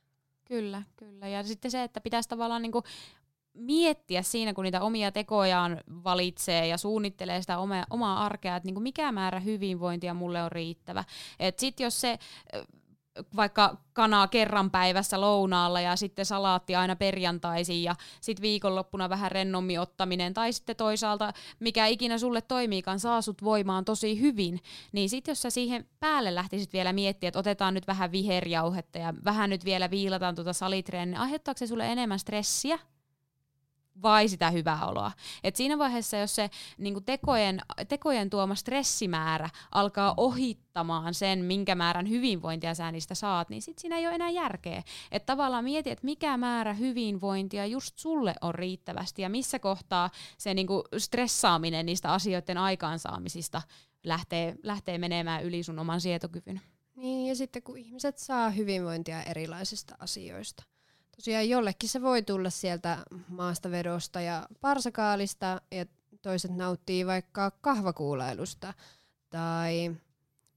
Kyllä, 0.45 0.83
kyllä. 0.97 1.29
Ja 1.29 1.43
sitten 1.43 1.71
se, 1.71 1.83
että 1.83 2.01
pitäisi 2.01 2.29
tavallaan 2.29 2.63
niinku 2.63 2.83
miettiä 3.55 4.23
siinä, 4.23 4.55
kun 4.55 4.65
niitä 4.65 4.81
omia 4.81 5.13
tekojaan 5.13 5.81
valitsee 6.05 6.67
ja 6.67 6.79
suunnittelee 6.79 7.41
sitä 7.41 7.59
omaa, 7.59 7.87
omaa 7.91 8.25
arkea, 8.25 8.57
että 8.57 8.67
niinku 8.67 8.81
mikä 8.81 9.13
määrä 9.13 9.41
hyvinvointia 9.41 10.15
mulle 10.15 10.43
on 10.43 10.53
riittävä. 10.53 11.05
Sitten 11.57 11.85
jos 11.85 12.01
se 12.01 12.19
vaikka 13.37 13.77
kanaa 13.93 14.29
kerran 14.29 14.71
päivässä 14.71 15.21
lounaalla 15.21 15.81
ja 15.81 15.97
sitten 15.97 16.27
salaatti 16.27 16.75
aina 16.75 16.97
perjantaisin 16.97 17.83
ja 17.83 17.95
sitten 18.21 18.43
viikonloppuna 18.43 19.09
vähän 19.09 19.33
rennommin 19.33 19.81
ottaminen 19.81 20.35
tai 20.35 20.53
sitten 20.53 20.77
toisaalta 20.77 21.33
mikä 21.61 21.87
ikinä 21.87 22.19
sulle 22.19 22.43
toimiikaan 22.43 23.01
saa 23.01 23.23
sut 23.23 23.45
voimaan 23.45 23.85
tosi 23.85 24.21
hyvin, 24.21 24.61
niin 24.93 25.09
sitten 25.09 25.33
jos 25.33 25.43
sä 25.43 25.51
siihen 25.51 25.87
päälle 26.01 26.35
lähtisit 26.35 26.73
vielä 26.73 26.93
miettiä, 26.93 27.29
että 27.29 27.39
otetaan 27.39 27.75
nyt 27.75 27.87
vähän 27.87 28.13
viherjauhetta 28.13 28.99
ja 28.99 29.15
vähän 29.25 29.51
nyt 29.51 29.65
vielä 29.65 29.91
viilataan 29.91 30.35
tuota 30.35 30.53
salitreeniä, 30.53 31.13
niin 31.13 31.21
aiheuttaako 31.21 31.59
se 31.59 31.67
sulle 31.67 31.93
enemmän 31.93 32.19
stressiä 32.19 32.79
vai 34.03 34.29
sitä 34.29 34.51
hyvää 34.51 34.87
oloa. 34.87 35.13
Et 35.45 35.57
siinä 35.57 35.79
vaiheessa, 35.79 36.17
jos 36.17 36.35
se 36.35 36.51
niin 36.79 37.05
tekojen, 37.05 37.61
tekojen 37.89 38.31
tuoma 38.31 38.55
stressimäärä 38.55 39.51
alkaa 39.73 40.15
ohittamaan 40.17 41.15
sen, 41.15 41.45
minkä 41.45 41.75
määrän 41.75 42.09
hyvinvointia 42.09 42.75
sä 42.75 42.93
niistä 42.93 43.15
saat, 43.15 43.49
niin 43.49 43.63
sit 43.63 43.79
siinä 43.79 43.99
ei 43.99 44.07
ole 44.07 44.15
enää 44.15 44.31
järkeä. 44.31 44.83
Et 45.13 45.27
tavallaan 45.27 45.65
mieti, 45.65 45.91
että 45.91 46.05
mikä 46.05 46.37
määrä 46.37 46.75
hyvinvointia 46.75 47.67
just 47.67 47.99
sulle 47.99 48.35
on 48.41 48.55
riittävästi 48.55 49.23
ja 49.23 49.29
missä 49.29 49.59
kohtaa 49.59 50.11
se 50.39 50.55
niin 50.55 50.67
stressaaminen 50.99 51.87
niistä 51.87 52.13
asioiden 52.13 52.59
aikaansaamisista 52.59 53.63
lähtee, 54.05 54.55
lähtee 54.63 54.99
menemään 54.99 55.45
yli 55.45 55.63
sun 55.63 55.79
oman 55.79 56.01
sietokyvyn. 56.01 56.61
Niin, 56.97 57.29
ja 57.29 57.37
sitten 57.37 57.63
kun 57.63 57.79
ihmiset 57.79 58.19
saa 58.19 58.51
hyvinvointia 58.51 59.23
erilaisista 59.23 59.95
asioista– 59.99 60.63
tosiaan 61.19 61.49
jollekin 61.49 61.89
se 61.89 62.03
voi 62.03 62.23
tulla 62.23 62.51
sieltä 62.51 62.99
maastavedosta 63.29 64.21
ja 64.21 64.49
parsakaalista 64.61 65.61
ja 65.71 65.87
toiset 66.23 66.51
nauttii 66.57 67.07
vaikka 67.07 67.51
kahvakuulailusta 67.51 68.75
tai 69.31 69.97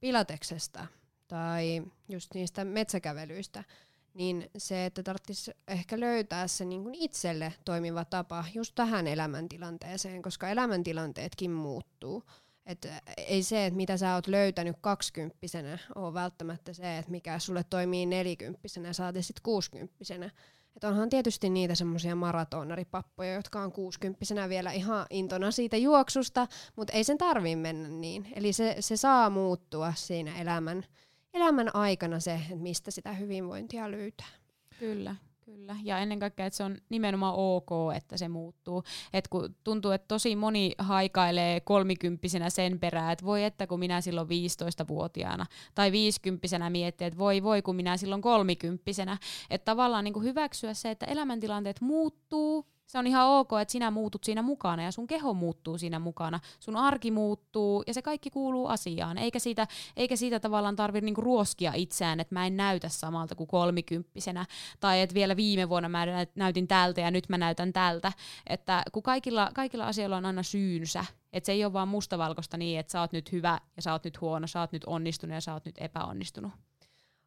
pilateksesta 0.00 0.86
tai 1.28 1.82
just 2.08 2.34
niistä 2.34 2.64
metsäkävelyistä. 2.64 3.64
niin 4.14 4.50
se, 4.58 4.86
että 4.86 5.02
tarvitsisi 5.02 5.50
ehkä 5.68 6.00
löytää 6.00 6.48
se 6.48 6.64
niin 6.64 6.82
kuin 6.82 6.94
itselle 6.94 7.54
toimiva 7.64 8.04
tapa 8.04 8.44
just 8.54 8.74
tähän 8.74 9.06
elämäntilanteeseen, 9.06 10.22
koska 10.22 10.48
elämäntilanteetkin 10.48 11.50
muuttuu. 11.50 12.22
Et 12.66 12.88
ei 13.16 13.42
se, 13.42 13.66
että 13.66 13.76
mitä 13.76 13.96
sä 13.96 14.14
oot 14.14 14.26
löytänyt 14.26 14.76
kaksikymppisenä, 14.80 15.78
ole 15.94 16.14
välttämättä 16.14 16.72
se, 16.72 16.98
että 16.98 17.10
mikä 17.10 17.38
sulle 17.38 17.64
toimii 17.70 18.06
nelikymppisenä, 18.06 18.92
saati 18.92 19.22
sitten 19.22 19.42
kuusikymppisenä. 19.42 20.30
Et 20.76 20.84
onhan 20.84 21.08
tietysti 21.08 21.50
niitä 21.50 21.74
semmoisia 21.74 22.16
maratonaripappoja, 22.16 23.34
jotka 23.34 23.60
on 23.60 23.72
kuusikymppisenä 23.72 24.48
vielä 24.48 24.72
ihan 24.72 25.06
intona 25.10 25.50
siitä 25.50 25.76
juoksusta, 25.76 26.46
mutta 26.76 26.92
ei 26.92 27.04
sen 27.04 27.18
tarvii 27.18 27.56
mennä 27.56 27.88
niin. 27.88 28.28
Eli 28.34 28.52
se, 28.52 28.76
se 28.80 28.96
saa 28.96 29.30
muuttua 29.30 29.92
siinä 29.96 30.40
elämän, 30.40 30.84
elämän 31.34 31.76
aikana 31.76 32.20
se, 32.20 32.34
että 32.34 32.56
mistä 32.56 32.90
sitä 32.90 33.12
hyvinvointia 33.12 33.90
löytää. 33.90 34.28
Kyllä. 34.78 35.16
Kyllä, 35.52 35.76
ja 35.82 35.98
ennen 35.98 36.18
kaikkea, 36.18 36.46
että 36.46 36.56
se 36.56 36.64
on 36.64 36.76
nimenomaan 36.88 37.34
ok, 37.36 37.70
että 37.96 38.16
se 38.16 38.28
muuttuu. 38.28 38.82
Et 39.12 39.28
kun 39.28 39.56
tuntuu, 39.64 39.90
että 39.90 40.08
tosi 40.08 40.36
moni 40.36 40.72
haikailee 40.78 41.60
kolmikymppisenä 41.60 42.50
sen 42.50 42.80
perään, 42.80 43.12
että 43.12 43.24
voi 43.24 43.44
että 43.44 43.66
kun 43.66 43.78
minä 43.78 44.00
silloin 44.00 44.28
15-vuotiaana, 44.28 45.46
tai 45.74 45.92
viisikymppisenä 45.92 46.70
miettii, 46.70 47.06
että 47.06 47.18
voi 47.18 47.42
voi 47.42 47.62
kun 47.62 47.76
minä 47.76 47.96
silloin 47.96 48.22
kolmikymppisenä. 48.22 49.18
Että 49.50 49.64
tavallaan 49.64 50.04
niin 50.04 50.14
kuin 50.14 50.24
hyväksyä 50.24 50.74
se, 50.74 50.90
että 50.90 51.06
elämäntilanteet 51.06 51.80
muuttuu, 51.80 52.66
se 52.86 52.98
on 52.98 53.06
ihan 53.06 53.26
ok, 53.26 53.50
että 53.62 53.72
sinä 53.72 53.90
muutut 53.90 54.24
siinä 54.24 54.42
mukana 54.42 54.82
ja 54.82 54.92
sun 54.92 55.06
keho 55.06 55.34
muuttuu 55.34 55.78
siinä 55.78 55.98
mukana, 55.98 56.40
sun 56.60 56.76
arki 56.76 57.10
muuttuu 57.10 57.82
ja 57.86 57.94
se 57.94 58.02
kaikki 58.02 58.30
kuuluu 58.30 58.66
asiaan, 58.66 59.18
eikä 59.18 59.38
siitä, 59.38 59.66
eikä 59.96 60.16
siitä 60.16 60.40
tavallaan 60.40 60.76
tarvitse 60.76 61.04
niinku 61.04 61.20
ruoskia 61.20 61.72
itseään, 61.74 62.20
että 62.20 62.34
mä 62.34 62.46
en 62.46 62.56
näytä 62.56 62.88
samalta 62.88 63.34
kuin 63.34 63.46
kolmikymppisenä. 63.46 64.46
Tai 64.80 65.00
että 65.00 65.14
vielä 65.14 65.36
viime 65.36 65.68
vuonna 65.68 65.88
mä 65.88 66.06
näytin 66.34 66.68
tältä 66.68 67.00
ja 67.00 67.10
nyt 67.10 67.28
mä 67.28 67.38
näytän 67.38 67.72
tältä, 67.72 68.12
että 68.46 68.82
kun 68.92 69.02
kaikilla, 69.02 69.50
kaikilla 69.54 69.86
asioilla 69.86 70.16
on 70.16 70.26
aina 70.26 70.42
syynsä, 70.42 71.04
että 71.32 71.46
se 71.46 71.52
ei 71.52 71.64
ole 71.64 71.72
vaan 71.72 71.88
mustavalkoista 71.88 72.56
niin, 72.56 72.78
että 72.78 72.92
sä 72.92 73.00
oot 73.00 73.12
nyt 73.12 73.32
hyvä 73.32 73.60
ja 73.76 73.82
sä 73.82 73.92
oot 73.92 74.04
nyt 74.04 74.20
huono, 74.20 74.46
sä 74.46 74.60
oot 74.60 74.72
nyt 74.72 74.84
onnistunut 74.84 75.34
ja 75.34 75.40
sä 75.40 75.52
oot 75.52 75.64
nyt 75.64 75.74
epäonnistunut. 75.78 76.52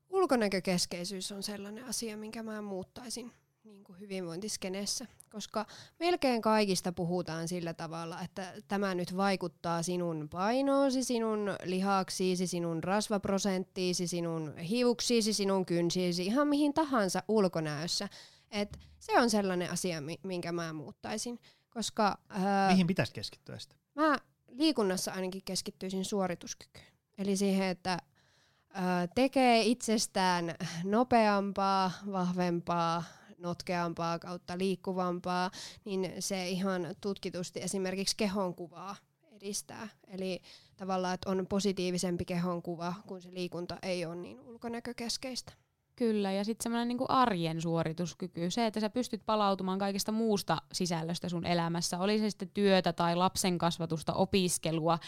Ulkonäkökeskeisyys 0.09 1.31
on 1.31 1.43
sellainen 1.43 1.85
asia, 1.85 2.17
minkä 2.17 2.43
mä 2.43 2.61
muuttaisin 2.61 3.31
niin 3.65 3.83
kuin 3.83 3.99
hyvinvointiskeneessä, 3.99 5.05
koska 5.31 5.65
melkein 5.99 6.41
kaikista 6.41 6.91
puhutaan 6.91 7.47
sillä 7.47 7.73
tavalla, 7.73 8.21
että 8.21 8.53
tämä 8.67 8.95
nyt 8.95 9.17
vaikuttaa 9.17 9.83
sinun 9.83 10.29
painoosi, 10.29 11.03
sinun 11.03 11.55
lihaksiisi, 11.63 12.47
sinun 12.47 12.83
rasvaprosenttiisi, 12.83 14.07
sinun 14.07 14.57
hiuksiisi, 14.57 15.33
sinun 15.33 15.65
kynsiisi, 15.65 16.25
ihan 16.25 16.47
mihin 16.47 16.73
tahansa 16.73 17.23
ulkonäössä. 17.27 18.09
Et 18.51 18.79
se 18.99 19.19
on 19.19 19.29
sellainen 19.29 19.71
asia, 19.71 20.01
minkä 20.23 20.51
mä 20.51 20.73
muuttaisin. 20.73 21.39
Koska, 21.69 22.17
ää, 22.29 22.71
mihin 22.71 22.87
pitäisi 22.87 23.13
keskittyä 23.13 23.59
sitten? 23.59 23.79
Mä 23.95 24.17
liikunnassa 24.47 25.11
ainakin 25.11 25.41
keskittyisin 25.45 26.05
suorituskykyyn. 26.05 26.85
Eli 27.17 27.37
siihen, 27.37 27.67
että 27.67 27.97
ää, 28.69 29.07
tekee 29.07 29.61
itsestään 29.61 30.55
nopeampaa, 30.83 31.91
vahvempaa, 32.11 33.03
notkeampaa 33.37 34.19
kautta 34.19 34.57
liikkuvampaa, 34.57 35.51
niin 35.85 36.13
se 36.19 36.49
ihan 36.49 36.95
tutkitusti 37.01 37.61
esimerkiksi 37.61 38.17
kehonkuvaa 38.17 38.95
edistää. 39.31 39.89
Eli 40.07 40.41
tavallaan, 40.77 41.13
että 41.13 41.29
on 41.29 41.47
positiivisempi 41.47 42.25
kehonkuva, 42.25 42.93
kun 43.07 43.21
se 43.21 43.33
liikunta 43.33 43.77
ei 43.81 44.05
ole 44.05 44.15
niin 44.15 44.39
ulkonäkökeskeistä. 44.39 45.53
Kyllä, 45.95 46.31
ja 46.31 46.43
sitten 46.43 46.63
semmoinen 46.63 46.87
niinku 46.87 47.05
arjen 47.09 47.61
suorituskyky, 47.61 48.51
se, 48.51 48.65
että 48.65 48.79
sä 48.79 48.89
pystyt 48.89 49.21
palautumaan 49.25 49.79
kaikesta 49.79 50.11
muusta 50.11 50.57
sisällöstä 50.71 51.29
sun 51.29 51.45
elämässä, 51.45 51.99
oli 51.99 52.19
se 52.19 52.29
sitten 52.29 52.49
työtä 52.53 52.93
tai 52.93 53.15
lapsen 53.15 53.57
kasvatusta, 53.57 54.13
opiskelua 54.13 54.99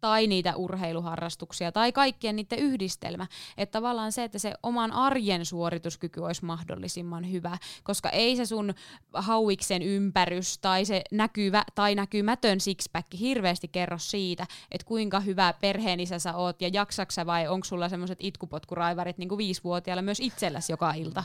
tai 0.00 0.26
niitä 0.26 0.56
urheiluharrastuksia 0.56 1.72
tai 1.72 1.92
kaikkien 1.92 2.36
niiden 2.36 2.58
yhdistelmä. 2.58 3.26
Että 3.56 3.72
tavallaan 3.72 4.12
se, 4.12 4.24
että 4.24 4.38
se 4.38 4.54
oman 4.62 4.92
arjen 4.92 5.46
suorituskyky 5.46 6.20
olisi 6.20 6.44
mahdollisimman 6.44 7.30
hyvä, 7.30 7.58
koska 7.84 8.10
ei 8.10 8.36
se 8.36 8.46
sun 8.46 8.74
hauiksen 9.12 9.82
ympärys 9.82 10.58
tai 10.58 10.84
se 10.84 11.02
näkyvä 11.12 11.64
tai 11.74 11.94
näkymätön 11.94 12.60
sixpack 12.60 13.08
hirveästi 13.20 13.68
kerro 13.68 13.98
siitä, 13.98 14.46
että 14.70 14.86
kuinka 14.86 15.20
hyvä 15.20 15.54
perheenisä 15.60 16.18
sä 16.18 16.34
oot 16.34 16.62
ja 16.62 16.68
jaksaksa 16.72 17.26
vai 17.26 17.48
onko 17.48 17.64
sulla 17.64 17.88
semmoiset 17.88 18.18
itkupotkuraivarit 18.20 19.18
niin 19.18 19.28
kuin 19.28 19.38
viisivuotiailla 19.38 20.02
myös 20.02 20.23
itselläsi 20.24 20.72
joka 20.72 20.92
ilta. 20.92 21.24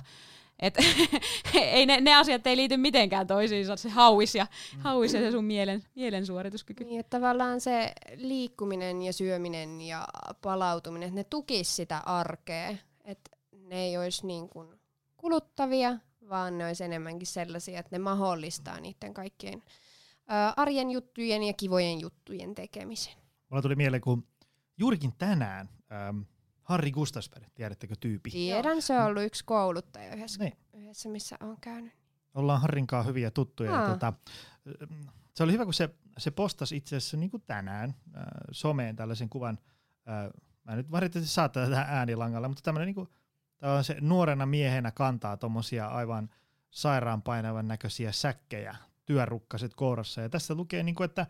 Et, 0.59 0.77
ei 1.53 1.85
ne, 1.85 2.01
ne 2.01 2.15
asiat 2.15 2.47
ei 2.47 2.57
liity 2.57 2.77
mitenkään 2.77 3.27
toisiinsa, 3.27 3.75
se 3.75 3.89
hauis 3.89 4.35
ja, 4.35 4.47
mm. 4.75 4.81
hauis 4.81 5.13
ja 5.13 5.19
se 5.19 5.31
sun 5.31 5.45
mielen, 5.45 5.83
mielen 5.95 6.25
suorituskyky. 6.25 6.83
Niin, 6.83 6.99
että 6.99 7.19
tavallaan 7.19 7.61
se 7.61 7.93
liikkuminen 8.15 9.01
ja 9.01 9.13
syöminen 9.13 9.81
ja 9.81 10.07
palautuminen, 10.41 11.15
ne 11.15 11.23
tukis 11.23 11.75
sitä 11.75 11.97
arkea, 11.97 12.75
että 13.05 13.31
ne 13.51 13.75
ei 13.75 13.97
olisi 13.97 14.27
niin 14.27 14.49
kuin 14.49 14.67
kuluttavia, 15.17 15.97
vaan 16.29 16.57
ne 16.57 16.65
olisi 16.65 16.83
enemmänkin 16.83 17.27
sellaisia, 17.27 17.79
että 17.79 17.95
ne 17.95 17.99
mahdollistaa 17.99 18.79
niiden 18.79 19.13
kaikkien 19.13 19.63
ää, 20.27 20.53
arjen 20.57 20.91
juttujen 20.91 21.43
ja 21.43 21.53
kivojen 21.53 21.99
juttujen 21.99 22.55
tekemisen. 22.55 23.13
Mulla 23.49 23.61
tuli 23.61 23.75
mieleen, 23.75 24.01
kun 24.01 24.27
juurikin 24.77 25.13
tänään 25.17 25.69
ähm, 25.91 26.21
Harri 26.69 26.91
Gustasberg, 26.91 27.47
tiedättekö 27.55 27.95
tyypi? 27.99 28.29
Tiedän, 28.29 28.81
se 28.81 28.99
on 28.99 29.05
ollut 29.05 29.23
yksi 29.23 29.45
kouluttaja 29.45 30.15
yhdessä, 30.15 30.43
niin. 30.43 30.57
yhdessä 30.73 31.09
missä 31.09 31.35
on 31.39 31.57
käynyt. 31.61 31.93
Ollaan 32.33 32.61
Harrinkaan 32.61 33.05
hyviä 33.05 33.31
tuttuja. 33.31 33.71
Ja 33.71 33.87
tota, 33.87 34.13
se 35.35 35.43
oli 35.43 35.53
hyvä, 35.53 35.63
kun 35.63 35.73
se, 35.73 35.89
se 36.17 36.31
postasi 36.31 36.77
itse 36.77 36.95
asiassa 36.95 37.17
niin 37.17 37.29
kuin 37.29 37.43
tänään 37.47 37.95
äh, 38.17 38.23
someen 38.51 38.95
tällaisen 38.95 39.29
kuvan. 39.29 39.59
Äh, 40.09 40.31
mä 40.63 40.75
nyt 40.75 40.91
valitettavasti 40.91 41.33
saattaa 41.33 41.65
tätä 41.65 41.81
äänilangalla, 41.81 42.47
mutta 42.47 42.61
tämmöinen 42.63 42.85
niin 42.85 42.95
kuin, 42.95 43.09
se 43.81 43.97
nuorena 44.01 44.45
miehenä 44.45 44.91
kantaa 44.91 45.37
tuommoisia 45.37 45.87
aivan 45.87 46.29
sairaanpainavan 46.69 47.67
näköisiä 47.67 48.11
säkkejä, 48.11 48.75
työrukkaset 49.05 49.75
kourassa. 49.75 50.21
Ja 50.21 50.29
tässä 50.29 50.55
lukee, 50.55 50.83
niin 50.83 50.95
kuin, 50.95 51.05
että 51.05 51.27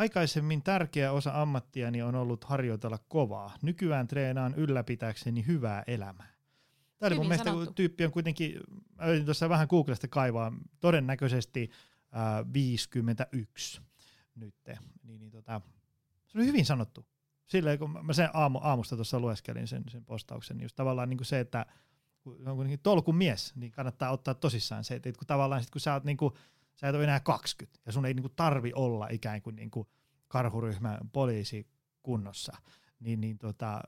Aikaisemmin 0.00 0.62
tärkeä 0.62 1.12
osa 1.12 1.42
ammattiani 1.42 2.02
on 2.02 2.14
ollut 2.14 2.44
harjoitella 2.44 2.98
kovaa. 3.08 3.54
Nykyään 3.62 4.06
treenaan 4.06 4.54
ylläpitääkseni 4.54 5.46
hyvää 5.46 5.84
elämää. 5.86 6.32
Tämä 6.98 7.08
oli 7.08 7.14
mun 7.14 7.28
mielestä, 7.28 7.50
kun 7.50 7.74
tyyppi 7.74 8.04
on 8.04 8.12
kuitenkin, 8.12 8.60
mä 8.98 9.06
yritin 9.06 9.24
tuossa 9.24 9.48
vähän 9.48 9.66
Googlesta 9.70 10.08
kaivaa, 10.08 10.52
todennäköisesti 10.80 11.70
äh, 12.16 12.52
51 12.52 13.80
nyt. 14.34 14.54
Niin, 15.02 15.20
niin 15.20 15.30
tota, 15.30 15.60
se 16.26 16.38
oli 16.38 16.46
hyvin 16.46 16.66
sanottu. 16.66 17.06
Silleen, 17.46 17.78
kun 17.78 18.06
mä 18.06 18.12
sen 18.12 18.28
aamu, 18.34 18.58
aamusta 18.62 18.96
tuossa 18.96 19.20
lueskelin 19.20 19.68
sen, 19.68 19.84
sen 19.88 20.04
postauksen, 20.04 20.56
niin 20.56 20.64
just 20.64 20.76
tavallaan 20.76 21.08
niin 21.08 21.18
kuin 21.18 21.26
se, 21.26 21.40
että 21.40 21.66
kun 22.20 22.48
on 22.48 22.56
kuitenkin 22.56 22.80
tolkun 22.82 23.16
mies, 23.16 23.56
niin 23.56 23.72
kannattaa 23.72 24.10
ottaa 24.10 24.34
tosissaan 24.34 24.84
se, 24.84 24.94
että 24.94 25.12
kun 25.12 25.26
tavallaan 25.26 25.62
sit, 25.62 25.70
kun 25.70 25.80
sä 25.80 25.94
oot 25.94 26.04
niin 26.04 26.16
kuin, 26.16 26.34
sä 26.80 26.88
et 26.88 26.94
ole 26.94 27.04
enää 27.04 27.20
20 27.20 27.80
ja 27.86 27.92
sun 27.92 28.06
ei 28.06 28.14
niinku 28.14 28.28
tarvi 28.28 28.72
olla 28.74 29.08
ikään 29.10 29.42
kuin 29.42 29.56
niinku 29.56 29.86
karhuryhmän 30.28 30.98
poliisi 31.12 31.66
kunnossa, 32.02 32.52
niin, 33.00 33.20
niin 33.20 33.38
tota, 33.38 33.80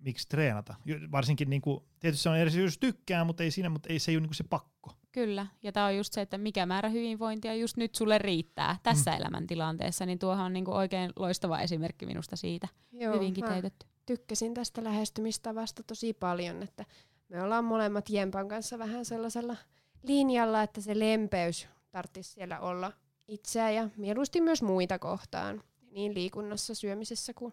miksi 0.00 0.28
treenata? 0.28 0.74
Varsinkin 1.12 1.50
niinku, 1.50 1.88
tietysti 2.00 2.22
se 2.22 2.28
on 2.28 2.36
eri 2.36 2.62
jos 2.62 2.78
tykkää, 2.78 3.24
mutta 3.24 3.42
ei 3.42 3.50
siinä, 3.50 3.68
mutta 3.68 3.88
ei 3.92 3.98
se 3.98 4.12
ole 4.12 4.20
niinku 4.20 4.34
se 4.34 4.44
pakko. 4.44 4.92
Kyllä, 5.12 5.46
ja 5.62 5.72
tämä 5.72 5.86
on 5.86 5.96
just 5.96 6.12
se, 6.12 6.20
että 6.20 6.38
mikä 6.38 6.66
määrä 6.66 6.88
hyvinvointia 6.88 7.54
just 7.54 7.76
nyt 7.76 7.94
sulle 7.94 8.18
riittää 8.18 8.76
tässä 8.82 9.10
mm. 9.10 9.16
elämäntilanteessa, 9.16 10.06
niin 10.06 10.18
tuohan 10.18 10.46
on 10.46 10.52
niinku 10.52 10.72
oikein 10.72 11.12
loistava 11.16 11.60
esimerkki 11.60 12.06
minusta 12.06 12.36
siitä. 12.36 12.68
Joo, 12.92 13.14
Hyvin 13.14 13.34
kiteytetty. 13.34 13.86
Tykkäsin 14.06 14.54
tästä 14.54 14.84
lähestymistavasta 14.84 15.82
tosi 15.82 16.14
paljon, 16.14 16.62
että 16.62 16.84
me 17.28 17.42
ollaan 17.42 17.64
molemmat 17.64 18.10
Jempan 18.10 18.48
kanssa 18.48 18.78
vähän 18.78 19.04
sellaisella 19.04 19.56
linjalla, 20.02 20.62
että 20.62 20.80
se 20.80 20.98
lempeys 20.98 21.68
tarvitsisi 21.90 22.30
siellä 22.30 22.60
olla 22.60 22.92
itseä 23.28 23.70
ja 23.70 23.88
mieluusti 23.96 24.40
myös 24.40 24.62
muita 24.62 24.98
kohtaan, 24.98 25.62
niin 25.90 26.14
liikunnassa, 26.14 26.74
syömisessä 26.74 27.34
kuin 27.34 27.52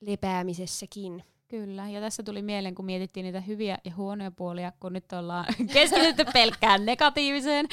lepäämisessäkin. 0.00 1.24
Kyllä, 1.48 1.88
ja 1.88 2.00
tässä 2.00 2.22
tuli 2.22 2.42
mieleen, 2.42 2.74
kun 2.74 2.84
mietittiin 2.84 3.24
niitä 3.24 3.40
hyviä 3.40 3.78
ja 3.84 3.94
huonoja 3.96 4.30
puolia, 4.30 4.72
kun 4.80 4.92
nyt 4.92 5.12
ollaan 5.12 5.44
keskitytty 5.72 6.24
pelkkään 6.32 6.86
negatiiviseen, 6.86 7.66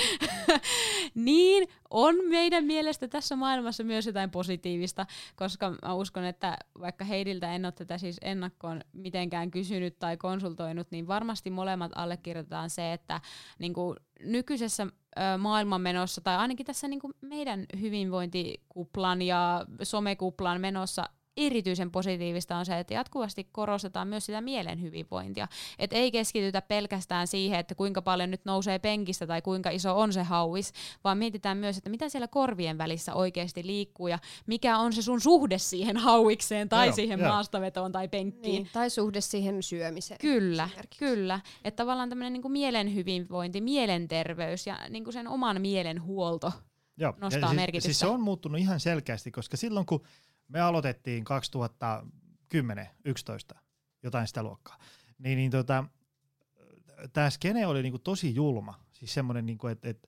niin 1.16 1.68
on 1.90 2.16
meidän 2.30 2.64
mielestä 2.64 3.08
tässä 3.08 3.36
maailmassa 3.36 3.84
myös 3.84 4.06
jotain 4.06 4.32
positiivista, 4.32 5.06
koska 5.36 5.76
mä 5.82 5.94
uskon, 5.94 6.24
että 6.24 6.58
vaikka 6.80 7.06
Heidiltä 7.06 7.56
en 7.56 7.66
ole 7.66 7.72
tätä 7.72 7.98
siis 7.98 8.18
ennakkoon 8.22 8.82
mitenkään 8.94 9.52
kysynyt 9.52 10.00
tai 10.00 10.18
konsultoinut, 10.18 10.88
niin 10.92 11.08
varmasti 11.08 11.50
molemmat 11.50 11.92
allekirjoitetaan 11.96 12.70
se, 12.70 12.94
että 12.94 13.22
niin 13.60 13.74
kuin 13.74 13.98
nykyisessä 14.24 14.88
maailmanmenossa, 15.38 16.22
tai 16.22 16.36
ainakin 16.38 16.66
tässä 16.66 16.88
niin 16.88 17.00
kuin 17.00 17.14
meidän 17.22 17.66
hyvinvointikuplan 17.82 19.22
ja 19.22 19.66
somekuplan 19.84 20.62
menossa, 20.62 21.10
erityisen 21.46 21.92
positiivista 21.92 22.56
on 22.58 22.66
se, 22.66 22.80
että 22.80 22.94
jatkuvasti 22.94 23.48
korostetaan 23.52 24.08
myös 24.08 24.26
sitä 24.26 24.42
mielen 24.42 24.82
hyvinvointia. 24.82 25.48
Että 25.80 25.96
ei 25.96 26.12
keskitytä 26.12 26.62
pelkästään 26.62 27.28
siihen, 27.28 27.60
että 27.60 27.76
kuinka 27.76 28.02
paljon 28.02 28.32
nyt 28.32 28.46
nousee 28.46 28.80
penkistä 28.80 29.28
tai 29.28 29.42
kuinka 29.42 29.70
iso 29.70 30.00
on 30.00 30.14
se 30.14 30.24
hauis, 30.24 30.74
vaan 31.04 31.18
mietitään 31.18 31.58
myös, 31.58 31.78
että 31.78 31.90
mitä 31.90 32.10
siellä 32.10 32.28
korvien 32.28 32.78
välissä 32.78 33.14
oikeasti 33.14 33.66
liikkuu 33.66 34.08
ja 34.08 34.20
mikä 34.48 34.78
on 34.78 34.94
se 34.94 35.02
sun 35.02 35.22
suhde 35.22 35.58
siihen 35.58 35.98
hauikseen 35.98 36.70
tai 36.70 36.88
joo, 36.88 36.96
siihen 36.96 37.20
joo. 37.20 37.30
maastavetoon 37.30 37.92
tai 37.92 38.08
penkkiin. 38.08 38.64
Niin, 38.64 38.70
tai 38.74 38.90
suhde 38.90 39.22
siihen 39.22 39.64
syömiseen. 39.64 40.20
Kyllä, 40.22 40.70
kyllä. 41.00 41.40
Että 41.64 41.84
tavallaan 41.84 42.10
tämmöinen 42.10 42.34
niin 42.34 42.52
mielen 42.52 42.96
hyvinvointi, 42.96 43.62
mielenterveys 43.62 44.68
ja 44.68 44.80
niin 44.90 45.04
kuin 45.04 45.14
sen 45.14 45.28
oman 45.28 45.62
mielen 45.62 46.04
huolto 46.04 46.52
Joo. 46.98 47.14
nostaa 47.22 47.50
siis, 47.50 47.56
merkitystä. 47.56 47.88
Siis 47.88 48.00
se 48.00 48.08
on 48.08 48.22
muuttunut 48.22 48.60
ihan 48.60 48.80
selkeästi, 48.80 49.32
koska 49.32 49.58
silloin 49.58 49.86
kun 49.86 50.02
me 50.52 50.62
aloitettiin 50.62 51.26
2010-2011, 53.54 53.58
jotain 54.04 54.28
sitä 54.28 54.44
luokkaa, 54.44 54.78
niin, 55.18 55.38
niin 55.38 55.52
tota, 55.52 55.84
tämä 57.14 57.30
skene 57.30 57.68
oli 57.68 57.82
niinku 57.82 58.00
tosi 58.00 58.36
julma. 58.36 58.80
Siis 58.92 59.14
semmoinen, 59.14 59.46
niinku, 59.46 59.68
että 59.68 59.90
et, 59.90 60.08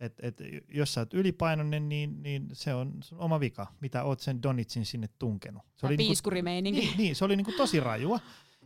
et, 0.00 0.20
et, 0.22 0.36
jos 0.68 0.94
sä 0.94 1.00
oot 1.00 1.14
ylipainoinen, 1.14 1.88
niin, 1.88 2.22
niin 2.22 2.48
se 2.52 2.74
on 2.74 2.92
sun 3.02 3.18
oma 3.18 3.40
vika, 3.40 3.66
mitä 3.80 4.04
oot 4.04 4.20
sen 4.20 4.42
Donitsin 4.42 4.86
sinne 4.86 5.08
tunkenut. 5.18 5.62
Se 5.76 5.86
oli 5.86 5.96
niinku, 5.96 6.30
niin, 6.80 6.96
niin, 6.96 7.16
se 7.16 7.24
oli 7.24 7.36
niinku 7.36 7.52
tosi 7.56 7.80
rajua. 7.80 8.20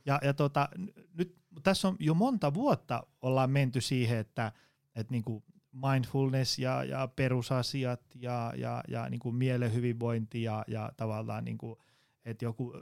Ja, 0.06 0.20
ja 0.22 0.34
tota, 0.34 0.68
nyt 1.14 1.36
tässä 1.62 1.88
on 1.88 1.96
jo 1.98 2.14
monta 2.14 2.54
vuotta 2.54 3.06
ollaan 3.22 3.50
menty 3.50 3.80
siihen, 3.80 4.18
että 4.18 4.52
et 4.94 5.10
niinku 5.10 5.44
mindfulness 5.72 6.58
ja, 6.58 6.84
ja 6.84 7.08
perusasiat 7.16 8.00
ja, 8.14 8.52
ja, 8.56 8.82
ja 8.88 9.08
niin 9.08 9.20
kuin 9.20 9.34
mielen 9.34 9.74
hyvinvointi 9.74 10.42
ja, 10.42 10.64
ja 10.66 10.92
tavallaan 10.96 11.44
niin 11.44 11.58
kuin, 11.58 11.76
että 12.24 12.44
joku 12.44 12.72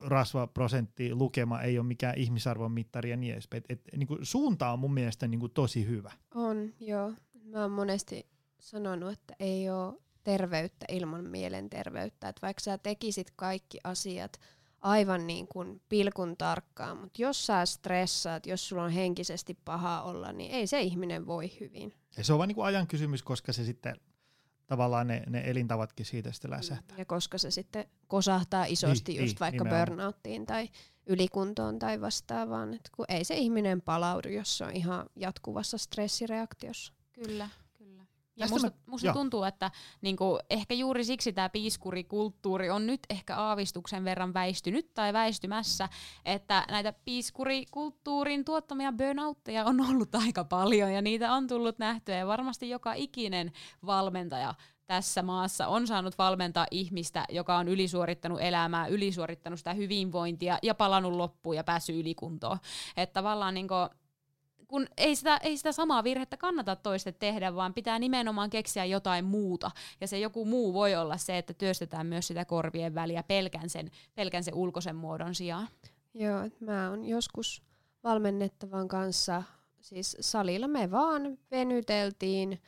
rasvaprosentti 0.00 1.14
lukema 1.14 1.60
ei 1.60 1.78
ole 1.78 1.86
mikään 1.86 2.18
ihmisarvon 2.18 2.72
mittari 2.72 3.10
ja 3.10 3.16
niin 3.16 3.32
edespäin. 3.32 3.62
Et, 3.68 3.80
et, 3.80 3.96
niin 3.96 4.06
kuin 4.06 4.18
suunta 4.22 4.70
on 4.70 4.78
mun 4.78 4.94
mielestä 4.94 5.28
niin 5.28 5.40
kuin 5.40 5.52
tosi 5.52 5.86
hyvä. 5.86 6.12
On, 6.34 6.72
joo. 6.80 7.12
Mä 7.44 7.62
oon 7.62 7.70
monesti 7.70 8.26
sanonut, 8.58 9.12
että 9.12 9.34
ei 9.40 9.70
ole 9.70 9.94
terveyttä 10.24 10.86
ilman 10.88 11.24
mielenterveyttä. 11.24 12.28
Että 12.28 12.42
vaikka 12.42 12.60
sä 12.60 12.78
tekisit 12.78 13.32
kaikki 13.36 13.78
asiat 13.84 14.40
aivan 14.80 15.26
niin 15.26 15.48
kuin 15.48 15.80
pilkun 15.88 16.36
tarkkaan, 16.36 16.96
mutta 16.96 17.22
jos 17.22 17.46
sä 17.46 17.66
stressaat, 17.66 18.46
jos 18.46 18.68
sulla 18.68 18.84
on 18.84 18.90
henkisesti 18.90 19.58
paha 19.64 20.02
olla, 20.02 20.32
niin 20.32 20.50
ei 20.50 20.66
se 20.66 20.80
ihminen 20.80 21.26
voi 21.26 21.50
hyvin. 21.60 21.94
Ja 22.16 22.24
se 22.24 22.32
on 22.32 22.38
vain 22.38 22.48
niin 22.48 22.64
ajan 22.64 22.86
kysymys, 22.86 23.22
koska 23.22 23.52
se 23.52 23.64
sitten 23.64 23.96
tavallaan 24.66 25.06
ne, 25.06 25.22
ne 25.26 25.42
elintavatkin 25.46 26.06
siitä 26.06 26.32
sitten 26.32 26.50
läsähtää. 26.50 26.98
Ja 26.98 27.04
koska 27.04 27.38
se 27.38 27.50
sitten 27.50 27.84
kosahtaa 28.08 28.64
isosti 28.64 29.12
niin, 29.12 29.22
just 29.22 29.34
niin, 29.34 29.40
vaikka 29.40 29.64
nimenomaan. 29.64 29.88
burnouttiin 29.88 30.46
tai 30.46 30.68
ylikuntoon 31.06 31.78
tai 31.78 32.00
vastaavaan, 32.00 32.74
että 32.74 32.90
kun 32.96 33.04
ei 33.08 33.24
se 33.24 33.34
ihminen 33.34 33.82
palaudu, 33.82 34.28
jos 34.28 34.58
se 34.58 34.64
on 34.64 34.76
ihan 34.76 35.06
jatkuvassa 35.16 35.78
stressireaktiossa. 35.78 36.92
Kyllä. 37.12 37.48
Ja 38.36 38.48
musta, 38.48 38.68
mä, 38.68 38.76
musta 38.86 39.12
tuntuu, 39.12 39.44
että 39.44 39.70
niinku, 40.02 40.38
ehkä 40.50 40.74
juuri 40.74 41.04
siksi 41.04 41.32
tämä 41.32 41.48
piiskurikulttuuri 41.48 42.70
on 42.70 42.86
nyt 42.86 43.00
ehkä 43.10 43.36
aavistuksen 43.36 44.04
verran 44.04 44.34
väistynyt 44.34 44.94
tai 44.94 45.12
väistymässä, 45.12 45.88
että 46.24 46.64
näitä 46.70 46.92
piiskurikulttuurin 47.04 48.44
tuottamia 48.44 48.92
burnoutteja 48.92 49.64
on 49.64 49.80
ollut 49.80 50.14
aika 50.14 50.44
paljon 50.44 50.92
ja 50.92 51.02
niitä 51.02 51.32
on 51.32 51.46
tullut 51.46 51.78
nähtyä 51.78 52.16
ja 52.16 52.26
varmasti 52.26 52.70
joka 52.70 52.94
ikinen 52.94 53.52
valmentaja 53.86 54.54
tässä 54.86 55.22
maassa 55.22 55.66
on 55.66 55.86
saanut 55.86 56.18
valmentaa 56.18 56.66
ihmistä, 56.70 57.24
joka 57.28 57.56
on 57.56 57.68
ylisuorittanut 57.68 58.40
elämää, 58.40 58.86
ylisuorittanut 58.86 59.58
sitä 59.58 59.74
hyvinvointia 59.74 60.58
ja 60.62 60.74
palannut 60.74 61.12
loppuun 61.12 61.56
ja 61.56 61.64
päässyt 61.64 61.96
ylikuntoon. 61.96 62.58
Että 62.96 63.12
tavallaan 63.12 63.54
niinku, 63.54 63.74
kun 64.72 64.86
ei 64.96 65.16
sitä, 65.16 65.36
ei 65.36 65.56
sitä 65.56 65.72
samaa 65.72 66.04
virhettä 66.04 66.36
kannata 66.36 66.76
toiste 66.76 67.12
tehdä, 67.12 67.54
vaan 67.54 67.74
pitää 67.74 67.98
nimenomaan 67.98 68.50
keksiä 68.50 68.84
jotain 68.84 69.24
muuta. 69.24 69.70
Ja 70.00 70.06
se 70.06 70.18
joku 70.18 70.44
muu 70.44 70.74
voi 70.74 70.94
olla 70.94 71.16
se, 71.16 71.38
että 71.38 71.54
työstetään 71.54 72.06
myös 72.06 72.26
sitä 72.26 72.44
korvien 72.44 72.94
väliä 72.94 73.22
pelkän 73.22 73.70
sen, 73.70 73.90
pelkän 74.14 74.44
sen 74.44 74.54
ulkoisen 74.54 74.96
muodon 74.96 75.34
sijaan. 75.34 75.68
Joo, 76.14 76.48
mä 76.60 76.90
oon 76.90 77.04
joskus 77.04 77.62
valmennettavan 78.04 78.88
kanssa, 78.88 79.42
siis 79.80 80.16
salilla 80.20 80.68
me 80.68 80.90
vaan 80.90 81.38
venyteltiin, 81.50 82.60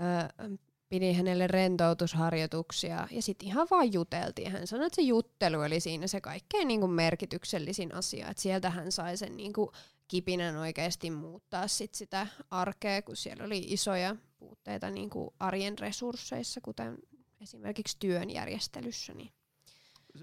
öö, 0.00 0.48
pidin 0.88 1.16
hänelle 1.16 1.46
rentoutusharjoituksia 1.46 3.08
ja 3.10 3.22
sitten 3.22 3.48
ihan 3.48 3.66
vaan 3.70 3.92
juteltiin. 3.92 4.52
Hän 4.52 4.66
sanoi, 4.66 4.86
että 4.86 4.96
se 4.96 5.02
juttelu 5.02 5.60
oli 5.60 5.80
siinä 5.80 6.06
se 6.06 6.20
kaikkein 6.20 6.68
niin 6.68 6.80
kuin 6.80 6.92
merkityksellisin 6.92 7.94
asia, 7.94 8.28
että 8.28 8.42
sieltä 8.42 8.70
hän 8.70 8.92
sai 8.92 9.16
sen 9.16 9.36
niin 9.36 9.52
kuin 9.52 9.68
kipinän 10.12 10.56
oikeasti 10.56 11.10
muuttaa 11.10 11.68
sit 11.68 11.94
sitä 11.94 12.26
arkea, 12.50 13.02
kun 13.02 13.16
siellä 13.16 13.44
oli 13.44 13.58
isoja 13.58 14.16
puutteita 14.38 14.90
niin 14.90 15.10
kuin 15.10 15.30
arjen 15.38 15.78
resursseissa, 15.78 16.60
kuten 16.60 16.98
esimerkiksi 17.40 17.96
työn 18.00 18.30
järjestelyssä. 18.30 19.14
Niin. 19.14 19.32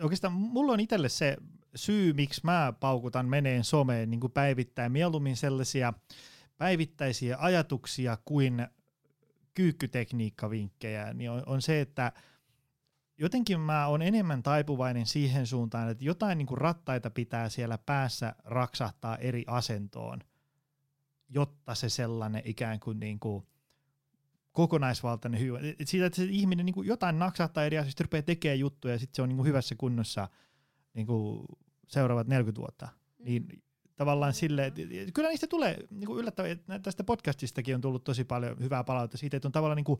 Oikeastaan 0.02 0.34
mulla 0.34 0.74
on 0.74 0.80
itselle 0.80 1.10
se 1.10 1.38
syy, 1.76 2.14
miksi 2.14 2.42
mä 2.44 2.74
paukutan 2.80 3.30
meneen 3.30 3.64
someen 3.64 4.10
niin 4.10 4.20
kuin 4.20 4.32
päivittäin 4.32 4.92
mieluummin 4.92 5.38
sellaisia 5.38 5.94
päivittäisiä 6.58 7.38
ajatuksia 7.40 8.18
kuin 8.26 8.68
kyykkytekniikkavinkkejä, 9.54 11.14
niin 11.14 11.32
on, 11.32 11.44
on 11.46 11.62
se, 11.62 11.82
että– 11.82 12.12
jotenkin 13.20 13.59
mä 13.59 13.88
oon 13.88 14.01
enemmän 14.01 14.43
taipuvainen 14.43 15.05
siihen 15.05 15.47
suuntaan, 15.47 15.89
että 15.89 16.05
jotain 16.05 16.38
niin 16.38 16.45
kuin 16.45 16.57
rattaita 16.57 17.09
pitää 17.09 17.49
siellä 17.49 17.78
päässä 17.78 18.36
raksahtaa 18.43 19.17
eri 19.17 19.43
asentoon, 19.47 20.20
jotta 21.30 21.76
se 21.76 21.89
sellainen 21.89 22.41
ikään 22.45 22.80
kuin, 22.80 22.99
niin 22.99 23.20
kuin 23.20 23.43
kokonaisvaltainen 24.51 25.41
hyvä. 25.41 25.59
Siitä, 25.84 26.05
että 26.05 26.15
se 26.15 26.24
ihminen 26.24 26.65
niin 26.65 26.74
kuin 26.74 26.88
jotain 26.88 27.20
naksahtaa 27.20 27.65
eri 27.65 27.78
asioista, 27.78 28.03
rupeaa 28.03 28.22
tekemään 28.22 28.59
juttuja 28.59 28.93
ja 28.93 28.99
sitten 28.99 29.15
se 29.15 29.22
on 29.22 29.30
niin 29.30 29.38
kuin 29.38 29.47
hyvässä 29.47 29.76
kunnossa 29.76 30.28
niin 30.93 31.07
kuin 31.07 31.45
seuraavat 31.88 32.28
40 32.28 32.61
vuotta. 32.61 32.88
Mm. 33.20 33.26
Niin 33.26 33.63
tavallaan 33.95 34.34
sille, 34.34 34.65
että 34.65 34.82
kyllä 35.13 35.30
niistä 35.30 35.47
tulee 35.47 35.78
niin 35.89 36.17
yllättävää, 36.17 36.55
tästä 36.84 37.03
podcastistakin 37.03 37.76
on 37.76 37.82
tullut 37.82 38.03
tosi 38.03 38.24
paljon 38.24 38.59
hyvää 38.59 38.84
palautetta 38.84 39.17
siitä, 39.17 39.38
että 39.38 39.47
on 39.47 39.51
tavallaan 39.51 39.76
niin 39.76 39.86
kuin 39.86 39.99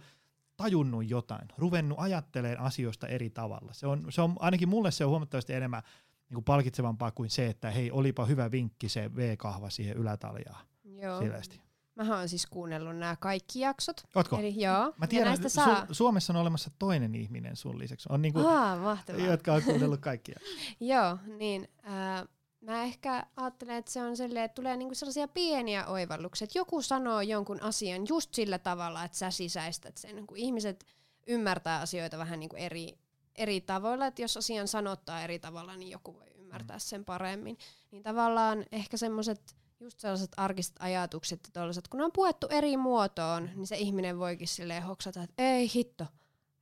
tajunnut 0.60 1.10
jotain, 1.10 1.48
ruvennut 1.58 2.00
ajattelemaan 2.02 2.66
asioista 2.66 3.08
eri 3.08 3.30
tavalla. 3.30 3.74
Se 3.74 3.88
on, 3.88 4.06
se 4.10 4.22
on, 4.22 4.36
ainakin 4.40 4.70
mulle 4.70 4.92
se 4.92 5.06
on 5.06 5.10
huomattavasti 5.10 5.54
enemmän 5.54 5.82
niin 6.30 6.36
kuin 6.36 6.44
palkitsevampaa 6.44 7.12
kuin 7.12 7.30
se, 7.30 7.48
että 7.48 7.72
hei, 7.72 7.92
olipa 7.92 8.26
hyvä 8.26 8.52
vinkki 8.52 8.90
se 8.90 9.16
V-kahva 9.16 9.70
siihen 9.70 9.98
ylätaljaan. 9.98 10.66
Joo. 10.84 11.20
Sileesti. 11.20 11.62
Mä 11.96 12.18
oon 12.18 12.30
siis 12.30 12.46
kuunnellut 12.46 12.98
nämä 12.98 13.16
kaikki 13.16 13.60
jaksot. 13.60 14.04
Ootko? 14.16 14.38
Eli 14.38 14.62
joo. 14.62 14.94
Mä 14.98 15.08
tiedän, 15.08 15.34
että 15.34 15.50
saa... 15.50 15.82
Su- 15.82 15.88
Suomessa 15.92 16.34
on 16.34 16.38
olemassa 16.38 16.72
toinen 16.80 17.16
ihminen 17.16 17.56
sun 17.56 17.80
lisäksi. 17.80 18.10
On 18.12 18.22
niinku, 18.22 18.48
Aa, 18.48 18.78
mahtavaa. 18.78 19.22
jotka 19.22 19.54
on 19.54 19.64
kuunnellut 19.64 20.00
kaikkia. 20.00 20.40
joo, 20.80 21.18
niin 21.38 21.68
äh, 21.88 22.28
Mä 22.62 22.84
ehkä 22.84 23.26
ajattelen, 23.36 23.76
että 23.76 23.92
se 23.92 24.04
on 24.04 24.18
silleen, 24.18 24.46
että 24.46 24.56
tulee 24.56 24.78
niinku 24.78 24.96
sellaisia 24.96 25.28
pieniä 25.28 25.88
oivalluksia, 25.88 26.46
että 26.46 26.60
joku 26.60 26.82
sanoo 26.82 27.22
jonkun 27.22 27.62
asian 27.62 28.08
just 28.08 28.34
sillä 28.34 28.60
tavalla, 28.60 29.04
että 29.04 29.18
sä 29.18 29.32
sisäistät 29.32 29.98
sen. 29.98 30.28
Kun 30.28 30.38
ihmiset 30.38 30.86
ymmärtää 31.28 31.80
asioita 31.80 32.18
vähän 32.18 32.40
niinku 32.40 32.56
eri, 32.56 32.98
eri 33.36 33.62
tavoilla, 33.62 34.08
että 34.08 34.22
jos 34.22 34.38
asian 34.38 34.68
sanottaa 34.68 35.24
eri 35.24 35.40
tavalla, 35.40 35.76
niin 35.76 35.92
joku 35.92 36.14
voi 36.14 36.28
ymmärtää 36.36 36.78
mm. 36.78 36.82
sen 36.82 37.06
paremmin. 37.06 37.58
Niin 37.92 38.04
tavallaan 38.04 38.66
ehkä 38.72 38.98
semmoiset 38.98 39.56
just 39.80 40.00
sellaiset 40.00 40.32
arkiset 40.38 40.76
ajatukset 40.80 41.40
ja 41.44 41.52
tollaiset, 41.54 41.88
kun 41.88 41.98
ne 41.98 42.04
on 42.04 42.12
puettu 42.12 42.48
eri 42.48 42.78
muotoon, 42.78 43.50
niin 43.56 43.68
se 43.68 43.78
ihminen 43.78 44.20
voikin 44.20 44.48
silleen 44.48 44.84
hoksata, 44.84 45.24
että 45.24 45.44
ei 45.44 45.72
hitto, 45.76 46.06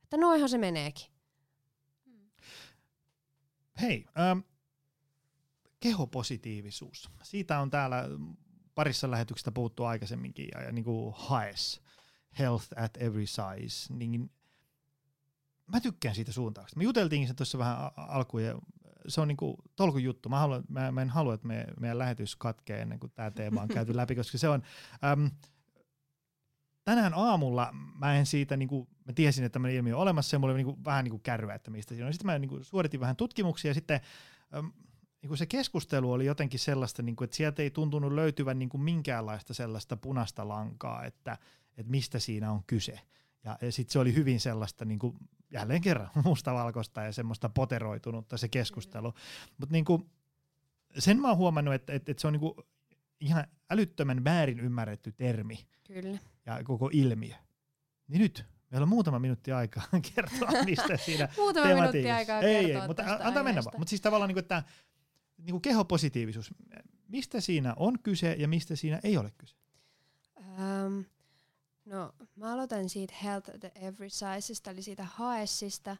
että 0.02 0.16
noihan 0.16 0.48
se 0.48 0.58
meneekin. 0.58 1.06
Hei, 3.80 4.04
ähm, 4.18 4.38
kehopositiivisuus. 5.80 7.10
Siitä 7.22 7.60
on 7.60 7.70
täällä 7.70 8.04
parissa 8.74 9.10
lähetyksestä 9.10 9.52
puhuttu 9.52 9.84
aikaisemminkin, 9.84 10.48
ja, 10.54 10.62
ja 10.62 10.72
niin 10.72 10.84
kuin 10.84 11.14
HAES, 11.16 11.82
Health 12.38 12.66
at 12.76 12.96
Every 12.96 13.26
Size, 13.26 13.94
niin 13.94 14.30
mä 15.66 15.80
tykkään 15.80 16.14
siitä 16.14 16.32
suuntauksesta. 16.32 16.78
Me 16.78 16.84
juteltiinkin 16.84 17.28
se 17.28 17.34
tuossa 17.34 17.58
vähän 17.58 17.90
alkuun, 17.96 18.44
ja 18.44 18.58
se 19.08 19.20
on 19.20 19.28
niinku 19.28 19.56
tolkun 19.76 20.02
juttu. 20.02 20.28
Mä, 20.28 20.38
haluan, 20.38 20.64
mä, 20.68 20.92
mä 20.92 21.02
en 21.02 21.10
halua, 21.10 21.34
että 21.34 21.46
me, 21.46 21.66
meidän 21.80 21.98
lähetys 21.98 22.36
katkee 22.36 22.80
ennen 22.80 23.00
kuin 23.00 23.12
tämä 23.14 23.30
teema 23.30 23.62
on 23.62 23.68
käyty 23.68 23.96
läpi, 23.96 24.14
koska 24.14 24.38
se 24.38 24.48
on... 24.48 24.62
Äm, 25.12 25.30
tänään 26.84 27.14
aamulla 27.14 27.68
mä 27.72 28.14
en 28.14 28.26
siitä, 28.26 28.56
niinku, 28.56 28.88
mä 29.04 29.12
tiesin, 29.12 29.44
että 29.44 29.52
tämmöinen 29.52 29.76
ilmiö 29.76 29.96
on 29.96 30.02
olemassa, 30.02 30.34
ja 30.34 30.38
mulla 30.38 30.54
oli 30.54 30.64
niinku, 30.64 30.84
vähän 30.84 31.04
niinku 31.04 31.18
kärryä, 31.18 31.54
että 31.54 31.70
mistä 31.70 31.94
siinä 31.94 32.06
on. 32.06 32.12
Sitten 32.12 32.26
mä 32.26 32.38
niinku, 32.38 32.58
suoritin 32.62 33.00
vähän 33.00 33.16
tutkimuksia, 33.16 33.70
ja 33.70 33.74
sitten 33.74 34.00
äm, 34.54 34.72
niin 35.22 35.28
kuin 35.28 35.38
se 35.38 35.46
keskustelu 35.46 36.12
oli 36.12 36.26
jotenkin 36.26 36.60
sellaista, 36.60 37.02
niin 37.02 37.16
kuin, 37.16 37.26
että 37.26 37.36
sieltä 37.36 37.62
ei 37.62 37.70
tuntunut 37.70 38.12
löytyvän 38.12 38.58
niin 38.58 38.68
kuin 38.68 38.80
minkäänlaista 38.80 39.54
sellaista 39.54 39.96
punaista 39.96 40.48
lankaa, 40.48 41.04
että, 41.04 41.38
että 41.76 41.90
mistä 41.90 42.18
siinä 42.18 42.52
on 42.52 42.62
kyse. 42.66 43.00
Ja, 43.44 43.58
ja 43.60 43.72
sitten 43.72 43.92
se 43.92 43.98
oli 43.98 44.14
hyvin 44.14 44.40
sellaista 44.40 44.84
niin 44.84 44.98
kuin, 44.98 45.16
jälleen 45.50 45.80
kerran 45.80 46.10
mustavalkoista 46.24 47.02
ja 47.02 47.12
semmoista 47.12 47.48
poteroitunutta 47.48 48.36
se 48.36 48.48
keskustelu. 48.48 49.14
Mutta 49.58 49.72
niin 49.72 49.84
kuin, 49.84 50.10
sen 50.98 51.20
mä 51.20 51.28
oon 51.28 51.36
huomannut, 51.36 51.74
että, 51.74 51.92
että, 51.92 52.12
että 52.12 52.20
se 52.20 52.26
on 52.26 52.32
niin 52.32 52.40
kuin 52.40 52.54
ihan 53.20 53.44
älyttömän 53.70 54.24
väärin 54.24 54.60
ymmärretty 54.60 55.12
termi 55.12 55.66
Kyllä. 55.86 56.18
ja 56.46 56.64
koko 56.64 56.90
ilmiö. 56.92 57.34
Niin 58.08 58.20
nyt 58.20 58.44
meillä 58.70 58.82
on 58.82 58.88
muutama 58.88 59.18
minuutti 59.18 59.52
aikaa 59.52 59.84
kertoa, 60.14 60.64
mistä 60.64 60.96
siinä 60.96 61.28
Muutama 61.36 61.74
minuutti 61.74 62.10
aikaa 62.10 62.40
ei, 62.40 62.64
kertoa 62.64 62.82
ei, 62.82 62.86
mutta 62.86 63.02
antaa 63.20 63.42
mennä 63.42 63.64
vaan. 63.64 63.78
Mutta 63.78 63.90
siis 63.90 64.00
tavallaan 64.00 64.28
niin 64.28 64.34
kuin, 64.34 64.42
että 64.42 64.62
niin 65.38 65.50
kuin 65.50 65.62
kehopositiivisuus, 65.62 66.54
mistä 67.08 67.40
siinä 67.40 67.74
on 67.76 67.98
kyse 68.02 68.32
ja 68.32 68.48
mistä 68.48 68.76
siinä 68.76 69.00
ei 69.02 69.16
ole 69.16 69.32
kyse? 69.38 69.56
Um, 70.36 71.04
no, 71.84 72.12
mä 72.36 72.52
aloitan 72.52 72.88
siitä 72.88 73.14
Health 73.22 73.50
at 73.50 73.64
Every 73.74 74.10
Sizeista, 74.10 74.70
eli 74.70 74.82
siitä 74.82 75.04
haessista. 75.04 75.96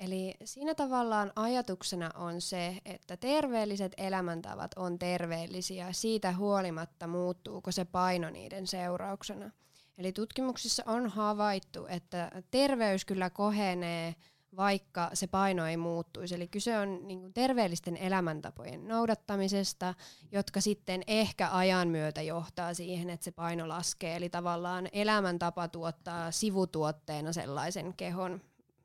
Eli 0.00 0.34
siinä 0.44 0.74
tavallaan 0.74 1.32
ajatuksena 1.36 2.10
on 2.14 2.40
se, 2.40 2.78
että 2.84 3.16
terveelliset 3.16 3.92
elämäntavat 3.96 4.70
on 4.76 4.98
terveellisiä 4.98 5.92
siitä 5.92 6.32
huolimatta 6.32 7.06
muuttuuko 7.06 7.72
se 7.72 7.84
paino 7.84 8.30
niiden 8.30 8.66
seurauksena. 8.66 9.50
Eli 9.98 10.12
tutkimuksissa 10.12 10.82
on 10.86 11.08
havaittu, 11.08 11.86
että 11.86 12.42
terveys 12.50 13.04
kyllä 13.04 13.30
kohenee, 13.30 14.14
vaikka 14.56 15.10
se 15.14 15.26
paino 15.26 15.66
ei 15.66 15.76
muuttuisi. 15.76 16.34
Eli 16.34 16.48
kyse 16.48 16.78
on 16.78 17.08
niin 17.08 17.20
kuin 17.20 17.32
terveellisten 17.32 17.96
elämäntapojen 17.96 18.88
noudattamisesta, 18.88 19.94
jotka 20.32 20.60
sitten 20.60 21.02
ehkä 21.06 21.50
ajan 21.52 21.88
myötä 21.88 22.22
johtaa 22.22 22.74
siihen, 22.74 23.10
että 23.10 23.24
se 23.24 23.30
paino 23.30 23.68
laskee. 23.68 24.16
Eli 24.16 24.30
tavallaan 24.30 24.88
elämäntapa 24.92 25.68
tuottaa 25.68 26.30
sivutuotteena 26.30 27.32
sellaisen 27.32 27.94
kehon, 27.96 28.40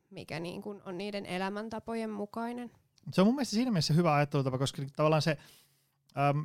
mikä 0.10 0.40
niin 0.40 0.62
kuin 0.62 0.82
on 0.86 0.98
niiden 0.98 1.26
elämäntapojen 1.26 2.10
mukainen. 2.10 2.72
Se 3.12 3.22
on 3.22 3.28
mun 3.28 3.36
mielestä 3.36 3.56
siinä 3.56 3.72
mielessä 3.72 3.94
hyvä 3.94 4.16
ajattelutapa, 4.16 4.58
koska 4.58 4.82
tavallaan 4.96 5.22
se, 5.22 5.38
äm, 6.30 6.44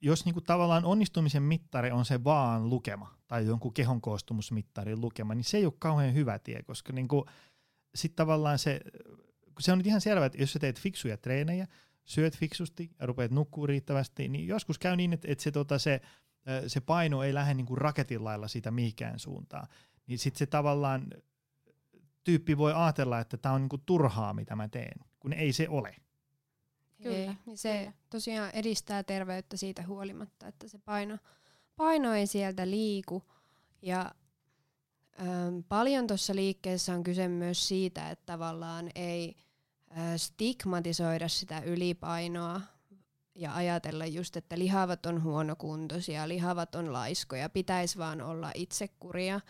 jos 0.00 0.24
niinku 0.24 0.40
tavallaan 0.40 0.84
onnistumisen 0.84 1.42
mittari 1.42 1.90
on 1.90 2.04
se 2.04 2.24
vaan 2.24 2.70
lukema 2.70 3.14
tai 3.28 3.46
jonkun 3.46 3.74
kehon 3.74 4.00
koostumusmittarin 4.00 5.00
lukema, 5.00 5.34
niin 5.34 5.44
se 5.44 5.56
ei 5.56 5.64
ole 5.64 5.72
kauhean 5.78 6.14
hyvä 6.14 6.38
tie, 6.38 6.62
koska 6.62 6.92
niinku, 6.92 7.26
sitten 7.94 8.16
tavallaan 8.16 8.58
se, 8.58 8.80
kun 9.44 9.62
se 9.62 9.72
on 9.72 9.78
nyt 9.78 9.86
ihan 9.86 10.00
selvää, 10.00 10.26
että 10.26 10.38
jos 10.38 10.52
sä 10.52 10.58
teet 10.58 10.80
fiksuja 10.80 11.16
treenejä, 11.16 11.66
syöt 12.04 12.36
fiksusti 12.36 12.90
ja 13.00 13.06
rupeat 13.06 13.30
nukkuu 13.30 13.66
riittävästi, 13.66 14.28
niin 14.28 14.48
joskus 14.48 14.78
käy 14.78 14.96
niin, 14.96 15.12
että, 15.12 15.28
että 15.30 15.44
se, 15.44 15.50
tota, 15.50 15.78
se, 15.78 16.00
se 16.66 16.80
paino 16.80 17.22
ei 17.22 17.34
lähde 17.34 17.54
niinku 17.54 17.76
raketin 17.76 18.24
lailla 18.24 18.48
siitä 18.48 18.70
mihinkään 18.70 19.18
suuntaan. 19.18 19.66
Niin 20.06 20.18
sitten 20.18 20.38
se 20.38 20.46
tavallaan 20.46 21.06
tyyppi 22.24 22.58
voi 22.58 22.72
ajatella, 22.72 23.20
että 23.20 23.36
tämä 23.36 23.54
on 23.54 23.60
niinku 23.60 23.78
turhaa, 23.78 24.34
mitä 24.34 24.56
mä 24.56 24.68
teen, 24.68 25.00
kun 25.20 25.32
ei 25.32 25.52
se 25.52 25.68
ole. 25.68 25.96
Kyllä, 27.02 27.16
Ei, 27.16 27.30
niin 27.46 27.58
se 27.58 27.78
kyllä. 27.78 27.92
tosiaan 28.10 28.50
edistää 28.50 29.02
terveyttä 29.02 29.56
siitä 29.56 29.82
huolimatta, 29.86 30.46
että 30.46 30.68
se 30.68 30.78
paino, 30.78 31.18
paino 31.76 32.14
ei 32.14 32.26
sieltä 32.26 32.70
liiku. 32.70 33.22
Ja 33.82 34.14
paljon 35.68 36.06
tuossa 36.06 36.34
liikkeessä 36.34 36.94
on 36.94 37.02
kyse 37.02 37.28
myös 37.28 37.68
siitä, 37.68 38.10
että 38.10 38.26
tavallaan 38.26 38.90
ei 38.94 39.36
stigmatisoida 40.16 41.28
sitä 41.28 41.60
ylipainoa 41.60 42.60
ja 43.34 43.54
ajatella 43.54 44.06
just, 44.06 44.36
että 44.36 44.58
lihavat 44.58 45.06
on 45.06 45.22
huonokuntoisia, 45.22 46.28
lihavat 46.28 46.74
on 46.74 46.92
laiskoja, 46.92 47.48
pitäisi 47.48 47.98
vaan 47.98 48.20
olla 48.20 48.50
itsekuria, 48.54 49.40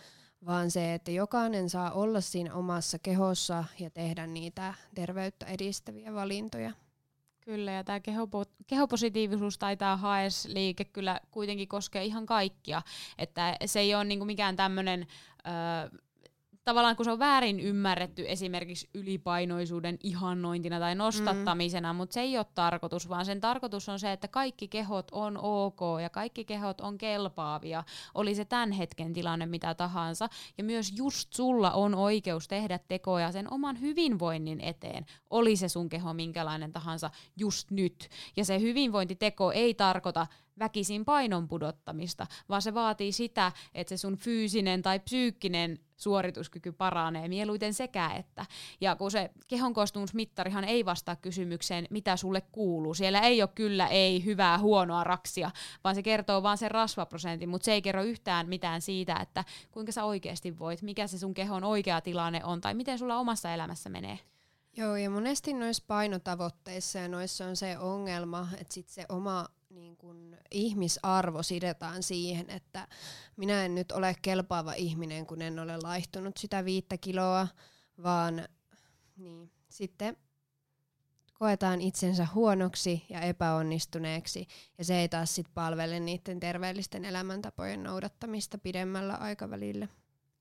vaan 0.47 0.71
se, 0.71 0.95
että 0.95 1.11
jokainen 1.11 1.71
saa 1.71 1.91
olla 1.91 2.21
siinä 2.21 2.55
omassa 2.55 2.99
kehossa 2.99 3.64
ja 3.79 3.91
tehdä 3.91 4.27
niitä 4.27 4.75
terveyttä 4.95 5.47
edistäviä 5.47 6.14
valintoja. 6.14 6.73
Kyllä, 7.51 7.72
ja 7.72 7.84
tämä 7.84 7.98
kehopo- 7.98 8.53
kehopositiivisuus 8.66 9.59
tai 9.59 9.76
tämä 9.76 9.96
haes-liike 9.96 10.84
kyllä 10.84 11.20
kuitenkin 11.30 11.68
koskee 11.68 12.05
ihan 12.05 12.26
kaikkia. 12.26 12.82
Että 13.18 13.57
se 13.66 13.80
ei 13.80 13.94
ole 13.94 14.05
niinku 14.05 14.24
mikään 14.24 14.57
tämmöinen, 14.57 15.07
tavallaan 16.65 16.97
kun 16.97 17.05
se 17.05 17.11
on 17.11 17.19
väärin 17.19 17.61
ymmärretty 17.61 18.25
esimerkiksi 18.29 18.91
ylipainoisuuden 18.95 19.99
ihannointina 20.03 20.79
tai 20.79 20.95
nostattamisena, 20.95 21.93
mm. 21.93 21.97
mutta 21.97 22.15
se 22.15 22.21
ei 22.21 22.37
ole 22.37 22.47
tarkoitus, 22.55 23.09
vaan 23.09 23.25
sen 23.25 23.41
tarkoitus 23.41 23.89
on 23.89 23.99
se, 23.99 24.13
että 24.13 24.29
kaikki 24.29 24.69
kehot 24.69 25.09
on 25.13 25.39
ok 25.39 25.81
ja 26.03 26.11
kaikki 26.11 26.45
kehot 26.45 26.81
on 26.81 26.99
kelpaavia, 26.99 27.85
oli 28.15 28.35
se 28.35 28.45
tämän 28.45 28.73
hetken 28.73 29.13
tilanne 29.13 29.47
mitä 29.47 29.75
tahansa. 29.75 30.29
Ja 30.59 30.65
myös 30.65 30.93
just 30.97 31.33
sulla 31.33 31.71
on 31.71 31.95
oikeus 31.95 32.49
tehdä 32.49 32.79
tekoja 32.79 33.33
sen 33.33 33.53
oman 33.53 33.81
hyvinvoinnin 33.81 34.61
eteen, 34.61 35.07
oli 35.31 35.57
se 35.57 35.69
sun 35.69 35.89
keho 35.89 36.15
minkälainen 36.15 36.73
tahansa 36.73 37.11
just 37.37 37.71
nyt. 37.71 38.09
Ja 38.37 38.45
se 38.45 38.61
hyvinvointiteko 38.61 39.53
ei 39.53 39.75
tarkoita 39.75 40.27
väkisin 40.59 41.05
painon 41.05 41.49
pudottamista, 41.49 42.27
vaan 42.49 42.63
se 42.63 42.75
vaatii 42.75 43.13
sitä, 43.13 43.53
että 43.75 43.89
se 43.89 44.01
sun 44.01 44.17
fyysinen 44.17 44.83
tai 44.83 45.01
psyykkinen 45.01 45.79
suorituskyky 46.01 46.72
paranee 46.72 47.28
mieluiten 47.28 47.74
sekä 47.74 48.11
että. 48.11 48.46
Ja 48.80 48.96
kun 48.96 49.11
se 49.11 49.30
kehon 49.48 49.74
koostumusmittarihan 49.74 50.64
ei 50.64 50.84
vastaa 50.84 51.16
kysymykseen, 51.16 51.86
mitä 51.90 52.16
sulle 52.16 52.40
kuuluu. 52.40 52.94
Siellä 52.94 53.20
ei 53.20 53.42
ole 53.42 53.51
kyllä 53.55 53.86
ei 53.86 54.24
hyvää, 54.24 54.59
huonoa 54.59 55.05
raksia, 55.05 55.51
vaan 55.84 55.94
se 55.94 56.03
kertoo 56.03 56.42
vaan 56.42 56.59
sen 56.59 56.70
rasvaprosentin, 56.70 57.48
mutta 57.48 57.64
se 57.64 57.72
ei 57.72 57.82
kerro 57.82 58.03
yhtään 58.03 58.48
mitään 58.48 58.80
siitä, 58.80 59.16
että 59.16 59.44
kuinka 59.70 59.92
sä 59.92 60.05
oikeasti 60.05 60.59
voit, 60.59 60.82
mikä 60.82 61.07
se 61.07 61.18
sun 61.18 61.34
kehon 61.34 61.64
oikea 61.64 62.01
tilanne 62.01 62.44
on 62.44 62.61
tai 62.61 62.74
miten 62.74 62.98
sulla 62.98 63.16
omassa 63.16 63.55
elämässä 63.55 63.90
menee. 63.90 64.18
Joo, 64.76 64.96
ja 64.96 65.11
monesti 65.11 65.53
noissa 65.53 65.84
painotavoitteissa 65.86 66.98
ja 66.98 67.09
noissa 67.09 67.46
on 67.46 67.57
se 67.57 67.78
ongelma, 67.78 68.48
että 68.61 68.74
sit 68.74 68.88
se 68.88 69.07
oma 69.09 69.46
niin 69.71 69.97
kun, 69.97 70.37
ihmisarvo 70.51 71.43
sidotaan 71.43 72.03
siihen, 72.03 72.51
että 72.51 72.89
minä 73.37 73.64
en 73.64 73.75
nyt 73.75 73.93
ole 73.93 74.16
kelpaava 74.23 74.73
ihminen, 74.73 75.27
kun 75.27 75.43
en 75.43 75.59
ole 75.59 75.77
laihtunut 75.83 76.37
sitä 76.37 76.64
viittä 76.64 76.99
kiloa, 76.99 77.49
vaan 78.03 78.49
niin, 79.16 79.53
sitten 79.68 80.16
koetaan 81.39 81.81
itsensä 81.81 82.27
huonoksi 82.35 83.05
ja 83.09 83.21
epäonnistuneeksi, 83.21 84.47
ja 84.79 84.85
se 84.85 85.01
ei 85.01 85.09
taas 85.09 85.35
sit 85.35 85.47
palvele 85.55 86.01
niiden 86.01 86.41
terveellisten 86.41 87.05
elämäntapojen 87.05 87.83
noudattamista 87.83 88.59
pidemmällä 88.59 89.14
aikavälillä. 89.14 89.89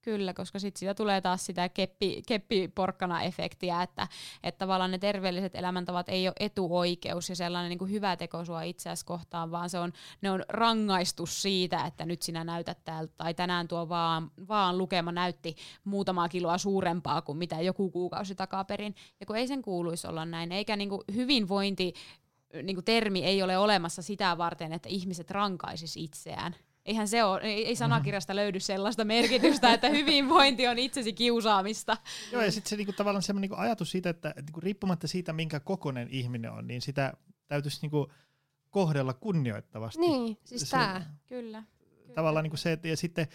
Kyllä, 0.02 0.34
koska 0.34 0.60
sitten 0.60 0.80
siitä 0.80 0.94
tulee 0.94 1.22
taas 1.22 1.46
sitä 1.46 1.70
keppi, 1.70 2.22
keppiporkkana-efektiä, 2.28 3.84
että, 3.84 4.08
että 4.44 4.60
tavallaan 4.60 4.92
ne 4.92 4.98
terveelliset 4.98 5.56
elämäntavat 5.56 6.10
ei 6.10 6.28
ole 6.28 6.36
etuoikeus 6.40 7.30
ja 7.30 7.36
sellainen 7.36 7.70
niin 7.70 7.80
kuin 7.80 7.92
hyvä 7.92 8.18
teko 8.18 8.46
sua 8.46 8.62
itseäsi 8.62 9.06
kohtaan, 9.06 9.52
vaan 9.52 9.70
se 9.70 9.80
on, 9.80 9.94
ne 10.22 10.32
on 10.32 10.44
rangaistus 10.50 11.42
siitä, 11.42 11.86
että 11.86 12.06
nyt 12.06 12.22
sinä 12.22 12.44
näytät 12.44 12.78
täältä, 12.84 13.14
tai 13.18 13.34
tänään 13.34 13.68
tuo 13.68 13.90
vaan, 13.90 14.32
vaan 14.48 14.78
lukema 14.78 15.12
näytti 15.12 15.56
muutamaa 15.84 16.30
kiloa 16.30 16.58
suurempaa 16.58 17.22
kuin 17.22 17.38
mitä 17.38 17.62
joku 17.62 17.90
kuukausi 17.90 18.36
takaperin, 18.36 18.96
ja 19.20 19.26
kun 19.26 19.36
ei 19.36 19.48
sen 19.48 19.62
kuuluisi 19.62 20.08
olla 20.08 20.26
näin, 20.26 20.52
eikä 20.52 20.76
niin 20.76 20.90
kuin 20.90 21.02
hyvinvointi 21.16 21.94
niin 22.64 22.76
kuin 22.76 22.86
termi 22.86 23.24
ei 23.24 23.44
ole 23.44 23.58
olemassa 23.58 24.02
sitä 24.02 24.38
varten, 24.38 24.74
että 24.74 24.90
ihmiset 24.90 25.32
rankaisis 25.32 25.98
itseään. 25.98 26.56
Eihän 26.86 27.08
se 27.08 27.24
ole, 27.24 27.42
ei, 27.42 27.66
ei 27.66 27.76
sanakirjasta 27.76 28.36
löydy 28.36 28.60
sellaista 28.60 29.06
merkitystä, 29.06 29.74
että 29.74 29.90
hyvinvointi 29.98 30.68
on 30.68 30.80
itsesi 30.80 31.14
kiusaamista. 31.14 31.98
Joo, 32.32 32.42
ja 32.42 32.52
sitten 32.52 32.70
se 32.70 32.76
niinku, 32.76 32.94
tavallaan 32.94 33.24
semmoinen 33.24 33.50
niinku 33.50 33.62
ajatus 33.62 33.92
siitä, 33.92 34.10
että 34.10 34.34
et 34.36 34.46
niinku, 34.46 34.60
riippumatta 34.60 35.08
siitä, 35.08 35.34
minkä 35.34 35.60
kokonen 35.60 36.08
ihminen 36.12 36.52
on, 36.52 36.68
niin 36.68 36.82
sitä 36.82 37.14
täytyisi 37.48 37.80
niinku, 37.82 38.12
kohdella 38.70 39.14
kunnioittavasti. 39.14 40.00
Niin, 40.02 40.38
siis 40.44 40.62
Se- 40.62 40.78
tää. 40.78 41.18
Kyllä. 41.28 41.64
Tavallaan 42.16 42.44
niinku 42.44 42.58
se, 42.58 42.72
että 42.72 42.88
ja 42.88 42.98
sitten 42.98 43.28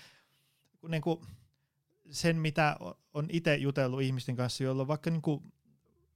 kun 0.78 0.90
niinku, 0.90 1.26
sen, 2.11 2.36
mitä 2.36 2.76
on 3.14 3.26
itse 3.28 3.57
jutellut 3.57 4.03
ihmisten 4.03 4.36
kanssa, 4.36 4.64
joilla 4.64 4.82
on 4.82 4.88
vaikka 4.88 5.11
niinku, 5.11 5.42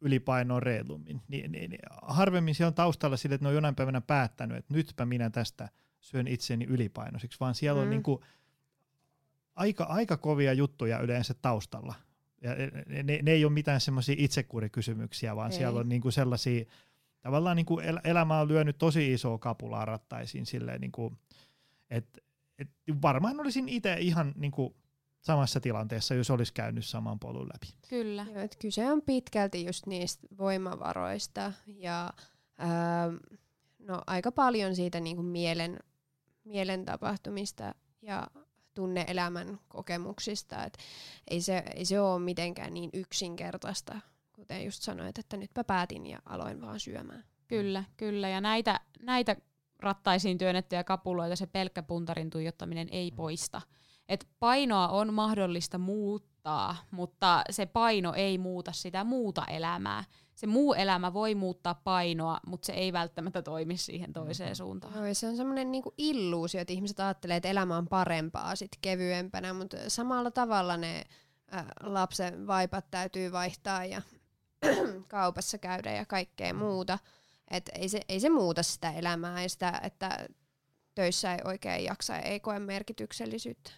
ylipainoa 0.01 0.61
reilummin, 0.61 1.22
niin, 1.29 1.53
niin, 1.53 1.70
niin 1.70 1.81
harvemmin 2.03 2.55
se 2.55 2.66
on 2.66 2.74
taustalla 2.74 3.16
sille, 3.16 3.35
että 3.35 3.45
ne 3.45 3.49
on 3.49 3.55
jonain 3.55 3.74
päivänä 3.74 4.01
päättänyt, 4.01 4.57
että 4.57 4.74
nytpä 4.74 5.07
minä 5.07 5.31
tästä 5.31 5.68
syön 6.11 6.26
itseni 6.26 6.64
ylipainoisiksi, 6.64 7.40
vaan 7.40 7.54
siellä 7.54 7.78
mm. 7.78 7.82
on 7.82 7.86
Mm. 7.88 7.90
niinku, 7.90 8.24
aika, 9.54 9.84
aika 9.84 10.16
kovia 10.16 10.52
juttuja 10.52 11.00
yleensä 11.00 11.34
taustalla. 11.42 11.94
Ja 12.42 12.54
ne, 12.86 13.02
ne, 13.02 13.18
ne 13.22 13.30
ei 13.30 13.44
ole 13.44 13.52
mitään 13.52 13.80
semmoisia 13.80 14.14
itsekurikysymyksiä, 14.18 15.36
vaan 15.36 15.52
Ei. 15.52 15.59
siellä 15.59 15.80
on 15.80 15.88
niinku 15.88 16.11
sellaisia, 16.11 16.64
tavallaan 17.20 17.56
niinku 17.56 17.78
el, 17.78 17.98
elämä 18.04 18.40
on 18.40 18.48
lyönyt 18.48 18.78
tosi 18.78 19.12
isoa 19.12 19.38
kapulaa 19.38 19.84
rattaisiin 19.84 20.46
silleen, 20.46 20.80
niinku, 20.80 21.12
että 21.90 22.20
et 22.59 22.68
varmaan 23.02 23.40
olisin 23.40 23.68
itse 23.68 23.96
ihan 24.00 24.32
niinku 24.36 24.76
samassa 25.20 25.61
tilanteessa, 25.61 26.14
jos 26.14 26.30
olisi 26.30 26.54
käynyt 26.54 26.86
saman 26.86 27.18
polun 27.18 27.48
läpi. 27.48 27.74
Kyllä. 27.88 28.26
Joo, 28.32 28.42
et 28.42 28.56
kyse 28.56 28.92
on 28.92 29.02
pitkälti 29.02 29.64
just 29.64 29.86
niistä 29.86 30.26
voimavaroista 30.38 31.52
ja 31.66 32.12
ää, 32.59 33.09
no, 33.78 34.02
aika 34.06 34.32
paljon 34.32 34.76
siitä 34.76 35.00
niinku 35.00 35.22
mielen, 35.22 35.78
mielen 36.49 36.84
tapahtumista 36.84 37.74
ja 38.03 38.26
tunne-elämän 38.74 39.59
kokemuksista. 39.68 40.64
Et 40.64 40.78
ei, 41.30 41.40
se, 41.40 41.62
ei 41.74 41.84
se 41.84 42.01
ole 42.01 42.18
mitenkään 42.18 42.74
niin 42.74 42.90
yksinkertaista, 42.92 44.01
kuten 44.32 44.64
just 44.64 44.82
sanoit, 44.82 45.18
että 45.18 45.36
nytpä 45.36 45.64
päätin 45.64 46.07
ja 46.07 46.18
aloin 46.26 46.61
vaan 46.61 46.80
syömään. 46.80 47.24
Kyllä, 47.49 47.84
kyllä. 47.96 48.28
Ja 48.28 48.40
näitä, 48.40 48.80
näitä 49.01 49.36
rattaisiin 49.80 50.38
työnnettyjä 50.38 50.84
kapuloita 50.84 51.36
se 51.36 51.46
pelkkä 51.46 51.82
puntarin 51.82 52.30
tuijottaminen 52.30 52.88
ei 52.90 53.11
poista. 53.11 53.61
Et 54.09 54.28
painoa 54.38 54.88
on 54.88 55.14
mahdollista 55.14 55.78
muuttaa, 55.78 56.76
mutta 56.90 57.42
se 57.51 57.66
paino 57.66 58.14
ei 58.14 58.38
muuta 58.38 58.72
sitä 58.72 59.05
muuta 59.05 59.44
elämää. 59.44 60.05
Se 60.39 60.47
muu 60.47 60.74
elämä 60.74 61.12
voi 61.12 61.34
muuttaa 61.34 61.74
painoa, 61.74 62.41
mutta 62.47 62.66
se 62.66 62.72
ei 62.72 62.93
välttämättä 62.93 63.43
toimi 63.43 63.76
siihen 63.76 64.12
toiseen 64.12 64.57
suuntaan. 64.57 64.95
Joo, 64.95 65.07
ja 65.07 65.14
se 65.14 65.28
on 65.28 65.36
semmoinen 65.36 65.72
niinku 65.72 65.95
illuusio, 65.99 66.61
että 66.61 66.72
ihmiset 66.72 67.01
ajattelee, 67.01 67.36
että 67.36 67.49
elämä 67.49 67.76
on 67.76 67.89
parempaa, 67.89 68.57
sit 68.57 68.70
kevyempänä, 68.80 69.53
mutta 69.53 69.76
samalla 69.89 70.30
tavalla 70.30 70.76
ne 70.76 71.05
ä, 71.55 71.64
lapsen 71.82 72.47
vaipat 72.47 72.91
täytyy 72.91 73.32
vaihtaa 73.32 73.84
ja 73.84 74.03
kaupassa 75.09 75.59
käydä 75.59 75.93
ja 75.93 76.07
kaikkea 76.07 76.55
muuta. 76.55 76.99
Et 77.51 77.70
ei, 77.74 77.89
se, 77.89 78.01
ei 78.09 78.20
se 78.20 78.28
muuta 78.28 78.62
sitä 78.62 78.93
elämää 78.93 79.43
ja 79.43 79.49
sitä, 79.49 79.80
että 79.82 80.28
töissä 80.95 81.34
ei 81.34 81.41
oikein 81.45 81.84
jaksa 81.84 82.12
ja 82.12 82.20
ei 82.20 82.41
koe 82.41 82.59
merkityksellisyyttä. 82.59 83.70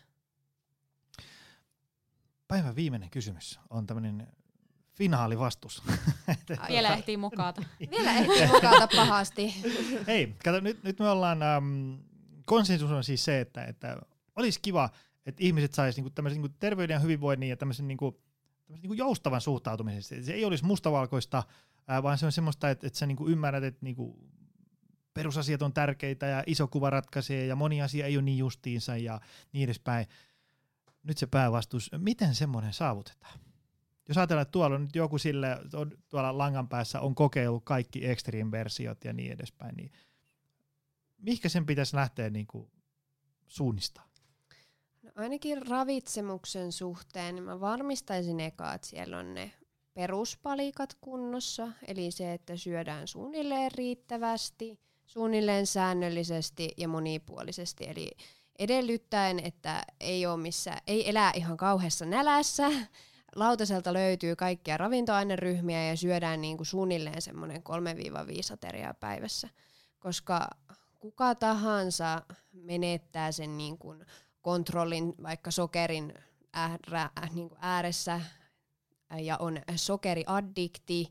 Päivän 2.49 2.77
viimeinen 2.77 3.11
kysymys 3.11 3.61
on 3.71 3.87
tämmöinen 3.87 4.27
finaalivastus. 5.01 5.83
Vielä 6.69 6.95
ehtii 6.95 7.17
mukata. 7.17 7.63
Vielä 7.91 8.13
ehtii 8.13 8.47
mukata 8.47 8.89
pahasti. 8.97 9.55
Hei, 10.07 10.35
kato, 10.45 10.61
nyt, 10.61 10.83
nyt 10.83 10.99
me 10.99 11.09
ollaan, 11.09 11.43
ähm, 11.43 11.95
konsensus 12.45 12.91
on 12.91 13.05
siis 13.05 13.25
se, 13.25 13.41
että, 13.41 13.65
että 13.65 13.97
olisi 14.37 14.61
kiva, 14.63 14.91
että 15.27 15.45
ihmiset 15.45 15.75
saisi 15.75 16.01
niinku 16.01 16.11
tämmöisen 16.11 16.43
niinku 16.43 16.57
terveyden 16.59 16.95
ja 16.95 16.99
hyvinvoinnin 16.99 17.49
ja 17.49 17.57
tämmöisen 17.57 17.89
niinku, 17.89 18.11
tämmöisen 18.67 18.83
niinku 18.83 18.95
joustavan 18.95 19.41
suhtautumisen. 19.41 20.25
Se 20.25 20.33
ei 20.33 20.45
olisi 20.45 20.65
mustavalkoista, 20.65 21.43
äh, 21.91 22.03
vaan 22.03 22.19
se 22.19 22.27
on 22.27 22.33
semmoista, 22.33 22.71
että, 22.71 22.87
että 22.87 22.99
sä 22.99 23.07
niinku 23.07 23.29
ymmärrät, 23.29 23.65
että 23.65 23.85
niinku 23.85 24.19
perusasiat 25.15 25.63
on 25.63 25.73
tärkeitä 25.73 26.27
ja 26.27 26.43
iso 26.47 26.69
kuva 26.69 26.91
ratkaisee 26.91 27.47
ja 27.47 27.57
moni 27.57 27.83
asia 27.83 28.07
ei 28.07 28.17
ole 28.17 28.23
niin 28.23 28.39
justiinsa 28.39 28.97
ja 28.97 29.21
niin 29.53 29.65
edespäin. 29.65 30.07
Nyt 31.03 31.19
se 31.19 31.27
päävastus, 31.27 31.91
miten 31.99 32.35
semmoinen 32.35 32.73
saavutetaan? 32.73 33.50
Jos 34.11 34.19
ajatellaan, 34.19 34.43
että 34.43 34.53
tuolla 34.53 34.77
on 34.77 34.83
nyt 34.83 34.97
joku 34.97 35.19
sille, 35.19 35.59
on, 35.75 35.93
tuolla 36.09 36.39
langan 36.39 36.69
päässä 36.69 37.01
on 37.01 37.15
kokeillut 37.15 37.65
kaikki 37.65 38.07
extreme-versiot 38.07 39.05
ja 39.05 39.13
niin 39.13 39.33
edespäin, 39.33 39.75
niin 39.77 39.93
mihinkä 41.19 41.49
sen 41.49 41.67
pitäisi 41.67 41.97
lähteä 41.97 42.31
niin 42.31 42.47
kuin 42.47 42.71
suunnistaa? 43.47 44.09
No 45.03 45.11
ainakin 45.17 45.67
ravitsemuksen 45.67 46.73
suhteen 46.73 47.35
niin 47.35 47.45
mä 47.45 47.61
varmistaisin 47.61 48.41
eka, 48.41 48.75
että 48.75 48.87
siellä 48.87 49.19
on 49.19 49.35
ne 49.35 49.53
peruspalikat 49.95 50.97
kunnossa, 51.01 51.69
eli 51.87 52.11
se, 52.11 52.33
että 52.33 52.57
syödään 52.57 53.09
suunnilleen 53.09 53.73
riittävästi, 53.73 54.81
suunnilleen 55.07 55.67
säännöllisesti 55.67 56.71
ja 56.77 56.89
monipuolisesti, 56.89 57.85
eli 57.89 58.11
edellyttäen, 58.59 59.39
että 59.39 59.83
ei, 60.01 60.27
ole 60.27 60.37
missä, 60.37 60.77
ei 60.87 61.11
elää 61.11 61.33
ihan 61.35 61.57
kauheassa 61.57 62.07
nälässä, 62.07 62.71
lautaselta 63.37 63.93
löytyy 63.93 64.37
kaikkia 64.37 64.77
ravintoaineryhmiä 64.77 65.85
ja 65.85 65.97
syödään 65.97 66.41
niin 66.41 66.57
kuin 66.57 66.67
suunnilleen 66.67 67.23
semmoinen 67.23 67.63
3-5 68.51 68.53
ateriaa 68.53 68.95
päivässä, 68.95 69.49
koska 69.99 70.49
kuka 70.99 71.35
tahansa 71.35 72.23
menettää 72.53 73.33
sen 73.33 73.59
niin 73.59 73.79
kuin 73.79 74.07
kontrollin 74.43 75.15
vaikka 75.23 75.51
sokerin 75.51 76.15
äärä, 76.53 77.11
niin 77.35 77.49
kuin 77.49 77.59
ääressä 77.63 78.21
ja 79.19 79.37
on 79.37 79.61
sokeriaddikti, 79.77 81.11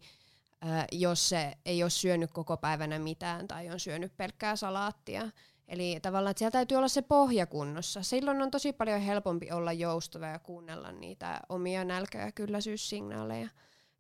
jos 0.92 1.30
se 1.30 1.58
ei 1.66 1.84
ole 1.84 1.90
syönyt 1.90 2.32
koko 2.32 2.58
päivänä 2.58 3.00
mitään 3.00 3.48
tai 3.48 3.70
on 3.70 3.80
syönyt 3.80 4.18
pelkkää 4.18 4.56
salaattia. 4.56 5.30
Eli 5.70 6.00
tavallaan, 6.02 6.32
että 6.32 6.40
siellä 6.40 6.52
täytyy 6.52 6.78
olla 6.78 6.88
se 6.88 7.02
pohja 7.02 7.46
kunnossa. 7.46 8.04
Silloin 8.04 8.42
on 8.42 8.52
tosi 8.52 8.74
paljon 8.74 9.02
helpompi 9.02 9.52
olla 9.52 9.74
joustava 9.74 10.26
ja 10.26 10.40
kuunnella 10.40 10.92
niitä 10.92 11.40
omia 11.50 11.84
nälkä- 11.86 12.22
ja 12.22 12.32
kylläisyyssignaaleja. 12.32 13.50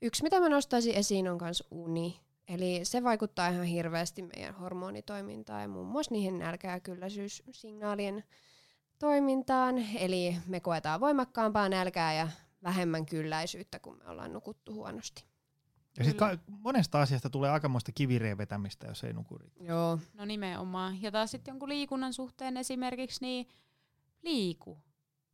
Yksi, 0.01 0.24
mitä 0.24 0.39
mä 0.39 0.49
nostaisin 0.49 0.95
esiin, 0.95 1.30
on 1.30 1.38
myös 1.41 1.63
uni. 1.72 2.20
Eli 2.47 2.80
se 2.84 3.03
vaikuttaa 3.03 3.47
ihan 3.47 3.65
hirveästi 3.65 4.22
meidän 4.22 4.55
hormonitoimintaan 4.55 5.61
ja 5.61 5.67
muun 5.67 5.88
muassa 5.88 6.11
niihin 6.11 6.39
nälkä- 6.39 6.72
ja 6.72 6.80
kylläisyyssignaalien 6.80 8.24
toimintaan. 8.99 9.86
Eli 9.99 10.36
me 10.47 10.59
koetaan 10.59 10.99
voimakkaampaa 10.99 11.70
nälkää 11.70 12.13
ja 12.13 12.28
vähemmän 12.63 13.05
kylläisyyttä, 13.05 13.80
kun 13.80 13.97
me 13.97 14.09
ollaan 14.09 14.34
nukuttu 14.34 14.74
huonosti. 14.74 15.29
Ja 15.98 16.04
sitten 16.06 16.40
monesta 16.48 17.02
asiasta 17.02 17.30
tulee 17.30 17.50
aikamoista 17.50 17.92
kivireen 17.92 18.38
vetämistä, 18.38 18.88
jos 18.88 19.04
ei 19.04 19.14
nuku 19.14 19.40
Joo. 19.62 20.00
No 20.14 20.26
nimenomaan. 20.26 21.02
Ja 21.02 21.12
taas 21.12 21.32
sitten 21.32 21.52
jonkun 21.52 21.70
liikunnan 21.70 22.14
suhteen 22.14 22.58
esimerkiksi, 22.58 23.22
niin 23.22 23.48
liiku. 24.22 24.84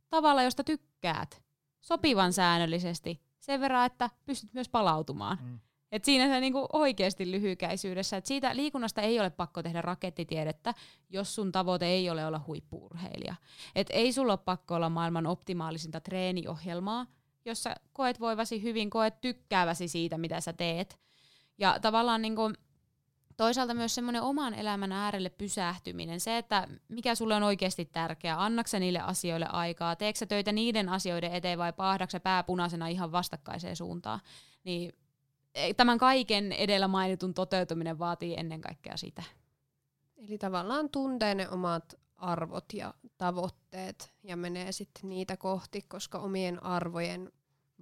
Tavalla, 0.08 0.42
josta 0.42 0.64
tykkäät. 0.64 1.42
Sopivan 1.80 2.32
säännöllisesti. 2.32 3.20
Sen 3.38 3.60
verran, 3.60 3.86
että 3.86 4.10
pystyt 4.24 4.54
myös 4.54 4.68
palautumaan. 4.68 5.38
Mm. 5.42 5.60
Et 5.92 6.04
siinä 6.04 6.26
se 6.26 6.40
niinku 6.40 6.66
oikeasti 6.72 7.30
lyhykäisyydessä, 7.30 8.16
että 8.16 8.28
siitä 8.28 8.56
liikunnasta 8.56 9.00
ei 9.00 9.20
ole 9.20 9.30
pakko 9.30 9.62
tehdä 9.62 9.82
rakettitiedettä, 9.82 10.74
jos 11.10 11.34
sun 11.34 11.52
tavoite 11.52 11.86
ei 11.86 12.10
ole 12.10 12.26
olla 12.26 12.44
huippuurheilija. 12.46 13.34
Et 13.74 13.86
ei 13.90 14.12
sulla 14.12 14.32
ole 14.32 14.40
pakko 14.44 14.74
olla 14.74 14.90
maailman 14.90 15.26
optimaalisinta 15.26 16.00
treeniohjelmaa, 16.00 17.06
jos 17.46 17.62
sä 17.62 17.76
koet 17.92 18.20
voivasi 18.20 18.62
hyvin, 18.62 18.90
koet 18.90 19.20
tykkääväsi 19.20 19.88
siitä, 19.88 20.18
mitä 20.18 20.40
sä 20.40 20.52
teet. 20.52 20.98
Ja 21.58 21.78
tavallaan 21.80 22.22
niin 22.22 22.36
kuin, 22.36 22.54
toisaalta 23.36 23.74
myös 23.74 23.94
semmoinen 23.94 24.22
oman 24.22 24.54
elämän 24.54 24.92
äärelle 24.92 25.30
pysähtyminen, 25.30 26.20
se, 26.20 26.38
että 26.38 26.68
mikä 26.88 27.14
sulle 27.14 27.34
on 27.34 27.42
oikeasti 27.42 27.84
tärkeää, 27.84 28.44
annaksa 28.44 28.78
niille 28.78 29.00
asioille 29.00 29.46
aikaa, 29.46 29.96
teekö 29.96 30.18
sä 30.18 30.26
töitä 30.26 30.52
niiden 30.52 30.88
asioiden 30.88 31.32
eteen 31.32 31.58
vai 31.58 31.72
pahdaksa 31.72 32.20
pääpunaisena 32.20 32.88
ihan 32.88 33.12
vastakkaiseen 33.12 33.76
suuntaan, 33.76 34.20
niin 34.64 34.92
tämän 35.76 35.98
kaiken 35.98 36.52
edellä 36.52 36.88
mainitun 36.88 37.34
toteutuminen 37.34 37.98
vaatii 37.98 38.34
ennen 38.38 38.60
kaikkea 38.60 38.96
sitä. 38.96 39.22
Eli 40.16 40.38
tavallaan 40.38 40.90
tuntee 40.90 41.34
ne 41.34 41.48
omat 41.48 41.94
arvot 42.16 42.72
ja 42.72 42.94
tavoitteet 43.18 44.14
ja 44.22 44.36
menee 44.36 44.72
sitten 44.72 45.08
niitä 45.08 45.36
kohti, 45.36 45.82
koska 45.82 46.18
omien 46.18 46.62
arvojen 46.62 47.32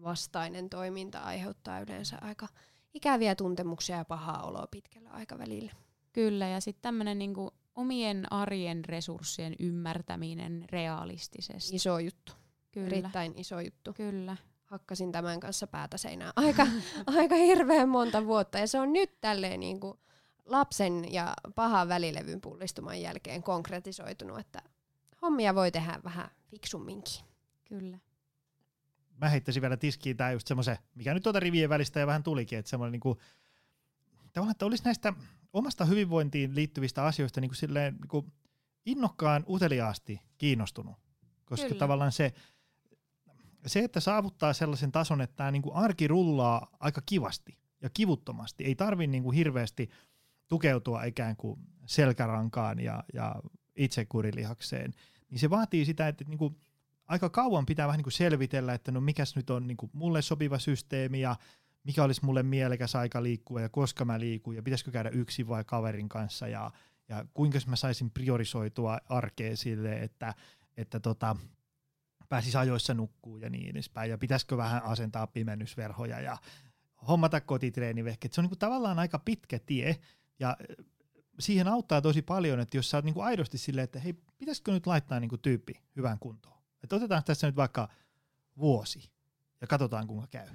vastainen 0.03 0.71
toiminta 0.71 1.19
aiheuttaa 1.19 1.81
yleensä 1.81 2.19
aika 2.21 2.49
ikäviä 2.95 3.35
tuntemuksia 3.35 3.97
ja 3.97 4.05
pahaa 4.05 4.43
oloa 4.43 4.67
pitkällä 4.71 5.11
aikavälillä. 5.11 5.73
Kyllä, 6.13 6.49
ja 6.49 6.61
sitten 6.61 6.83
tämmöinen 6.83 7.19
niinku 7.19 7.51
omien 7.75 8.33
arjen 8.33 8.85
resurssien 8.85 9.55
ymmärtäminen 9.59 10.65
realistisesti. 10.71 11.77
Iso 11.77 11.99
juttu. 11.99 12.33
Kyllä. 12.73 12.87
Erittäin 12.87 13.33
iso 13.37 13.61
juttu. 13.61 13.93
Kyllä. 13.93 14.37
Hakkasin 14.65 15.13
tämän 15.13 15.41
kanssa 15.41 15.67
päätä 15.67 15.99
seinään 15.99 16.33
aika, 16.37 16.67
aika 17.19 17.35
hirveän 17.35 17.89
monta 17.89 18.27
vuotta, 18.27 18.59
ja 18.59 18.67
se 18.67 18.81
on 18.81 18.93
nyt 18.93 19.21
tälleen 19.21 19.61
niinku 19.61 19.99
lapsen 20.45 21.13
ja 21.13 21.35
pahan 21.55 21.89
välilevyn 21.89 22.41
pullistuman 22.41 23.01
jälkeen 23.01 23.43
konkretisoitunut, 23.43 24.39
että 24.39 24.63
hommia 25.23 25.55
voi 25.55 25.71
tehdä 25.71 26.01
vähän 26.05 26.31
fiksumminkin. 26.47 27.25
Kyllä. 27.69 27.99
Mä 29.21 29.29
heittäisin 29.29 29.63
vielä 29.63 29.77
tiskiin 29.77 30.17
tää 30.17 30.33
just 30.33 30.47
semmoisen, 30.47 30.79
mikä 30.95 31.15
nyt 31.15 31.23
tuota 31.23 31.41
rivien 31.41 31.69
välistä 31.69 32.01
ja 32.01 32.07
vähän 32.07 32.23
tulikin, 32.23 32.59
että 32.59 32.69
semmoinen 32.69 32.93
niinku, 32.93 33.19
tavallaan, 34.33 34.51
että 34.51 34.67
olisi 34.67 34.85
näistä 34.85 35.13
omasta 35.53 35.85
hyvinvointiin 35.85 36.55
liittyvistä 36.55 37.05
asioista 37.05 37.41
niinku 37.41 37.55
silleen 37.55 37.95
niinku 37.95 38.33
innokkaan 38.87 39.45
uteliaasti 39.49 40.21
kiinnostunut. 40.39 40.97
Koska 41.45 41.67
Kyllä. 41.67 41.79
tavallaan 41.79 42.13
se, 42.13 42.33
se, 43.67 43.81
että 43.81 44.01
saavuttaa 44.01 44.53
sellaisen 44.53 44.93
tason, 44.93 45.21
että 45.21 45.37
tämä 45.37 45.51
niinku 45.51 45.71
arki 45.75 46.09
rullaa 46.09 46.77
aika 46.81 47.03
kivasti 47.07 47.59
ja 47.83 47.91
kivuttomasti, 47.91 48.65
ei 48.65 48.75
tarvi 48.75 49.07
niinku 49.07 49.31
hirveästi 49.31 49.91
tukeutua 50.49 51.05
ikään 51.05 51.37
kuin 51.37 51.61
selkärankaan 51.87 52.81
ja, 52.81 53.05
ja 53.13 53.35
itsekurilihakseen, 53.77 54.95
niin 55.31 55.39
se 55.39 55.51
vaatii 55.51 55.85
sitä, 55.85 56.09
että 56.09 56.25
niin 56.25 56.39
kuin 56.39 56.57
aika 57.07 57.31
kauan 57.31 57.67
pitää 57.67 57.87
vähän 57.87 57.99
niin 57.99 58.05
kuin 58.05 58.13
selvitellä, 58.13 58.75
että 58.75 58.93
no 58.93 59.01
mikäs 59.01 59.37
nyt 59.37 59.51
on 59.51 59.67
niin 59.67 59.77
kuin 59.77 59.91
mulle 59.93 60.23
sopiva 60.23 60.59
systeemi 60.59 61.21
ja 61.21 61.37
mikä 61.85 62.05
olisi 62.05 62.25
mulle 62.25 62.43
mielekäs 62.43 62.97
aika 62.97 63.23
liikkua 63.23 63.61
ja 63.61 63.69
koska 63.69 64.05
mä 64.05 64.21
liikun 64.21 64.57
ja 64.57 64.63
pitäisikö 64.63 64.91
käydä 64.91 65.09
yksin 65.09 65.49
vai 65.49 65.65
kaverin 65.65 66.09
kanssa 66.09 66.49
ja, 66.49 66.71
ja 67.09 67.25
kuinka 67.35 67.59
mä 67.67 67.77
saisin 67.77 68.11
priorisoitua 68.11 68.99
arkea 69.09 69.57
sille, 69.57 70.03
että, 70.03 70.35
että 70.77 71.01
tota, 71.01 71.37
pääsis 72.29 72.57
ajoissa 72.57 72.95
nukkuu 72.95 73.39
ja 73.39 73.51
niin 73.51 73.71
edespäin 73.71 74.11
ja 74.11 74.19
pitäisikö 74.19 74.57
vähän 74.57 74.83
asentaa 74.83 75.27
pimennysverhoja 75.27 76.21
ja 76.21 76.39
hommata 77.09 77.41
kotitreenivähket. 77.41 78.33
Se 78.33 78.41
on 78.41 78.43
niin 78.43 78.51
kuin 78.51 78.59
tavallaan 78.59 78.99
aika 78.99 79.19
pitkä 79.19 79.59
tie 79.59 79.97
ja 80.39 80.57
siihen 81.39 81.69
auttaa 81.69 82.03
tosi 82.03 82.23
paljon, 82.23 82.61
että 82.61 82.77
jos 82.77 82.91
sä 82.91 82.97
oot 82.97 83.05
niinku 83.05 83.21
aidosti 83.21 83.59
silleen, 83.59 83.85
että 83.85 84.01
hei, 84.01 84.15
pitäisikö 84.39 84.73
nyt 84.73 84.87
laittaa 84.87 85.21
niinku 85.21 85.39
tyyppi 85.39 85.73
hyvään 85.97 86.19
kuntoon. 86.19 86.64
Että 86.85 86.97
otetaan 86.97 87.25
tässä 87.25 87.47
nyt 87.47 87.57
vaikka 87.57 87.89
vuosi 88.59 89.11
ja 89.61 89.67
katsotaan 89.67 90.07
kuinka 90.07 90.27
käy. 90.27 90.49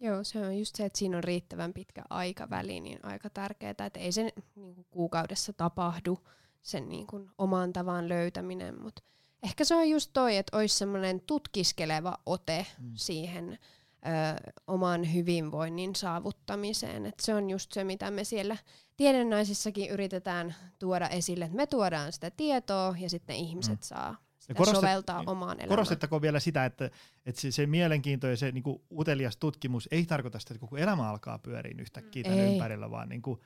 Joo, 0.00 0.24
se 0.24 0.46
on 0.46 0.58
just 0.58 0.76
se, 0.76 0.84
että 0.84 0.98
siinä 0.98 1.16
on 1.16 1.24
riittävän 1.24 1.72
pitkä 1.72 2.02
aikaväli, 2.10 2.80
niin 2.80 2.98
aika 3.02 3.30
tärkeää, 3.30 3.70
että 3.70 4.00
ei 4.00 4.12
se 4.12 4.32
niin 4.54 4.86
kuukaudessa 4.90 5.52
tapahdu 5.52 6.18
sen 6.62 6.88
niin 6.88 7.06
kuin 7.06 7.30
oman 7.38 7.72
tavan 7.72 8.08
löytäminen, 8.08 8.82
mutta 8.82 9.02
ehkä 9.42 9.64
se 9.64 9.74
on 9.74 9.88
just 9.88 10.10
toi, 10.12 10.36
että 10.36 10.56
olisi 10.56 10.78
semmoinen 10.78 11.20
tutkiskeleva 11.20 12.18
ote 12.26 12.66
mm. 12.78 12.92
siihen 12.94 13.52
ö, 13.52 14.52
oman 14.66 15.14
hyvinvoinnin 15.14 15.94
saavuttamiseen. 15.94 17.06
Et 17.06 17.20
se 17.20 17.34
on 17.34 17.50
just 17.50 17.72
se, 17.72 17.84
mitä 17.84 18.10
me 18.10 18.24
siellä 18.24 18.56
tiedennaisissakin 18.96 19.90
yritetään 19.90 20.54
tuoda 20.78 21.08
esille, 21.08 21.44
että 21.44 21.56
me 21.56 21.66
tuodaan 21.66 22.12
sitä 22.12 22.30
tietoa 22.30 22.94
ja 23.00 23.10
sitten 23.10 23.36
ihmiset 23.36 23.78
mm. 23.78 23.82
saa 23.82 24.29
sitä 24.40 24.54
korostet, 24.54 24.76
soveltaa 24.76 25.18
niin, 25.18 25.28
omaan 25.28 25.50
elämään. 25.50 25.68
Korostettakoon 25.68 26.22
vielä 26.22 26.40
sitä, 26.40 26.64
että, 26.64 26.90
että 27.26 27.40
se, 27.40 27.50
se 27.50 27.66
mielenkiinto 27.66 28.26
ja 28.26 28.36
se 28.36 28.52
niin 28.52 28.62
kuin 28.62 28.82
utelias 28.92 29.36
tutkimus 29.36 29.88
ei 29.90 30.06
tarkoita 30.06 30.38
sitä, 30.38 30.54
että 30.54 30.60
koko 30.60 30.76
elämä 30.76 31.10
alkaa 31.10 31.38
pyöriä 31.38 31.74
yhtäkkiä 31.78 32.22
tämän 32.22 32.38
ei. 32.38 32.52
ympärillä, 32.52 32.90
vaan 32.90 33.08
niin 33.08 33.22
kuin, 33.22 33.40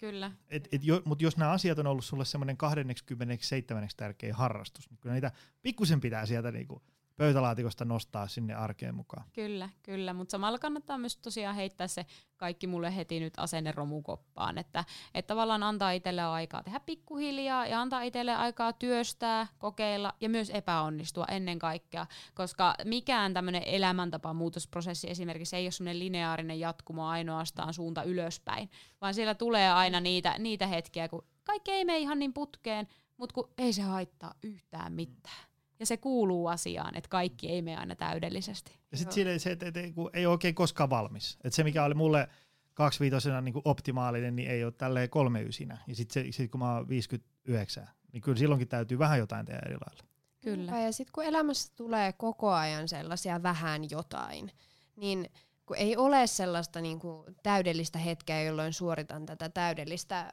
Kyllä. 0.00 0.32
Et, 0.48 0.68
et 0.72 0.84
jo, 0.84 1.02
mutta 1.04 1.24
jos 1.24 1.36
nämä 1.36 1.50
asiat 1.50 1.78
on 1.78 1.86
ollut 1.86 2.04
sulle 2.04 2.24
semmoinen 2.24 2.56
27. 2.56 3.88
tärkein 3.96 4.34
harrastus, 4.34 4.90
niin 4.90 4.98
kyllä 5.00 5.14
niitä 5.14 5.32
pikkusen 5.62 6.00
pitää 6.00 6.26
sieltä 6.26 6.52
niinku 6.52 6.82
pöytälaatikosta 7.20 7.84
nostaa 7.84 8.28
sinne 8.28 8.54
arkeen 8.54 8.94
mukaan. 8.94 9.24
Kyllä, 9.32 9.68
kyllä, 9.82 10.14
mutta 10.14 10.32
samalla 10.32 10.58
kannattaa 10.58 10.98
myös 10.98 11.16
tosiaan 11.16 11.56
heittää 11.56 11.88
se 11.88 12.06
kaikki 12.36 12.66
mulle 12.66 12.96
heti 12.96 13.20
nyt 13.20 13.34
asenne 13.36 13.72
romukoppaan, 13.72 14.58
että, 14.58 14.84
että 15.14 15.28
tavallaan 15.28 15.62
antaa 15.62 15.90
itselle 15.90 16.22
aikaa 16.22 16.62
tehdä 16.62 16.80
pikkuhiljaa 16.80 17.66
ja 17.66 17.80
antaa 17.80 18.02
itselle 18.02 18.34
aikaa 18.34 18.72
työstää, 18.72 19.46
kokeilla 19.58 20.14
ja 20.20 20.28
myös 20.28 20.50
epäonnistua 20.50 21.24
ennen 21.30 21.58
kaikkea, 21.58 22.06
koska 22.34 22.74
mikään 22.84 23.34
tämmöinen 23.34 23.62
elämäntapa 23.66 24.32
muutosprosessi 24.32 25.10
esimerkiksi 25.10 25.56
ei 25.56 25.64
ole 25.64 25.70
semmoinen 25.70 25.98
lineaarinen 25.98 26.60
jatkumo 26.60 27.06
ainoastaan 27.06 27.74
suunta 27.74 28.02
ylöspäin, 28.02 28.70
vaan 29.00 29.14
siellä 29.14 29.34
tulee 29.34 29.70
aina 29.72 30.00
niitä, 30.00 30.38
niitä 30.38 30.66
hetkiä, 30.66 31.08
kun 31.08 31.24
kaikki 31.44 31.70
ei 31.70 31.84
mene 31.84 31.98
ihan 31.98 32.18
niin 32.18 32.32
putkeen, 32.32 32.88
mutta 33.16 33.34
kun 33.34 33.50
ei 33.58 33.72
se 33.72 33.82
haittaa 33.82 34.34
yhtään 34.42 34.92
mitään 34.92 35.49
ja 35.80 35.86
se 35.86 35.96
kuuluu 35.96 36.46
asiaan, 36.46 36.96
että 36.96 37.08
kaikki 37.08 37.48
ei 37.48 37.62
mene 37.62 37.76
aina 37.76 37.94
täydellisesti. 37.96 38.78
Ja 38.90 38.96
sitten 38.96 39.40
se, 39.40 39.50
että, 39.50 39.66
että, 39.66 39.80
että 39.80 40.00
ei 40.12 40.26
ole 40.26 40.32
oikein 40.32 40.54
koskaan 40.54 40.90
valmis. 40.90 41.38
Että 41.44 41.56
se, 41.56 41.64
mikä 41.64 41.84
oli 41.84 41.94
mulle 41.94 42.28
kaksiviitosena 42.74 43.40
niin 43.40 43.54
optimaalinen, 43.64 44.36
niin 44.36 44.50
ei 44.50 44.64
ole 44.64 44.72
tälleen 44.72 45.10
kolmeysinä. 45.10 45.78
Ja 45.86 45.94
sitten 45.94 46.24
se, 46.24 46.32
sit 46.32 46.50
kun 46.50 46.60
mä 46.60 46.74
oon 46.74 46.88
59, 46.88 47.88
niin 48.12 48.20
kyllä 48.20 48.38
silloinkin 48.38 48.68
täytyy 48.68 48.98
vähän 48.98 49.18
jotain 49.18 49.46
tehdä 49.46 49.60
eri 49.66 49.76
lailla. 49.86 50.04
Kyllä. 50.40 50.80
Ja 50.80 50.92
sitten 50.92 51.12
kun 51.12 51.24
elämässä 51.24 51.72
tulee 51.76 52.12
koko 52.12 52.50
ajan 52.50 52.88
sellaisia 52.88 53.42
vähän 53.42 53.90
jotain, 53.90 54.52
niin 54.96 55.30
kun 55.66 55.76
ei 55.76 55.96
ole 55.96 56.26
sellaista 56.26 56.80
niin 56.80 56.98
kuin 56.98 57.36
täydellistä 57.42 57.98
hetkeä, 57.98 58.42
jolloin 58.42 58.72
suoritan 58.72 59.26
tätä 59.26 59.48
täydellistä 59.48 60.30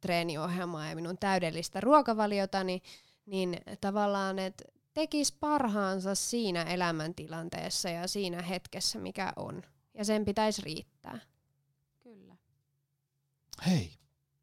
treeniohjelmaa 0.00 0.88
ja 0.88 0.94
minun 0.96 1.18
täydellistä 1.18 1.80
ruokavaliota, 1.80 2.64
niin, 2.64 2.82
niin 3.26 3.56
tavallaan, 3.80 4.38
että 4.38 4.64
tekisi 4.98 5.36
parhaansa 5.40 6.14
siinä 6.14 6.62
elämäntilanteessa 6.62 7.88
ja 7.88 8.08
siinä 8.08 8.42
hetkessä, 8.42 8.98
mikä 8.98 9.32
on. 9.36 9.62
Ja 9.94 10.04
sen 10.04 10.24
pitäisi 10.24 10.62
riittää. 10.62 11.18
Kyllä. 12.02 12.36
Hei, 13.66 13.92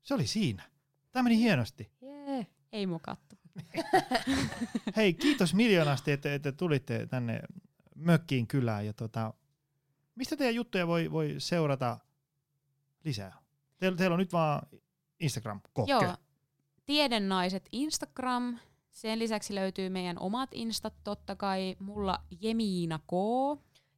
se 0.03 0.13
oli 0.13 0.27
siinä. 0.27 0.63
Tämä 1.11 1.23
meni 1.23 1.37
hienosti. 1.37 1.91
Yeah. 2.03 2.47
Ei 2.71 2.87
mukattu. 2.87 3.35
Hei, 4.97 5.13
kiitos 5.13 5.53
miljoonasti, 5.53 6.11
että, 6.11 6.33
että 6.33 6.51
tulitte 6.51 7.07
tänne 7.07 7.41
mökkiin 7.95 8.47
kylään. 8.47 8.85
Ja 8.85 8.93
tota, 8.93 9.33
mistä 10.15 10.37
teidän 10.37 10.55
juttuja 10.55 10.87
voi, 10.87 11.11
voi 11.11 11.35
seurata 11.37 11.99
lisää? 13.03 13.37
Teillä, 13.77 13.97
teillä 13.97 14.13
on 14.13 14.19
nyt 14.19 14.33
vaan 14.33 14.67
Instagram, 15.19 15.61
kokke. 15.73 15.91
Joo, 15.91 16.15
Tiedennaiset 16.85 17.69
Instagram, 17.71 18.59
sen 18.95 19.19
lisäksi 19.19 19.55
löytyy 19.55 19.89
meidän 19.89 20.19
omat 20.19 20.49
instat 20.53 20.93
totta 21.03 21.35
kai. 21.35 21.75
Mulla 21.79 22.19
Jemiina 22.41 22.99
K. 22.99 23.11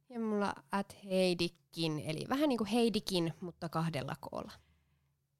Ja 0.08 0.20
mulla 0.20 0.54
at 0.72 0.96
Heidikin, 1.04 2.02
eli 2.06 2.26
vähän 2.28 2.48
niin 2.48 2.58
kuin 2.58 2.68
Heidikin, 2.68 3.34
mutta 3.40 3.68
kahdella 3.68 4.16
koolla. 4.20 4.52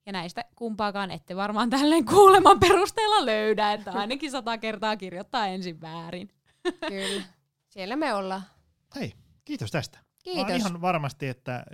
Ja 0.07 0.13
näistä 0.13 0.45
kumpaakaan 0.57 1.11
ette 1.11 1.37
varmaan 1.37 1.71
tälleen 1.71 2.05
kuuleman 2.05 2.61
perusteella 2.61 3.27
löydä, 3.27 3.73
että 3.73 3.93
ainakin 3.93 4.31
sata 4.31 4.59
kertaa 4.59 4.97
kirjoittaa 4.97 5.47
ensin 5.47 5.81
väärin. 5.81 6.29
Kyllä, 6.89 7.23
siellä 7.69 7.97
me 7.97 8.15
ollaan. 8.15 8.43
Hei, 8.95 9.15
kiitos 9.45 9.71
tästä. 9.71 9.99
Kiitos. 10.25 10.47
Mä 10.49 10.55
ihan 10.57 10.81
varmasti, 10.81 11.29
että 11.29 11.65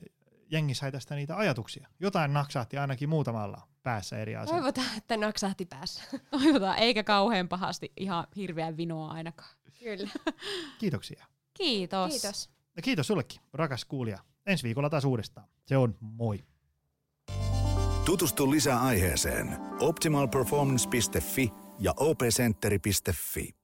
jengi 0.51 0.74
sai 0.74 0.93
tästä 0.93 1.14
niitä 1.14 1.37
ajatuksia. 1.37 1.89
Jotain 2.01 2.32
naksahti 2.32 2.78
ainakin 2.78 3.09
muutamalla 3.09 3.62
päässä 3.85 4.18
eri 4.18 4.37
asioita. 4.37 4.53
Toivotaan, 4.53 4.97
että 4.97 5.16
naksahti 5.16 5.64
päässä. 5.66 6.03
Toivotaan, 6.30 6.78
eikä 6.78 7.03
kauhean 7.03 7.49
pahasti 7.49 7.93
ihan 7.97 8.26
hirveän 8.37 8.76
vinoa 8.76 9.11
ainakaan. 9.11 9.51
Kyllä. 9.78 10.11
Kiitoksia. 10.80 11.26
Kiitos. 11.55 12.11
Kiitos. 12.11 12.51
Ja 12.76 12.82
kiitos 12.82 13.07
sullekin, 13.07 13.41
rakas 13.53 13.85
kuulija. 13.85 14.18
Ensi 14.47 14.64
viikolla 14.64 14.91
taas 14.91 15.05
uudestaan. 15.05 15.49
Se 15.66 15.76
on 15.76 15.97
moi. 16.01 16.45
Tutustu 18.05 18.51
lisää 18.51 18.80
aiheeseen 18.80 19.57
optimalperformance.fi 19.80 21.53
ja 21.78 21.95
opcenteri.fi. 21.97 23.64